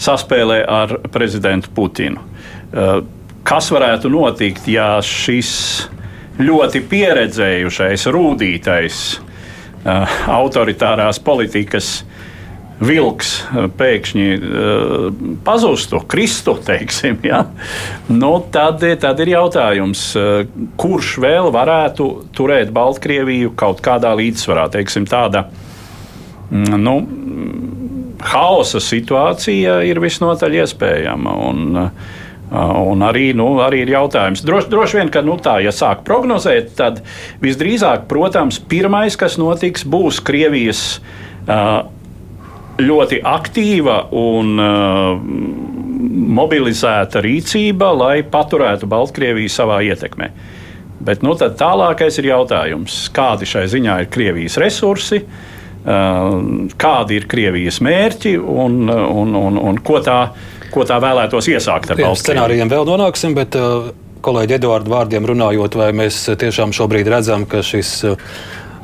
saspēlē 0.00 0.62
ar 0.64 0.94
prezidentu 1.12 1.68
Putinu. 1.76 2.22
Uh, 2.72 3.02
kas 3.44 3.68
varētu 3.72 4.08
notikt, 4.12 4.64
ja 4.72 4.94
šis 5.04 5.50
ļoti 6.40 6.80
pieredzējušais, 6.88 8.06
rūtītais, 8.16 9.02
autoritārās 9.86 11.20
politikas 11.22 12.00
vilks 12.80 13.30
eh, 13.40 13.66
pēkšņi 13.72 14.26
uh, 14.36 15.06
pazustu, 15.44 16.00
kristu, 16.08 16.56
teiksim, 16.68 17.18
ja? 17.24 17.44
nu, 18.12 18.32
tad, 18.52 18.84
tad 19.00 19.22
ir 19.24 19.32
jautājums, 19.32 20.08
uh, 20.18 20.42
kurš 20.80 21.16
vēl 21.24 21.50
varētu 21.54 22.08
turēt 22.36 22.74
Baltkrieviju 22.76 23.54
kaut 23.58 23.80
kādā 23.84 24.12
līdzsvarā, 24.18 24.68
teiksim, 24.76 25.08
tāda. 25.08 25.46
Mm, 26.50 26.76
nu, 26.82 26.98
Haosa 28.26 28.80
situācija 28.80 29.80
ir 29.84 30.00
visnotaļ 30.00 30.60
iespējama. 30.62 31.34
Un, 31.46 31.66
Un 32.46 33.00
arī, 33.02 33.32
nu, 33.34 33.48
arī 33.58 33.80
ir 33.82 33.90
jautājums. 33.90 34.44
Droši, 34.46 34.70
droši 34.70 35.00
vien, 35.00 35.08
ka 35.10 35.22
nu, 35.26 35.34
tā, 35.42 35.56
ja 35.64 35.72
sāk 35.74 36.04
prognozēt, 36.06 36.76
tad 36.78 37.00
visdrīzāk, 37.42 38.04
protams, 38.06 38.60
pirmais, 38.70 39.18
kas 39.18 39.34
notiks, 39.40 39.82
būs 39.82 40.20
Krievijas 40.22 40.82
uh, 41.00 41.88
ļoti 42.78 43.18
aktīva 43.26 43.98
un 44.14 44.62
uh, 44.62 45.18
mobilizēta 46.36 47.22
rīcība, 47.24 47.90
lai 47.96 48.14
paturētu 48.22 48.86
Baltkrieviju 48.90 49.50
savā 49.50 49.80
ietekmē. 49.90 50.30
Bet 51.06 51.22
nu, 51.26 51.34
tālākais 51.36 52.18
ir 52.20 52.30
jautājums, 52.30 53.06
kādi 53.14 53.48
šai 53.48 53.66
ziņā 53.74 54.00
ir 54.02 54.10
Krievijas 54.12 54.56
resursi, 54.62 55.20
kādi 55.86 57.18
ir 57.20 57.26
Krievijas 57.30 57.78
mērķi 57.84 58.32
un, 58.40 58.86
un, 58.90 59.34
un, 59.38 59.58
un 59.70 59.78
ko, 59.86 60.00
tā, 60.02 60.20
ko 60.76 60.84
tā 60.88 61.00
vēlētos 61.02 61.48
iesākt 61.52 61.90
ar 61.90 61.96
Baltkrieviju. 61.96 62.22
Scenārijiem 62.22 62.72
vēl 62.72 62.86
nonāksim, 62.88 63.34
bet 63.38 63.56
uh, 63.58 63.90
kolēģi 64.26 64.58
Eduardu 64.58 64.92
vārdiem 64.92 65.26
runājot, 65.32 65.80
vai 65.80 65.90
mēs 65.96 66.22
tiešām 66.38 66.74
šobrīd 66.76 67.10
redzam, 67.12 67.48
ka 67.48 67.64
šis 67.64 67.98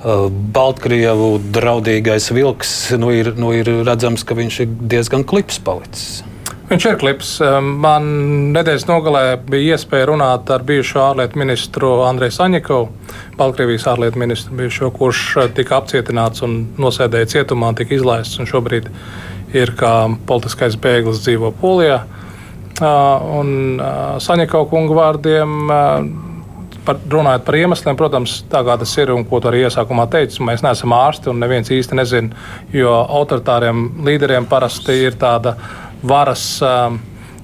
Baltkrievu 0.03 1.37
draudīgais 1.55 2.33
vilks, 2.35 2.75
nu 2.99 3.13
ir, 3.15 3.33
nu 3.39 3.53
ir 3.55 3.69
redzams, 3.87 4.25
ka 4.27 4.35
viņš 4.35 4.61
ir 4.65 4.77
diezgan 4.91 5.23
klips 5.29 5.61
palicis. 5.63 6.23
Viņš 6.73 6.87
ir 6.89 6.97
klips. 6.99 7.31
Man 7.61 8.07
nedēļas 8.55 8.87
nogalē 8.89 9.23
bija 9.45 9.77
iespēja 9.77 10.09
runāt 10.09 10.49
ar 10.55 10.65
bijušo 10.67 11.03
ārlietu 11.05 11.39
ministru 11.39 11.91
Andreju 12.07 12.35
Saņikovu, 12.35 12.89
Baltkrievijas 13.37 13.85
ārlietu 13.93 14.23
ministru, 14.23 14.57
bijušo, 14.57 14.89
kurš 14.97 15.23
tika 15.59 15.77
apcietināts 15.83 16.43
un 16.47 16.57
nosēdēja 16.81 17.29
cietumā, 17.35 17.75
tika 17.77 17.95
izlaists 17.99 18.41
un 18.41 18.49
šobrīd 18.49 18.89
ir 19.57 19.75
kā 19.79 19.95
politiskais 20.27 20.77
bēglis 20.81 21.23
dzīvo 21.25 21.53
Polijā. 21.61 22.03
Un 22.83 23.79
Saņikau 24.23 24.65
kunga 24.71 24.97
vārdiem 24.97 25.71
par, 26.87 26.99
runājot 27.11 27.45
par 27.47 27.59
iemesliem, 27.59 27.99
protams, 27.99 28.41
tā 28.51 28.63
kā 28.67 28.77
tas 28.81 28.97
ir 28.99 29.13
un 29.15 29.25
ko 29.29 29.41
tu 29.41 29.51
arī 29.51 29.65
iesākumā 29.67 30.09
teici, 30.11 30.43
mēs 30.45 30.65
neesam 30.65 30.95
ārsti 30.97 31.31
un 31.33 31.41
neviens 31.43 31.71
īsti 31.73 31.99
nezina, 31.99 32.43
jo 32.75 32.97
autoritāriem 33.21 33.89
līderiem 34.07 34.49
parasti 34.51 34.99
ir 35.07 35.19
tāda 35.21 35.57
varas. 36.03 36.47
Um, 36.67 37.01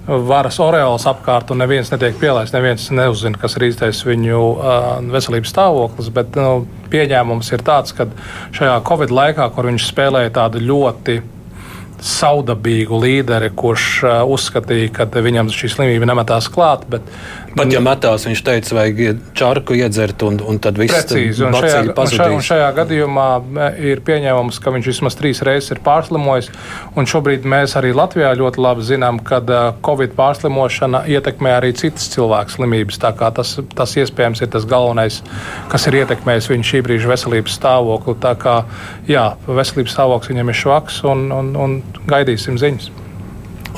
varas 0.09 0.57
oreāls 0.65 1.05
apkārt, 1.05 1.51
un 1.53 1.61
neviens 1.61 1.91
netiek 1.93 2.15
pielaists. 2.17 2.55
Neviens 2.57 2.87
neuzzina, 2.97 3.37
kas 3.37 3.59
ir 3.59 3.67
īstais 3.69 3.99
viņu 4.09 4.39
uh, 4.41 4.87
veselības 5.13 5.53
stāvoklis. 5.53 6.09
Bet 6.17 6.39
nu, 6.39 6.63
pieņēmums 6.89 7.53
ir 7.53 7.65
tāds, 7.67 7.93
ka 7.93 8.09
šajā 8.57 8.79
Covid 8.89 9.13
laikā, 9.13 9.51
kur 9.53 9.69
viņš 9.69 9.91
spēlēja 9.91 10.33
tādu 10.41 10.65
ļoti 10.65 11.19
saudabīgu 12.05 13.01
līderi, 13.03 13.51
kurš 13.59 13.87
uh, 14.05 14.21
uzskatīja, 14.31 14.93
ka 15.01 15.25
viņam 15.25 15.51
šī 15.55 15.73
slimība 15.75 16.09
nemetās 16.11 16.51
klāt. 16.53 16.87
Bet, 16.91 17.07
Pat 17.59 17.73
ja 17.75 17.81
metās, 17.83 18.25
viņš 18.29 18.43
teica, 18.47 18.75
vajag 18.79 19.23
čārku 19.39 19.77
iedzert, 19.79 20.23
un, 20.27 20.39
un 20.41 20.61
tad 20.63 20.79
viss 20.81 20.95
precīzi. 20.95 21.45
Un 21.47 21.57
šajā, 21.57 21.81
un 21.91 22.13
šajā, 22.13 22.29
un 22.37 22.45
šajā 22.45 22.69
gadījumā 22.77 23.27
ir 23.91 24.03
pieņēmums, 24.07 24.61
ka 24.63 24.73
viņš 24.75 24.91
vismaz 24.93 25.19
trīs 25.19 25.43
reizes 25.47 25.75
ir 25.75 25.83
pārslimojis. 25.87 26.51
Šobrīd 27.09 27.47
mēs 27.49 27.75
arī 27.81 27.95
Latvijā 27.97 28.35
ļoti 28.39 28.63
labi 28.63 28.85
zinām, 28.87 29.21
ka 29.25 29.41
Covid 29.85 30.15
pārslimošana 30.19 31.05
ietekmē 31.11 31.57
arī 31.57 31.73
citas 31.79 32.11
cilvēku 32.13 32.59
slimības. 32.59 33.01
Tas, 33.01 33.57
tas 33.75 33.97
iespējams 33.99 34.45
ir 34.45 34.53
tas 34.55 34.69
galvenais, 34.69 35.23
kas 35.73 35.89
ir 35.89 36.01
ietekmējis 36.03 36.53
viņa 36.53 36.71
šī 36.71 36.85
brīža 36.87 37.13
veselības 37.15 37.59
stāvokli. 37.59 38.19
Tā 38.23 38.37
kā 38.39 38.61
jā, 39.11 39.31
veselības 39.49 39.97
stāvoklis 39.97 40.35
viņam 40.35 40.53
ir 40.53 40.63
švaks 40.63 41.03
un, 41.09 41.29
un, 41.35 41.53
un 41.59 41.79
gaidīsim 42.09 42.61
ziņas. 42.61 42.91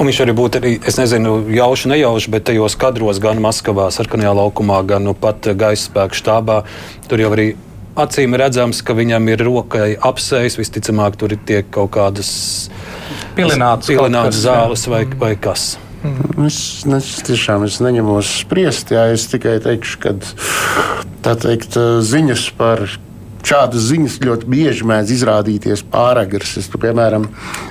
Un 0.00 0.08
viņš 0.08 0.20
arī 0.24 0.32
būtu, 0.32 0.60
arī, 0.62 0.70
es 0.88 0.96
nezinu, 0.96 1.34
jauši, 1.52 1.90
nejauši, 1.92 2.30
bet 2.32 2.46
tajos 2.48 2.76
kadros 2.80 3.18
gan 3.20 3.40
Maskavā, 3.44 3.90
Sarkanajā 3.92 4.32
laukumā, 4.38 4.78
gan 4.88 5.04
nu, 5.04 5.12
pat 5.12 5.50
gaisa 5.60 5.90
spēku 5.90 6.16
štābā. 6.16 6.62
Tur 7.10 7.20
jau 7.20 7.34
arī 7.36 7.50
acīm 8.00 8.36
redzams, 8.40 8.80
ka 8.80 8.96
viņam 8.96 9.28
ir 9.32 9.44
rokai 9.44 9.90
apsejas, 10.00 10.56
visticamāk, 10.60 11.20
tur 11.20 11.36
ir 11.36 11.66
kaut 11.68 11.92
kādas 11.98 12.32
pilinātas, 13.36 13.92
pilinātas 13.92 14.40
zāles 14.40 14.86
vai, 14.88 15.04
vai 15.20 15.34
kas. 15.36 15.74
Mm. 16.00 16.46
Es, 16.48 16.58
es 16.96 17.10
tiešām 17.28 17.66
es 17.66 17.76
neņemos 17.84 18.32
spriest, 18.40 18.94
jā, 18.94 19.04
es 19.12 19.26
tikai 19.28 19.58
teikšu, 19.60 20.00
ka 20.00 20.14
tā 21.26 21.36
teikt, 21.44 21.76
ziņas 22.08 22.46
par 22.56 22.86
šādas 23.46 23.88
ziņas 23.90 24.18
ļoti 24.24 24.48
bieži 24.50 24.86
mēdz 24.88 25.14
izrādīties 25.16 25.84
pāragras. 25.90 26.56
Es, 26.60 26.68
piemēram, 26.70 27.26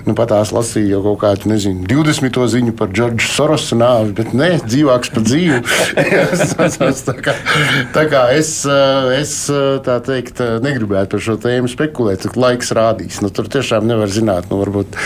nu, 0.07 0.15
patās 0.17 0.53
lasīju 0.55 0.95
jau 0.95 1.01
kaut 1.09 1.21
kādu, 1.23 1.51
nezinu, 1.53 1.85
20. 1.89 2.39
ziņu 2.53 2.75
par 2.79 2.91
Džordžu 2.93 3.29
Sorosu 3.33 3.77
nāvi, 3.79 4.13
bet 4.17 4.33
nē, 4.37 4.51
dzīvāks 4.65 5.13
par 5.15 5.25
dzīvu. 5.27 5.61
tā, 7.09 7.15
kā, 7.23 7.35
tā 7.95 8.05
kā 8.11 8.23
es, 8.35 8.53
es 9.15 9.33
tā 9.85 9.99
teikt, 10.05 10.41
negribētu 10.63 11.15
par 11.15 11.25
šo 11.25 11.37
tēmu 11.41 11.71
spekulēt, 11.71 12.25
cik 12.25 12.37
laiks 12.39 12.73
rādīs. 12.75 13.21
Nu, 13.23 13.31
tur 13.33 13.49
tiešām 13.51 13.87
nevar 13.89 14.11
zināt. 14.13 14.49
Nu, 14.51 14.59
varbūt 14.61 14.97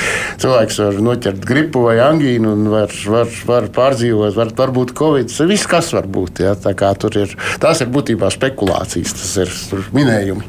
cilvēks 0.44 0.80
var 0.84 1.00
noķert 1.10 1.46
gripu 1.48 1.86
vai 1.88 1.98
angīnu 2.04 2.54
un 2.56 2.68
var, 2.72 2.94
var, 3.10 3.32
var 3.50 3.70
pārdzīvot, 3.76 4.36
var, 4.38 4.54
varbūt 4.58 4.96
covid. 4.98 5.34
Viss, 5.50 5.70
kas 5.70 5.92
var 5.96 6.08
būt. 6.10 6.44
Ja? 6.46 6.56
Tur 7.00 7.18
ir, 7.20 7.34
tās 7.64 7.82
ir 7.84 7.92
būtībā 7.94 8.30
spekulācijas, 8.34 9.16
tas 9.20 9.34
ir 9.44 9.88
minējumi. 9.96 10.46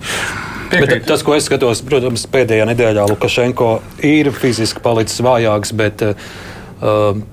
Bet 0.74 1.06
tas, 1.06 1.22
ko 1.22 1.36
es 1.36 1.46
skatos, 1.48 1.82
protams, 1.86 2.26
pēdējā 2.30 2.66
nedēļā 2.70 3.06
Lukašenko 3.10 3.70
ir 4.06 4.30
fiziski 4.34 4.82
palicis 4.84 5.22
vājāks, 5.24 5.72
bet 5.76 6.02
uh, 6.06 6.14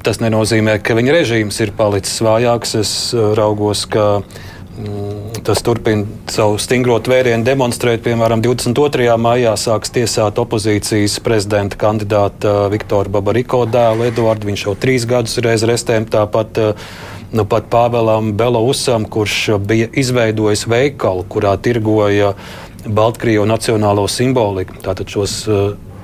tas 0.05 0.21
nenozīmē, 0.21 0.77
ka 0.83 0.97
viņa 0.97 1.15
režīms 1.15 1.61
ir 1.63 1.73
palicis 1.77 2.21
vājāks. 2.25 2.75
Es 2.81 2.91
uh, 3.15 3.31
raugos, 3.37 3.85
ka 3.89 4.21
mm, 4.21 5.41
tas 5.47 5.63
turpina 5.65 6.05
savu 6.31 6.59
stingro 6.61 6.99
tvērienu 7.03 7.47
demonstrēt. 7.47 8.03
Piemēram, 8.05 8.43
22. 8.45 9.09
maijā 9.21 9.55
sāks 9.59 9.93
tiesāt 9.95 10.41
opozīcijas 10.41 11.17
prezidenta 11.25 11.79
kandidāta 11.81 12.67
Viktora 12.73 13.09
Babariko 13.15 13.63
dēlu 13.69 14.11
Eduardu. 14.11 14.51
Viņš 14.51 14.67
jau 14.67 14.77
trīs 14.77 15.07
gadus 15.09 15.39
ir 15.41 15.49
aiz 15.55 15.65
restēm. 15.67 16.05
Tāpat 16.11 16.61
uh, 16.61 16.93
nu, 17.31 17.45
pat 17.47 17.69
Pāvēlam 17.71 18.33
Belousam, 18.37 19.05
kurš 19.09 19.37
bija 19.67 19.87
izveidojis 19.97 20.65
veikalu, 20.69 21.25
kurā 21.31 21.55
tirgoja 21.61 22.33
Baltkrievu 22.81 23.45
nacionālo 23.49 24.07
simboliku, 24.09 24.79
tātad 24.83 25.11
šos 25.11 25.35
uh, 25.47 25.59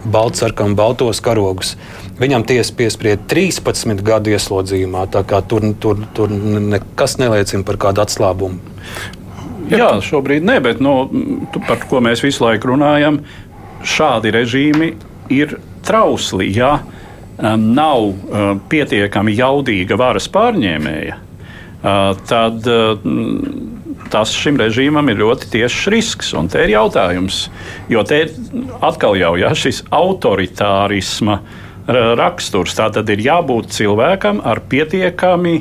baltsarkanu 0.07 0.78
baltos 0.78 1.19
karogus. 1.23 1.75
Viņam 2.21 2.45
tiesa 2.47 2.73
piesprieda 2.78 3.21
13 3.30 4.01
gadu 4.05 4.34
ieslodzījumā, 4.34 5.07
tā 5.13 5.23
kā 5.28 5.41
tur, 5.45 5.65
tur, 5.82 6.01
tur 6.17 6.32
nekas 6.32 7.17
neliecina 7.21 7.65
par 7.67 7.80
kādu 7.82 8.05
atslābumu. 8.05 8.61
Jā, 9.67 9.89
šobrīd 10.01 10.45
ne, 10.47 10.61
bet 10.63 10.80
no, 10.80 11.09
nu, 11.11 11.41
par 11.67 11.82
ko 11.89 11.99
mēs 12.03 12.23
visu 12.23 12.45
laiku 12.45 12.71
runājam, 12.71 13.19
šādi 13.84 14.32
režīmi 14.32 14.93
ir 15.34 15.57
trausli. 15.86 16.47
Ja 16.55 16.78
um, 16.80 16.97
nav 17.58 18.08
uh, 18.08 18.52
pietiekami 18.70 19.36
jaudīga 19.38 19.98
varas 20.00 20.26
pārņēmēja, 20.34 21.18
uh, 21.18 22.18
tad 22.30 22.66
uh, 22.72 22.98
tas 24.12 24.34
šim 24.34 24.58
režīmam 24.58 25.10
ir 25.12 25.22
ļoti 25.22 25.52
tiešs 25.54 25.88
risks. 25.94 26.34
Un 26.38 26.50
te 26.50 26.64
ir 26.66 26.74
jautājums, 26.74 27.48
jo 27.92 28.04
te 28.08 28.24
atkal 28.82 29.18
jau 29.20 29.36
ja, 29.40 29.54
šis 29.58 29.84
autoritārisma 29.94 31.42
raksturs. 31.88 32.76
Tā 32.76 32.90
tad 32.96 33.10
ir 33.14 33.22
jābūt 33.24 33.72
cilvēkam 33.76 34.42
ar 34.44 34.64
pietiekami. 34.70 35.60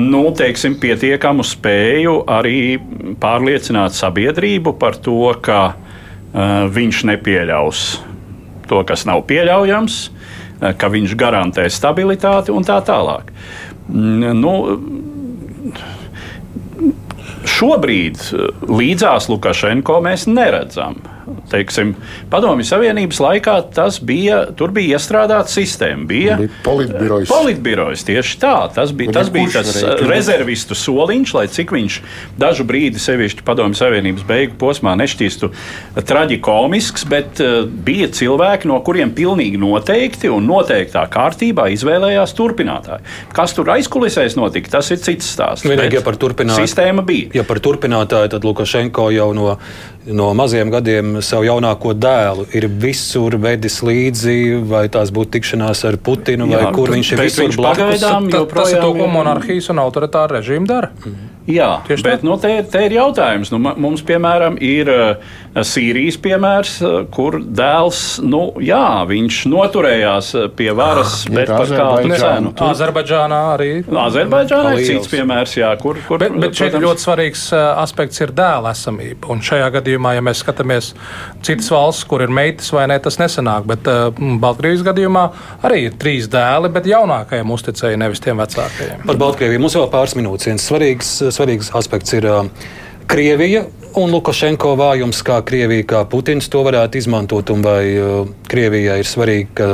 Nu, 0.00 0.22
teiksim, 0.36 0.76
pietiekamu 0.80 1.42
spēju 1.44 2.20
arī 2.30 2.78
pārliecināt 3.20 3.96
sabiedrību 3.96 4.76
par 4.78 4.98
to, 5.02 5.22
ka 5.42 5.62
uh, 5.72 6.68
viņš 6.70 7.04
nepieļaus 7.10 7.88
to, 8.70 8.84
kas 8.86 9.02
nav 9.08 9.24
pieļaujams, 9.26 9.96
uh, 10.06 10.39
ka 10.60 10.90
viņš 10.92 11.16
garantē 11.18 11.66
stabilitāti 11.72 12.52
un 12.54 12.66
tā 12.66 12.80
tālāk. 12.84 13.32
Mm, 13.88 14.40
nu, 14.40 14.54
Šobrīd 17.50 18.20
eh, 18.20 18.50
līdzās 18.68 19.30
Lukašenko 19.32 20.00
mēs 20.04 20.26
neredzam 20.30 20.98
teiksim, 21.50 21.94
Padomju 22.30 22.64
Savienības 22.66 23.20
laikā 23.22 23.56
tas 23.74 23.98
bija, 24.02 24.42
tur 24.56 24.72
bija 24.74 24.98
iestrādāta 24.98 25.50
sistēma. 25.52 26.06
Bija, 26.10 26.36
bija 26.40 26.52
politbirojs. 26.64 27.30
politbirojs. 27.30 28.04
Tieši 28.08 28.38
tā. 28.42 28.54
Tas 28.74 28.92
bija, 28.96 29.14
tas, 29.18 29.30
bija 29.32 29.50
tas 29.58 29.72
rezervistu 30.08 30.76
soliņš, 30.78 31.34
lai 31.36 31.46
cik 31.52 31.74
viņš 31.76 31.98
dažu 32.40 32.66
brīdi, 32.68 33.02
sevišķi 33.02 33.44
Padomju 33.46 33.78
Savienības 33.78 34.26
beigu 34.28 34.56
posmā, 34.60 34.94
nešķīstu 35.00 35.50
traģikomisks, 36.08 37.06
bet 37.10 37.42
uh, 37.44 37.62
bija 37.66 38.10
cilvēki, 38.14 38.70
no 38.70 38.80
kuriem 38.86 39.14
pilnīgi 39.16 39.60
noteikti 39.60 40.30
un 40.32 40.48
noteiktā 40.50 41.06
kārtībā 41.12 41.70
izvēlējās 41.74 42.34
turpinātāju. 42.38 43.06
Kas 43.36 43.54
tur 43.56 43.72
aizkulisēs 43.76 44.38
notika, 44.38 44.76
tas 44.78 44.90
ir 44.94 45.02
cits 45.02 45.34
stāsts. 45.36 45.66
Vienīgi, 45.68 46.00
ja 46.00 46.04
par 46.06 46.18
turpinātāju 46.20 46.68
sistēma 46.68 47.04
bija. 47.06 47.32
Ja 47.40 47.46
par 47.48 47.62
turpinātāju, 47.62 48.34
tad 48.36 48.46
Lukašenko 48.46 49.10
jau 49.14 49.32
no 49.36 49.54
no 50.06 50.34
maziem 50.34 50.70
gadiem 50.72 51.18
savu 51.22 51.39
jaunāko 51.46 51.94
dēlu 51.96 52.46
ir 52.56 52.66
visur 52.82 53.36
vedis 53.40 53.80
līdzi, 53.86 54.36
vai 54.70 54.84
tās 54.92 55.12
būtu 55.14 55.38
tikšanās 55.38 55.84
ar 55.88 55.98
Putinu, 56.04 56.48
vai 56.50 56.62
Jā, 56.64 56.70
kur 56.76 56.92
viņš 56.94 57.12
ir 57.14 57.24
visur 57.24 57.56
blakus. 57.56 58.00
Tas 58.00 58.72
ir 58.74 58.80
to, 58.80 58.94
ko 58.98 59.10
monarhijas 59.10 59.70
un 59.72 59.82
autoritāra 59.82 60.40
režīma 60.40 60.70
dara. 60.70 60.94
Mm. 61.04 61.29
Jā, 61.48 61.80
Tieši 61.86 62.04
bet 62.04 62.24
nu, 62.26 62.34
te, 62.40 62.50
te 62.68 62.82
ir 62.84 62.92
jautājums. 62.98 63.48
Nu, 63.52 63.58
mums, 63.60 64.02
piemēram, 64.06 64.58
ir 64.60 64.90
uh, 64.92 65.30
Sīrijas 65.64 66.18
piemērs, 66.20 66.74
uh, 66.84 66.96
kur 67.12 67.38
dēls, 67.40 68.20
nu, 68.20 68.42
jā, 68.60 69.06
viņš 69.08 69.38
noturējās 69.48 70.30
uh, 70.36 70.46
pie 70.56 70.68
varas, 70.76 71.22
ah, 71.24 71.32
bet 71.38 71.52
par 71.52 71.72
kādu 71.72 72.12
cenu. 72.20 72.52
Azerbaidžānā 72.66 73.40
arī. 73.54 73.70
Azerbaidžānā 73.88 74.74
ir 74.76 74.86
cits 74.90 75.10
piemērs, 75.10 75.56
jā, 75.62 75.70
kur. 75.80 75.98
kur 76.06 76.20
bet, 76.20 76.36
bet 76.36 76.52
šeit 76.54 76.74
protams, 76.74 76.86
ļoti 76.86 77.06
svarīgs 77.06 77.46
aspekts 77.56 78.20
ir 78.20 78.34
dēla 78.36 78.74
esamība. 78.76 79.32
Un 79.32 79.40
šajā 79.44 79.72
gadījumā, 79.78 80.14
ja 80.18 80.24
mēs 80.26 80.44
skatāmies 80.44 80.92
citas 81.46 81.72
valsts, 81.72 82.04
kur 82.10 82.26
ir 82.26 82.32
meitas 82.36 82.68
vai 82.76 82.84
ne, 82.92 83.00
tas 83.02 83.16
nesanāk. 83.22 83.64
Bet 83.70 83.88
uh, 83.90 84.12
Baltkrievijas 84.44 84.84
gadījumā 84.90 85.24
arī 85.66 85.86
ir 85.88 85.98
trīs 86.00 86.28
dēli, 86.30 86.70
bet 86.76 86.88
jaunākajiem 86.90 87.56
uzticēja 87.56 88.04
nevis 88.04 88.22
tiem 88.22 88.44
vecākajiem. 88.44 89.08
Par 89.08 89.20
Baltkrieviju 89.24 89.64
mums 89.64 89.80
vēl 89.80 89.90
pāris 89.90 90.18
minūtes. 90.20 90.50
Viens 90.50 90.70
svarīgs 90.70 91.16
svarīgs 91.34 91.72
aspekts 91.78 92.18
ir 92.18 92.28
Krievija 93.10 93.66
Un 93.98 94.12
Lukašenko 94.14 94.76
vājums, 94.78 95.18
kā 95.26 95.40
Krievija, 95.42 95.82
kā 95.82 96.00
Putins 96.06 96.46
to 96.50 96.60
varētu 96.62 97.00
izmantot, 97.00 97.50
un 97.50 97.64
vai 97.64 97.82
Krievijai 98.46 99.00
ir 99.02 99.08
svarīgi, 99.08 99.48
ka 99.58 99.70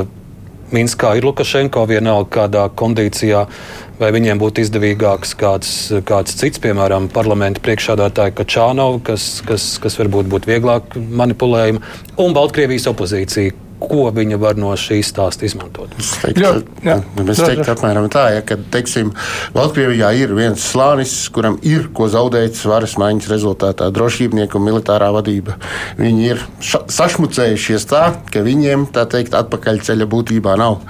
Minskā 0.73 1.13
ir 1.15 1.23
Lukašenko 1.23 1.85
vienalga 1.87 2.27
kādā 2.33 2.63
kondīcijā, 2.75 3.43
vai 4.01 4.09
viņiem 4.11 4.41
būtu 4.41 4.65
izdevīgāks 4.65 5.35
kāds, 5.39 5.69
kāds 6.09 6.33
cits, 6.41 6.59
piemēram, 6.63 7.11
parlamenta 7.13 7.61
priekšādātāja 7.63 8.33
Kačānova, 8.35 8.99
kas, 9.11 9.29
kas, 9.47 9.69
kas 9.83 9.95
varbūt 10.01 10.33
būtu 10.33 10.51
vieglāk 10.51 10.97
manipulējama, 10.97 11.85
un 12.25 12.35
Baltkrievijas 12.35 12.89
opozīcija, 12.89 13.53
ko 13.79 14.07
viņa 14.13 14.39
var 14.41 14.57
no 14.59 14.71
šīs 14.77 15.11
stāsta 15.13 15.45
izmantot. 15.47 15.91
Es 15.99 16.13
teiktu, 16.21 16.63
es 17.23 17.41
teiktu 17.41 17.71
apmēram 17.73 18.07
tā, 18.13 18.27
ja, 18.35 18.43
ka 18.45 18.57
teiksim, 18.73 19.11
Baltkrievijā 19.55 20.09
ir 20.17 20.33
viens 20.37 20.63
slānis, 20.71 21.13
kuram 21.33 21.59
ir 21.67 21.89
ko 21.95 22.09
zaudēt 22.11 22.57
varas 22.67 22.97
maiņas 22.99 23.29
rezultātā. 23.31 23.89
Drošībnieku 23.93 24.59
un 24.59 24.67
militārā 24.67 25.11
vadība. 25.15 25.57
Viņi 25.99 26.27
ir 26.31 26.43
sašmucējušies 26.63 27.87
tā, 27.89 28.03
ka 28.33 28.43
viņiem 28.45 28.89
tā 28.95 29.05
teikt 29.09 29.37
atpakaļceļa 29.37 30.09
būtībā 30.09 30.57
nav. 30.59 30.81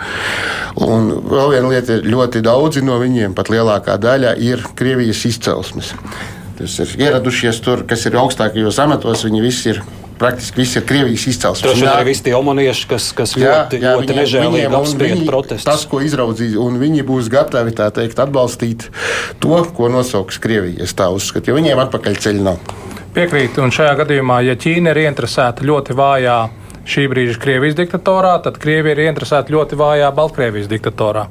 Un 0.88 1.12
vēl 1.28 1.54
viena 1.56 1.74
lieta 1.74 2.00
ļoti 2.06 2.44
daudzi 2.46 2.86
no 2.86 2.98
viņiem, 3.02 3.36
pat 3.38 3.52
lielākā 3.54 3.98
daļa, 4.02 4.36
ir 4.40 4.64
Krievijas 4.78 5.26
izcelsmes. 5.30 5.94
Tas 6.58 6.80
ir 6.82 6.94
ieradušies 7.06 7.60
tur, 7.62 7.84
kas 7.90 8.08
ir 8.10 8.18
augstākajos 8.18 8.80
amatos, 8.82 9.26
viņi 9.28 9.44
visi 9.44 9.74
ir 9.76 9.84
praktiski 10.20 10.61
visi 10.61 10.80
ir 10.80 10.86
Krievijas 10.89 11.28
izcelsmes. 11.32 11.82
Ir 11.82 11.89
arī 11.91 12.09
visi 12.11 12.26
tie 12.28 12.36
omanieši, 12.38 12.88
kas, 12.91 13.09
kas 13.18 13.36
jā, 13.38 13.53
ļoti, 13.53 13.82
jā, 13.84 13.93
ļoti 13.97 14.18
nežēlīgi 14.20 14.76
apspried 14.80 15.24
protestus. 15.30 15.68
Tas, 15.70 15.86
ko 15.89 16.01
izraudzīs, 16.05 16.57
un 16.61 16.80
viņi 16.82 17.05
būs 17.07 17.32
gatavi 17.34 17.76
teikt, 17.78 18.22
atbalstīt 18.24 18.88
to, 19.43 19.61
ko 19.78 19.91
nosauks 19.93 20.41
Krievija. 20.43 20.84
Es 20.88 20.95
tā 20.97 21.09
uzskatu, 21.13 21.51
jo 21.51 21.57
viņiem 21.59 21.82
atpakaļ 21.88 22.22
ceļu 22.28 22.45
nav. 22.49 22.76
Piekrītu, 23.18 23.63
un 23.65 23.74
šajā 23.74 23.95
gadījumā, 24.03 24.43
ja 24.45 24.53
Ķīna 24.59 24.93
ir 24.93 25.05
interesēta 25.07 25.65
ļoti 25.65 25.95
vājā 25.97 26.38
šī 26.88 27.08
brīža 27.12 27.40
Krievijas 27.42 27.76
diktatorā, 27.78 28.38
tad 28.44 28.58
Krievija 28.62 28.96
ir 28.96 29.04
interesēta 29.10 29.54
ļoti 29.54 29.78
vājā 29.80 30.08
Baltkrievijas 30.16 30.70
diktatorā. 30.72 31.28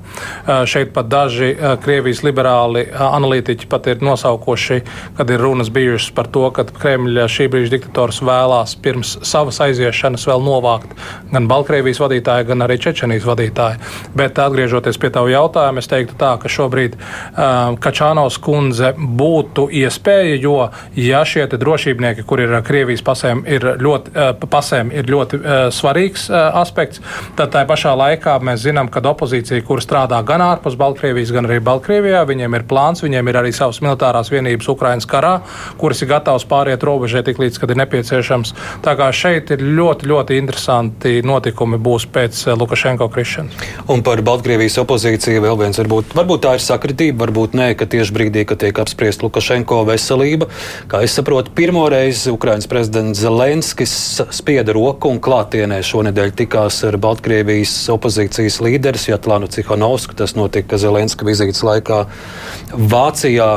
Šeit 0.68 0.92
pat 0.94 1.08
daži 1.10 1.54
Krievijas 1.84 2.22
liberāli 2.26 2.86
analītiķi 2.92 3.68
pat 3.70 3.88
ir 3.92 4.04
nosaukuši, 4.04 4.80
kad 5.16 5.32
ir 5.32 5.42
runas 5.42 5.70
bijušas 5.72 6.12
par 6.16 6.28
to, 6.32 6.44
ka 6.54 6.66
Kremļa 6.68 7.26
šī 7.32 7.48
brīža 7.52 7.76
diktators 7.76 8.20
vēlās 8.26 8.76
pirms 8.84 9.16
savas 9.26 9.60
aiziešanas 9.64 10.26
vēl 10.28 10.44
novākt 10.44 10.92
gan 11.32 11.48
Baltkrievijas 11.50 12.02
vadītāju, 12.04 12.48
gan 12.52 12.66
arī 12.66 12.78
Čečenijas 12.82 13.26
vadītāju. 13.28 13.80
Bet 14.16 14.38
atgriežoties 14.42 15.00
pie 15.00 15.10
tavu 15.14 15.32
jautājumu, 15.32 15.80
es 15.80 15.90
teiktu 15.90 16.18
tā, 16.20 16.34
ka 16.42 16.52
šobrīd 16.52 16.98
Kačānos 17.82 18.38
kundze 18.42 18.92
būtu 18.96 19.68
iespēja, 19.82 20.36
jo 20.42 20.56
ja 21.00 21.24
šie 21.24 21.46
drošībnieki, 21.46 22.24
kur 22.26 22.42
ir 22.42 22.54
Krievijas 22.66 23.04
pasēm, 23.06 23.44
ir 23.48 23.64
ļoti, 23.80 24.12
pasēm, 24.50 24.92
ir 24.92 25.08
ļoti 25.10 25.45
svarīgs 25.74 26.26
uh, 26.30 26.58
aspekts. 26.60 27.02
Tad 27.38 27.52
tā 27.54 27.64
pašā 27.68 27.92
laikā 27.98 28.36
mēs 28.44 28.64
zinām, 28.64 28.90
ka 28.92 29.02
opozīcija, 29.06 29.64
kur 29.66 29.82
strādā 29.84 30.18
gan 30.26 30.44
ārpus 30.44 30.76
Baltkrievijas, 30.78 31.32
gan 31.34 31.48
arī 31.48 31.60
Baltkrievijā, 31.64 32.24
viņiem 32.28 32.58
ir 32.58 32.66
plāns, 32.68 33.04
viņiem 33.04 33.30
ir 33.30 33.40
arī 33.42 33.52
savas 33.54 33.80
militārās 33.84 34.30
vienības 34.32 34.68
Ukraiņas 34.72 35.08
karā, 35.10 35.34
kuras 35.80 36.02
ir 36.02 36.10
gatavas 36.10 36.46
pāriet 36.48 36.84
robežai 36.86 37.22
tik 37.26 37.40
līdz, 37.42 37.60
kad 37.62 37.72
ir 37.72 37.80
nepieciešams. 37.82 38.54
Tā 38.84 38.96
kā 38.98 39.10
šeit 39.14 39.52
ir 39.54 39.62
ļoti, 39.62 40.10
ļoti 40.10 40.40
interesanti 40.40 41.14
notikumi 41.26 41.78
būs 41.82 42.08
pēc 42.12 42.42
uh, 42.48 42.56
Lukašenko 42.58 43.08
krišanas. 43.12 43.66
Un 43.92 44.02
par 44.06 44.22
Baltkrievijas 44.26 44.80
opozīciju 44.82 45.44
vēl 45.44 45.60
viens 45.62 45.80
varbūt, 45.82 46.16
varbūt 46.18 46.44
tā 46.46 46.56
ir 46.58 46.64
sakritība, 46.64 47.26
varbūt 47.26 47.56
nē, 47.58 47.70
ka 47.78 47.88
tieši 47.90 48.16
brīdī, 48.16 48.46
kad 48.48 48.60
tiek 48.64 48.82
apspriest 48.82 49.22
Lukašenko 49.24 49.82
veselība, 49.88 50.50
kā 50.90 51.02
es 51.06 51.14
saprotu, 51.16 51.52
pirmo 51.56 51.86
reizi 51.92 52.32
Ukraiņas 52.34 52.70
prezidents 52.70 53.22
Zelenskis 53.22 53.94
spieda 54.34 54.74
roku 54.76 55.10
un 55.12 55.20
klāja 55.22 55.35
klātienē 55.36 55.82
šonadēļ 55.84 56.30
tikās 56.36 56.80
ar 56.88 56.96
Baltkrievijas 57.00 57.74
opozīcijas 57.92 58.60
līderis 58.64 59.10
Jatlānu 59.10 59.50
Cihanovsku. 59.52 60.16
Tas 60.16 60.36
notika 60.36 60.78
Zelenska 60.80 61.28
vizītes 61.28 61.60
laikā 61.66 62.06
Vācijā. 62.72 63.50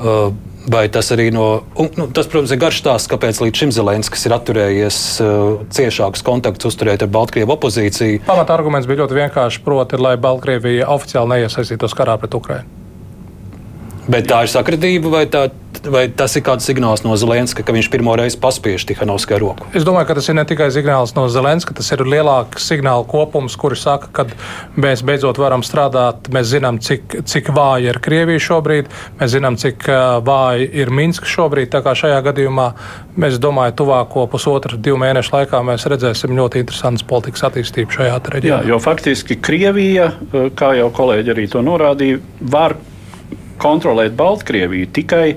Uh, 0.00 0.32
vai 0.70 0.86
tas 0.92 1.10
arī 1.12 1.28
no. 1.34 1.66
Un, 1.76 1.90
nu, 1.98 2.08
tas, 2.14 2.28
protams, 2.30 2.54
ir 2.54 2.60
garš 2.62 2.80
stāsts, 2.80 3.10
kāpēc 3.12 3.42
līdz 3.42 3.62
šim 3.64 3.74
Zelenskis 3.76 4.24
ir 4.28 4.36
atturējies 4.38 5.00
uh, 5.20 5.60
ciešākus 5.76 6.24
kontaktus 6.24 6.72
uzturēt 6.72 7.04
ar 7.04 7.12
Baltkrievu 7.12 7.58
opozīciju. 7.58 8.24
Pamata 8.28 8.56
arguments 8.56 8.88
bija 8.88 9.02
ļoti 9.04 9.20
vienkāršs, 9.20 9.64
proti, 9.66 10.00
lai 10.00 10.16
Baltkrievija 10.20 10.88
oficiāli 10.94 11.36
neiesaistītos 11.36 11.96
karā 11.96 12.16
pret 12.22 12.36
Ukrajinu. 12.40 12.79
Bet 14.10 14.26
tā 14.26 14.40
ir 14.42 14.50
sakritība, 14.50 15.10
vai, 15.12 15.22
tā, 15.30 15.44
vai 15.86 16.02
tas 16.10 16.32
ir 16.34 16.42
kāds 16.42 16.64
signāls 16.66 17.04
no 17.04 17.14
Zelenska, 17.20 17.62
ka 17.62 17.74
viņš 17.74 17.88
pirmo 17.92 18.16
reizi 18.18 18.40
paspiež 18.42 18.82
Tihanovskai 18.88 19.38
roku? 19.38 19.68
Es 19.76 19.86
domāju, 19.86 20.08
ka 20.08 20.16
tas 20.18 20.26
ir 20.32 20.36
ne 20.38 20.44
tikai 20.48 20.66
signāls 20.74 21.12
no 21.14 21.28
Zelenska, 21.30 21.76
tas 21.78 21.92
ir 21.94 22.02
lielāks 22.02 22.66
signāla 22.72 23.06
kopums, 23.06 23.54
kuri 23.60 23.78
saka, 23.78 24.10
ka 24.10 24.26
mēs 24.80 25.04
beidzot 25.06 25.38
varam 25.38 25.62
strādāt. 25.66 26.26
Mēs 26.34 26.50
zinām, 26.50 26.80
cik, 26.82 27.20
cik 27.30 27.52
vāja 27.54 27.94
ir 27.94 28.00
Krievija 28.02 28.42
šobrīd, 28.48 28.90
mēs 29.20 29.34
zinām, 29.36 29.60
cik 29.62 29.86
vāja 30.26 30.66
ir 30.82 30.90
Minska 30.90 31.30
šobrīd. 31.30 31.70
Tā 31.70 31.84
kā 31.86 31.94
šajā 32.02 32.18
gadījumā 32.26 32.66
mēs 33.20 33.38
domājam, 33.38 33.78
tuvāko 33.84 34.26
pusotru, 34.32 34.74
divu 34.74 34.98
mēnešu 35.04 35.36
laikā 35.38 35.62
mēs 35.70 35.86
redzēsim 35.86 36.34
ļoti 36.34 36.64
interesantas 36.64 37.06
politikas 37.06 37.46
attīstību 37.46 38.00
šajā 38.00 38.18
reģionā. 38.26 38.62
Jā, 38.64 38.74
jo 38.74 38.82
faktiski 38.82 39.38
Krievija, 39.38 40.10
kā 40.58 40.74
jau 40.82 40.90
kolēģi 40.98 41.36
arī 41.36 41.50
to 41.52 41.62
norādīja, 41.62 42.24
var 42.50 42.80
kontrolēt 43.60 44.16
Baltkrieviju 44.18 44.88
tikai 44.96 45.34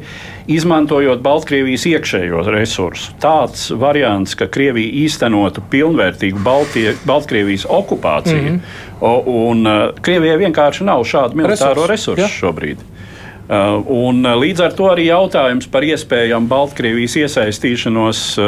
izmantojot 0.52 1.22
Baltkrievijas 1.24 1.86
iekšējos 1.88 2.50
resursus. 2.52 3.12
Tāds 3.24 3.70
variants, 3.80 4.36
ka 4.40 4.48
Krievija 4.52 4.92
īstenotu 5.06 5.64
pilnvērtīgu 5.72 6.42
Baltie, 6.44 6.94
Baltkrievijas 7.08 7.66
okupāciju, 7.70 8.42
mm 8.42 8.62
-hmm. 9.02 9.28
un 9.50 9.68
uh, 9.68 9.84
Krievijai 10.02 10.38
vienkārši 10.46 10.84
nav 10.84 11.04
šādu 11.04 11.40
militāro 11.40 11.88
resursu 11.88 12.22
ja. 12.22 12.28
šobrīd. 12.28 12.78
Uh, 13.44 13.84
un, 13.88 14.26
uh, 14.26 14.36
līdz 14.40 14.64
ar 14.64 14.74
to 14.74 14.88
arī 14.92 15.08
jautājums 15.12 15.68
par 15.68 15.84
iespējamu 15.84 16.48
Baltkrievijas 16.48 17.16
iesaistīšanos 17.16 18.40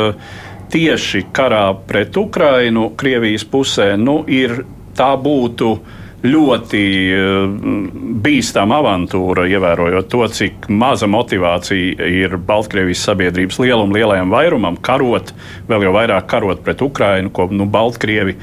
tieši 0.71 1.25
karā 1.31 1.75
pret 1.87 2.17
Ukrainu 2.17 2.89
Krievijas 2.97 3.43
pusē 3.43 3.97
nu, 3.97 4.23
ir 4.27 4.65
tā 4.95 5.13
būtu 5.19 5.71
uh, 5.71 5.79
ļoti 6.25 6.83
eh, 7.15 7.33
bīstama 8.25 8.79
avantūra, 8.81 9.47
ievērojot 9.51 10.09
to, 10.11 10.23
cik 10.31 10.69
maza 10.73 11.09
motivācija 11.11 12.07
ir 12.09 12.37
Baltkrievijas 12.37 13.05
sabiedrības 13.09 13.59
lielum, 13.63 13.93
lielajam 13.95 14.33
vairumam 14.33 14.79
karot, 14.81 15.33
vēl 15.69 15.87
jau 15.87 15.93
vairāk 15.95 16.27
karot 16.31 16.63
pret 16.65 16.81
Ukrainu, 16.85 17.31
ko 17.35 17.49
nu, 17.51 17.67
Baltkrievi. 17.69 18.37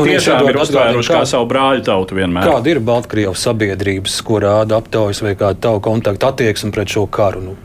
Tiešām 0.00 0.46
ir 0.48 0.60
uztvēruši 0.62 1.12
kā 1.12 1.24
savu 1.28 1.48
brāļu 1.50 1.82
tautu 1.88 2.16
vienmēr. 2.18 2.46
Kāda 2.46 2.70
ir 2.72 2.82
Baltkrievijas 2.84 3.46
sabiedrības, 3.48 4.20
ko 4.26 4.38
rāda 4.44 4.78
aptaujas 4.78 5.22
vai 5.24 5.34
kāda 5.34 5.58
tavu 5.66 5.82
kontaktu 5.84 6.30
attieksme 6.30 6.70
pret 6.74 6.94
šo 6.94 7.08
karu? 7.10 7.42
Nu? 7.50 7.56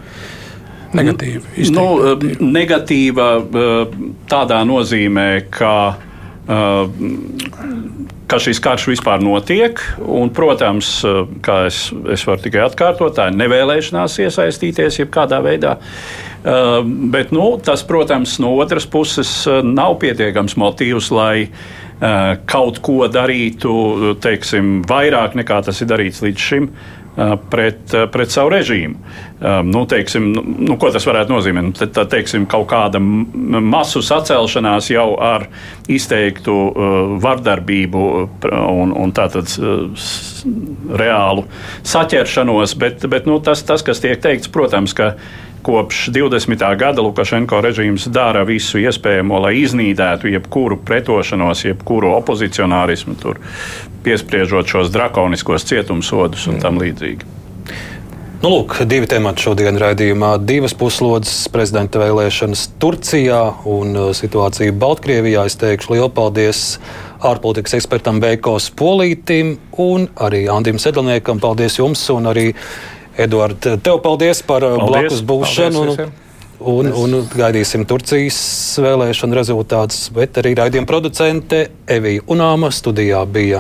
Negatīva. 0.96 1.44
Nu, 1.76 1.86
eh, 2.02 2.26
negatīva 2.40 3.30
eh, 3.42 3.96
tādā 4.32 4.62
nozīmē, 4.68 5.30
ka 5.54 5.76
ka 6.46 8.40
šis 8.42 8.60
karš 8.62 8.88
vispār 8.92 9.24
notiek. 9.26 9.80
Un, 10.02 10.30
protams, 10.36 11.00
kā 11.46 11.66
es, 11.70 11.88
es 12.14 12.26
varu 12.28 12.44
tikai 12.46 12.66
atkārtot, 12.66 13.16
tā 13.18 13.30
ir 13.32 13.40
nevēlēšanās 13.40 14.20
iesaistīties 14.26 15.02
jebkādā 15.02 15.42
veidā. 15.46 15.78
Bet 17.16 17.34
nu, 17.34 17.56
tas, 17.66 17.82
protams, 17.88 18.38
no 18.44 18.54
otras 18.62 18.86
puses 18.86 19.32
nav 19.66 19.98
pietiekams 20.04 20.58
motīvs, 20.62 21.10
lai 21.16 21.48
kaut 22.46 22.82
ko 22.84 23.08
darītu 23.10 24.16
teiksim, 24.22 24.84
vairāk 24.88 25.38
nekā 25.40 25.62
tas 25.66 25.82
ir 25.82 25.90
darīts 25.90 26.22
līdz 26.26 26.48
šim. 26.50 26.70
Pret, 27.16 27.94
pret 28.12 28.32
savu 28.34 28.50
režīmu. 28.52 28.98
Nu, 29.64 29.86
teiksim, 29.88 30.26
nu, 30.36 30.42
nu, 30.68 30.76
ko 30.80 30.90
tas 30.92 31.06
varētu 31.08 31.32
nozīmēt? 31.32 31.64
Nu, 31.64 31.72
tad, 31.80 32.10
teiksim, 32.12 32.44
kaut 32.52 32.68
kāda 32.74 33.00
masu 33.00 34.02
sacelšanās 34.04 34.90
jau 34.92 35.08
ar 35.24 35.48
izteiktu 35.88 36.56
vardarbību 37.24 38.04
un, 38.52 38.92
un 38.92 39.16
tātad 39.16 39.48
reālu 40.92 41.48
saķeršanos, 41.88 42.76
bet, 42.84 43.08
bet 43.12 43.32
nu, 43.32 43.40
tas, 43.44 43.64
tas, 43.64 43.86
kas 43.86 44.04
tiek 44.04 44.20
teikts, 44.20 44.52
protams, 44.52 44.96
ka 44.98 45.14
kopš 45.66 46.10
20. 46.14 46.78
gada 46.78 47.02
Lukašenko 47.02 47.58
režīms 47.66 48.06
dara 48.14 48.44
visu 48.46 48.78
iespējamo, 48.78 49.40
lai 49.48 49.56
iznīdētu 49.64 50.30
jebkuru 50.30 50.78
pretošanos, 50.86 51.64
jebkuru 51.66 52.12
opozicionārismu, 52.20 53.16
tur, 53.18 53.40
piespriežot 54.06 54.70
šos 54.70 54.94
drakoniskos 54.94 55.66
cietumsodus 55.66 56.46
un 56.52 56.62
tam 56.62 56.78
līdzīgi. 56.84 57.34
Nu, 58.44 58.52
lūk, 58.52 58.78
divi 58.86 59.10
temati 59.10 59.42
šodien 59.42 59.80
raidījumā. 59.82 60.36
Divas 60.46 60.76
puslodes 60.78 61.34
prezidenta 61.50 61.98
vēlēšanas 62.04 62.68
Turcijā 62.78 63.40
un 63.66 63.98
uh, 63.98 64.10
situācija 64.14 64.76
Baltkrievijā. 64.78 65.48
Es 65.50 65.58
teikšu 65.58 65.96
lielu 65.96 66.12
paldies 66.14 66.76
ārpolitikas 67.26 67.80
ekspertam 67.80 68.22
Veikos 68.22 68.70
Polītim 68.78 69.56
un 69.82 70.06
arī 70.22 70.44
Andim 70.54 70.78
Sedlniekam. 70.78 71.42
Paldies 71.42 71.80
jums 71.80 72.06
un 72.14 72.30
arī 72.30 72.52
Eduard, 73.18 73.68
tev 73.84 74.02
paldies 74.04 74.42
par 74.44 74.66
uh, 74.66 74.78
paldies. 74.78 74.92
blakus 74.92 75.26
būšanu. 75.26 75.82
Paldies 75.82 76.00
visiem. 76.00 76.22
Un, 76.66 76.88
un 76.96 77.18
gaidīsim 77.36 77.84
Turcijas 77.88 78.38
vēlēšanu 78.80 79.36
rezultātus, 79.36 80.06
bet 80.16 80.40
arī 80.40 80.54
raidījuma 80.56 80.88
producente 80.88 81.66
Evija 81.92 82.24
Unāma 82.32 82.72
studijā 82.72 83.20
bija 83.28 83.60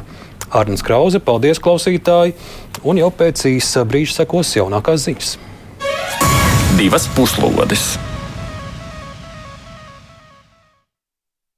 Arnēs 0.55 0.83
Krause. 0.85 1.19
Paldies, 1.19 1.59
klausītāji! 1.59 2.37
Un 2.87 3.03
jau 3.03 3.11
pēc 3.11 3.43
īsa 3.51 3.83
brīža 3.87 4.21
sekos 4.21 4.55
jaunākās 4.55 5.09
ziņas. 5.09 5.37
Divas 6.79 7.11
puslodes! 7.17 7.95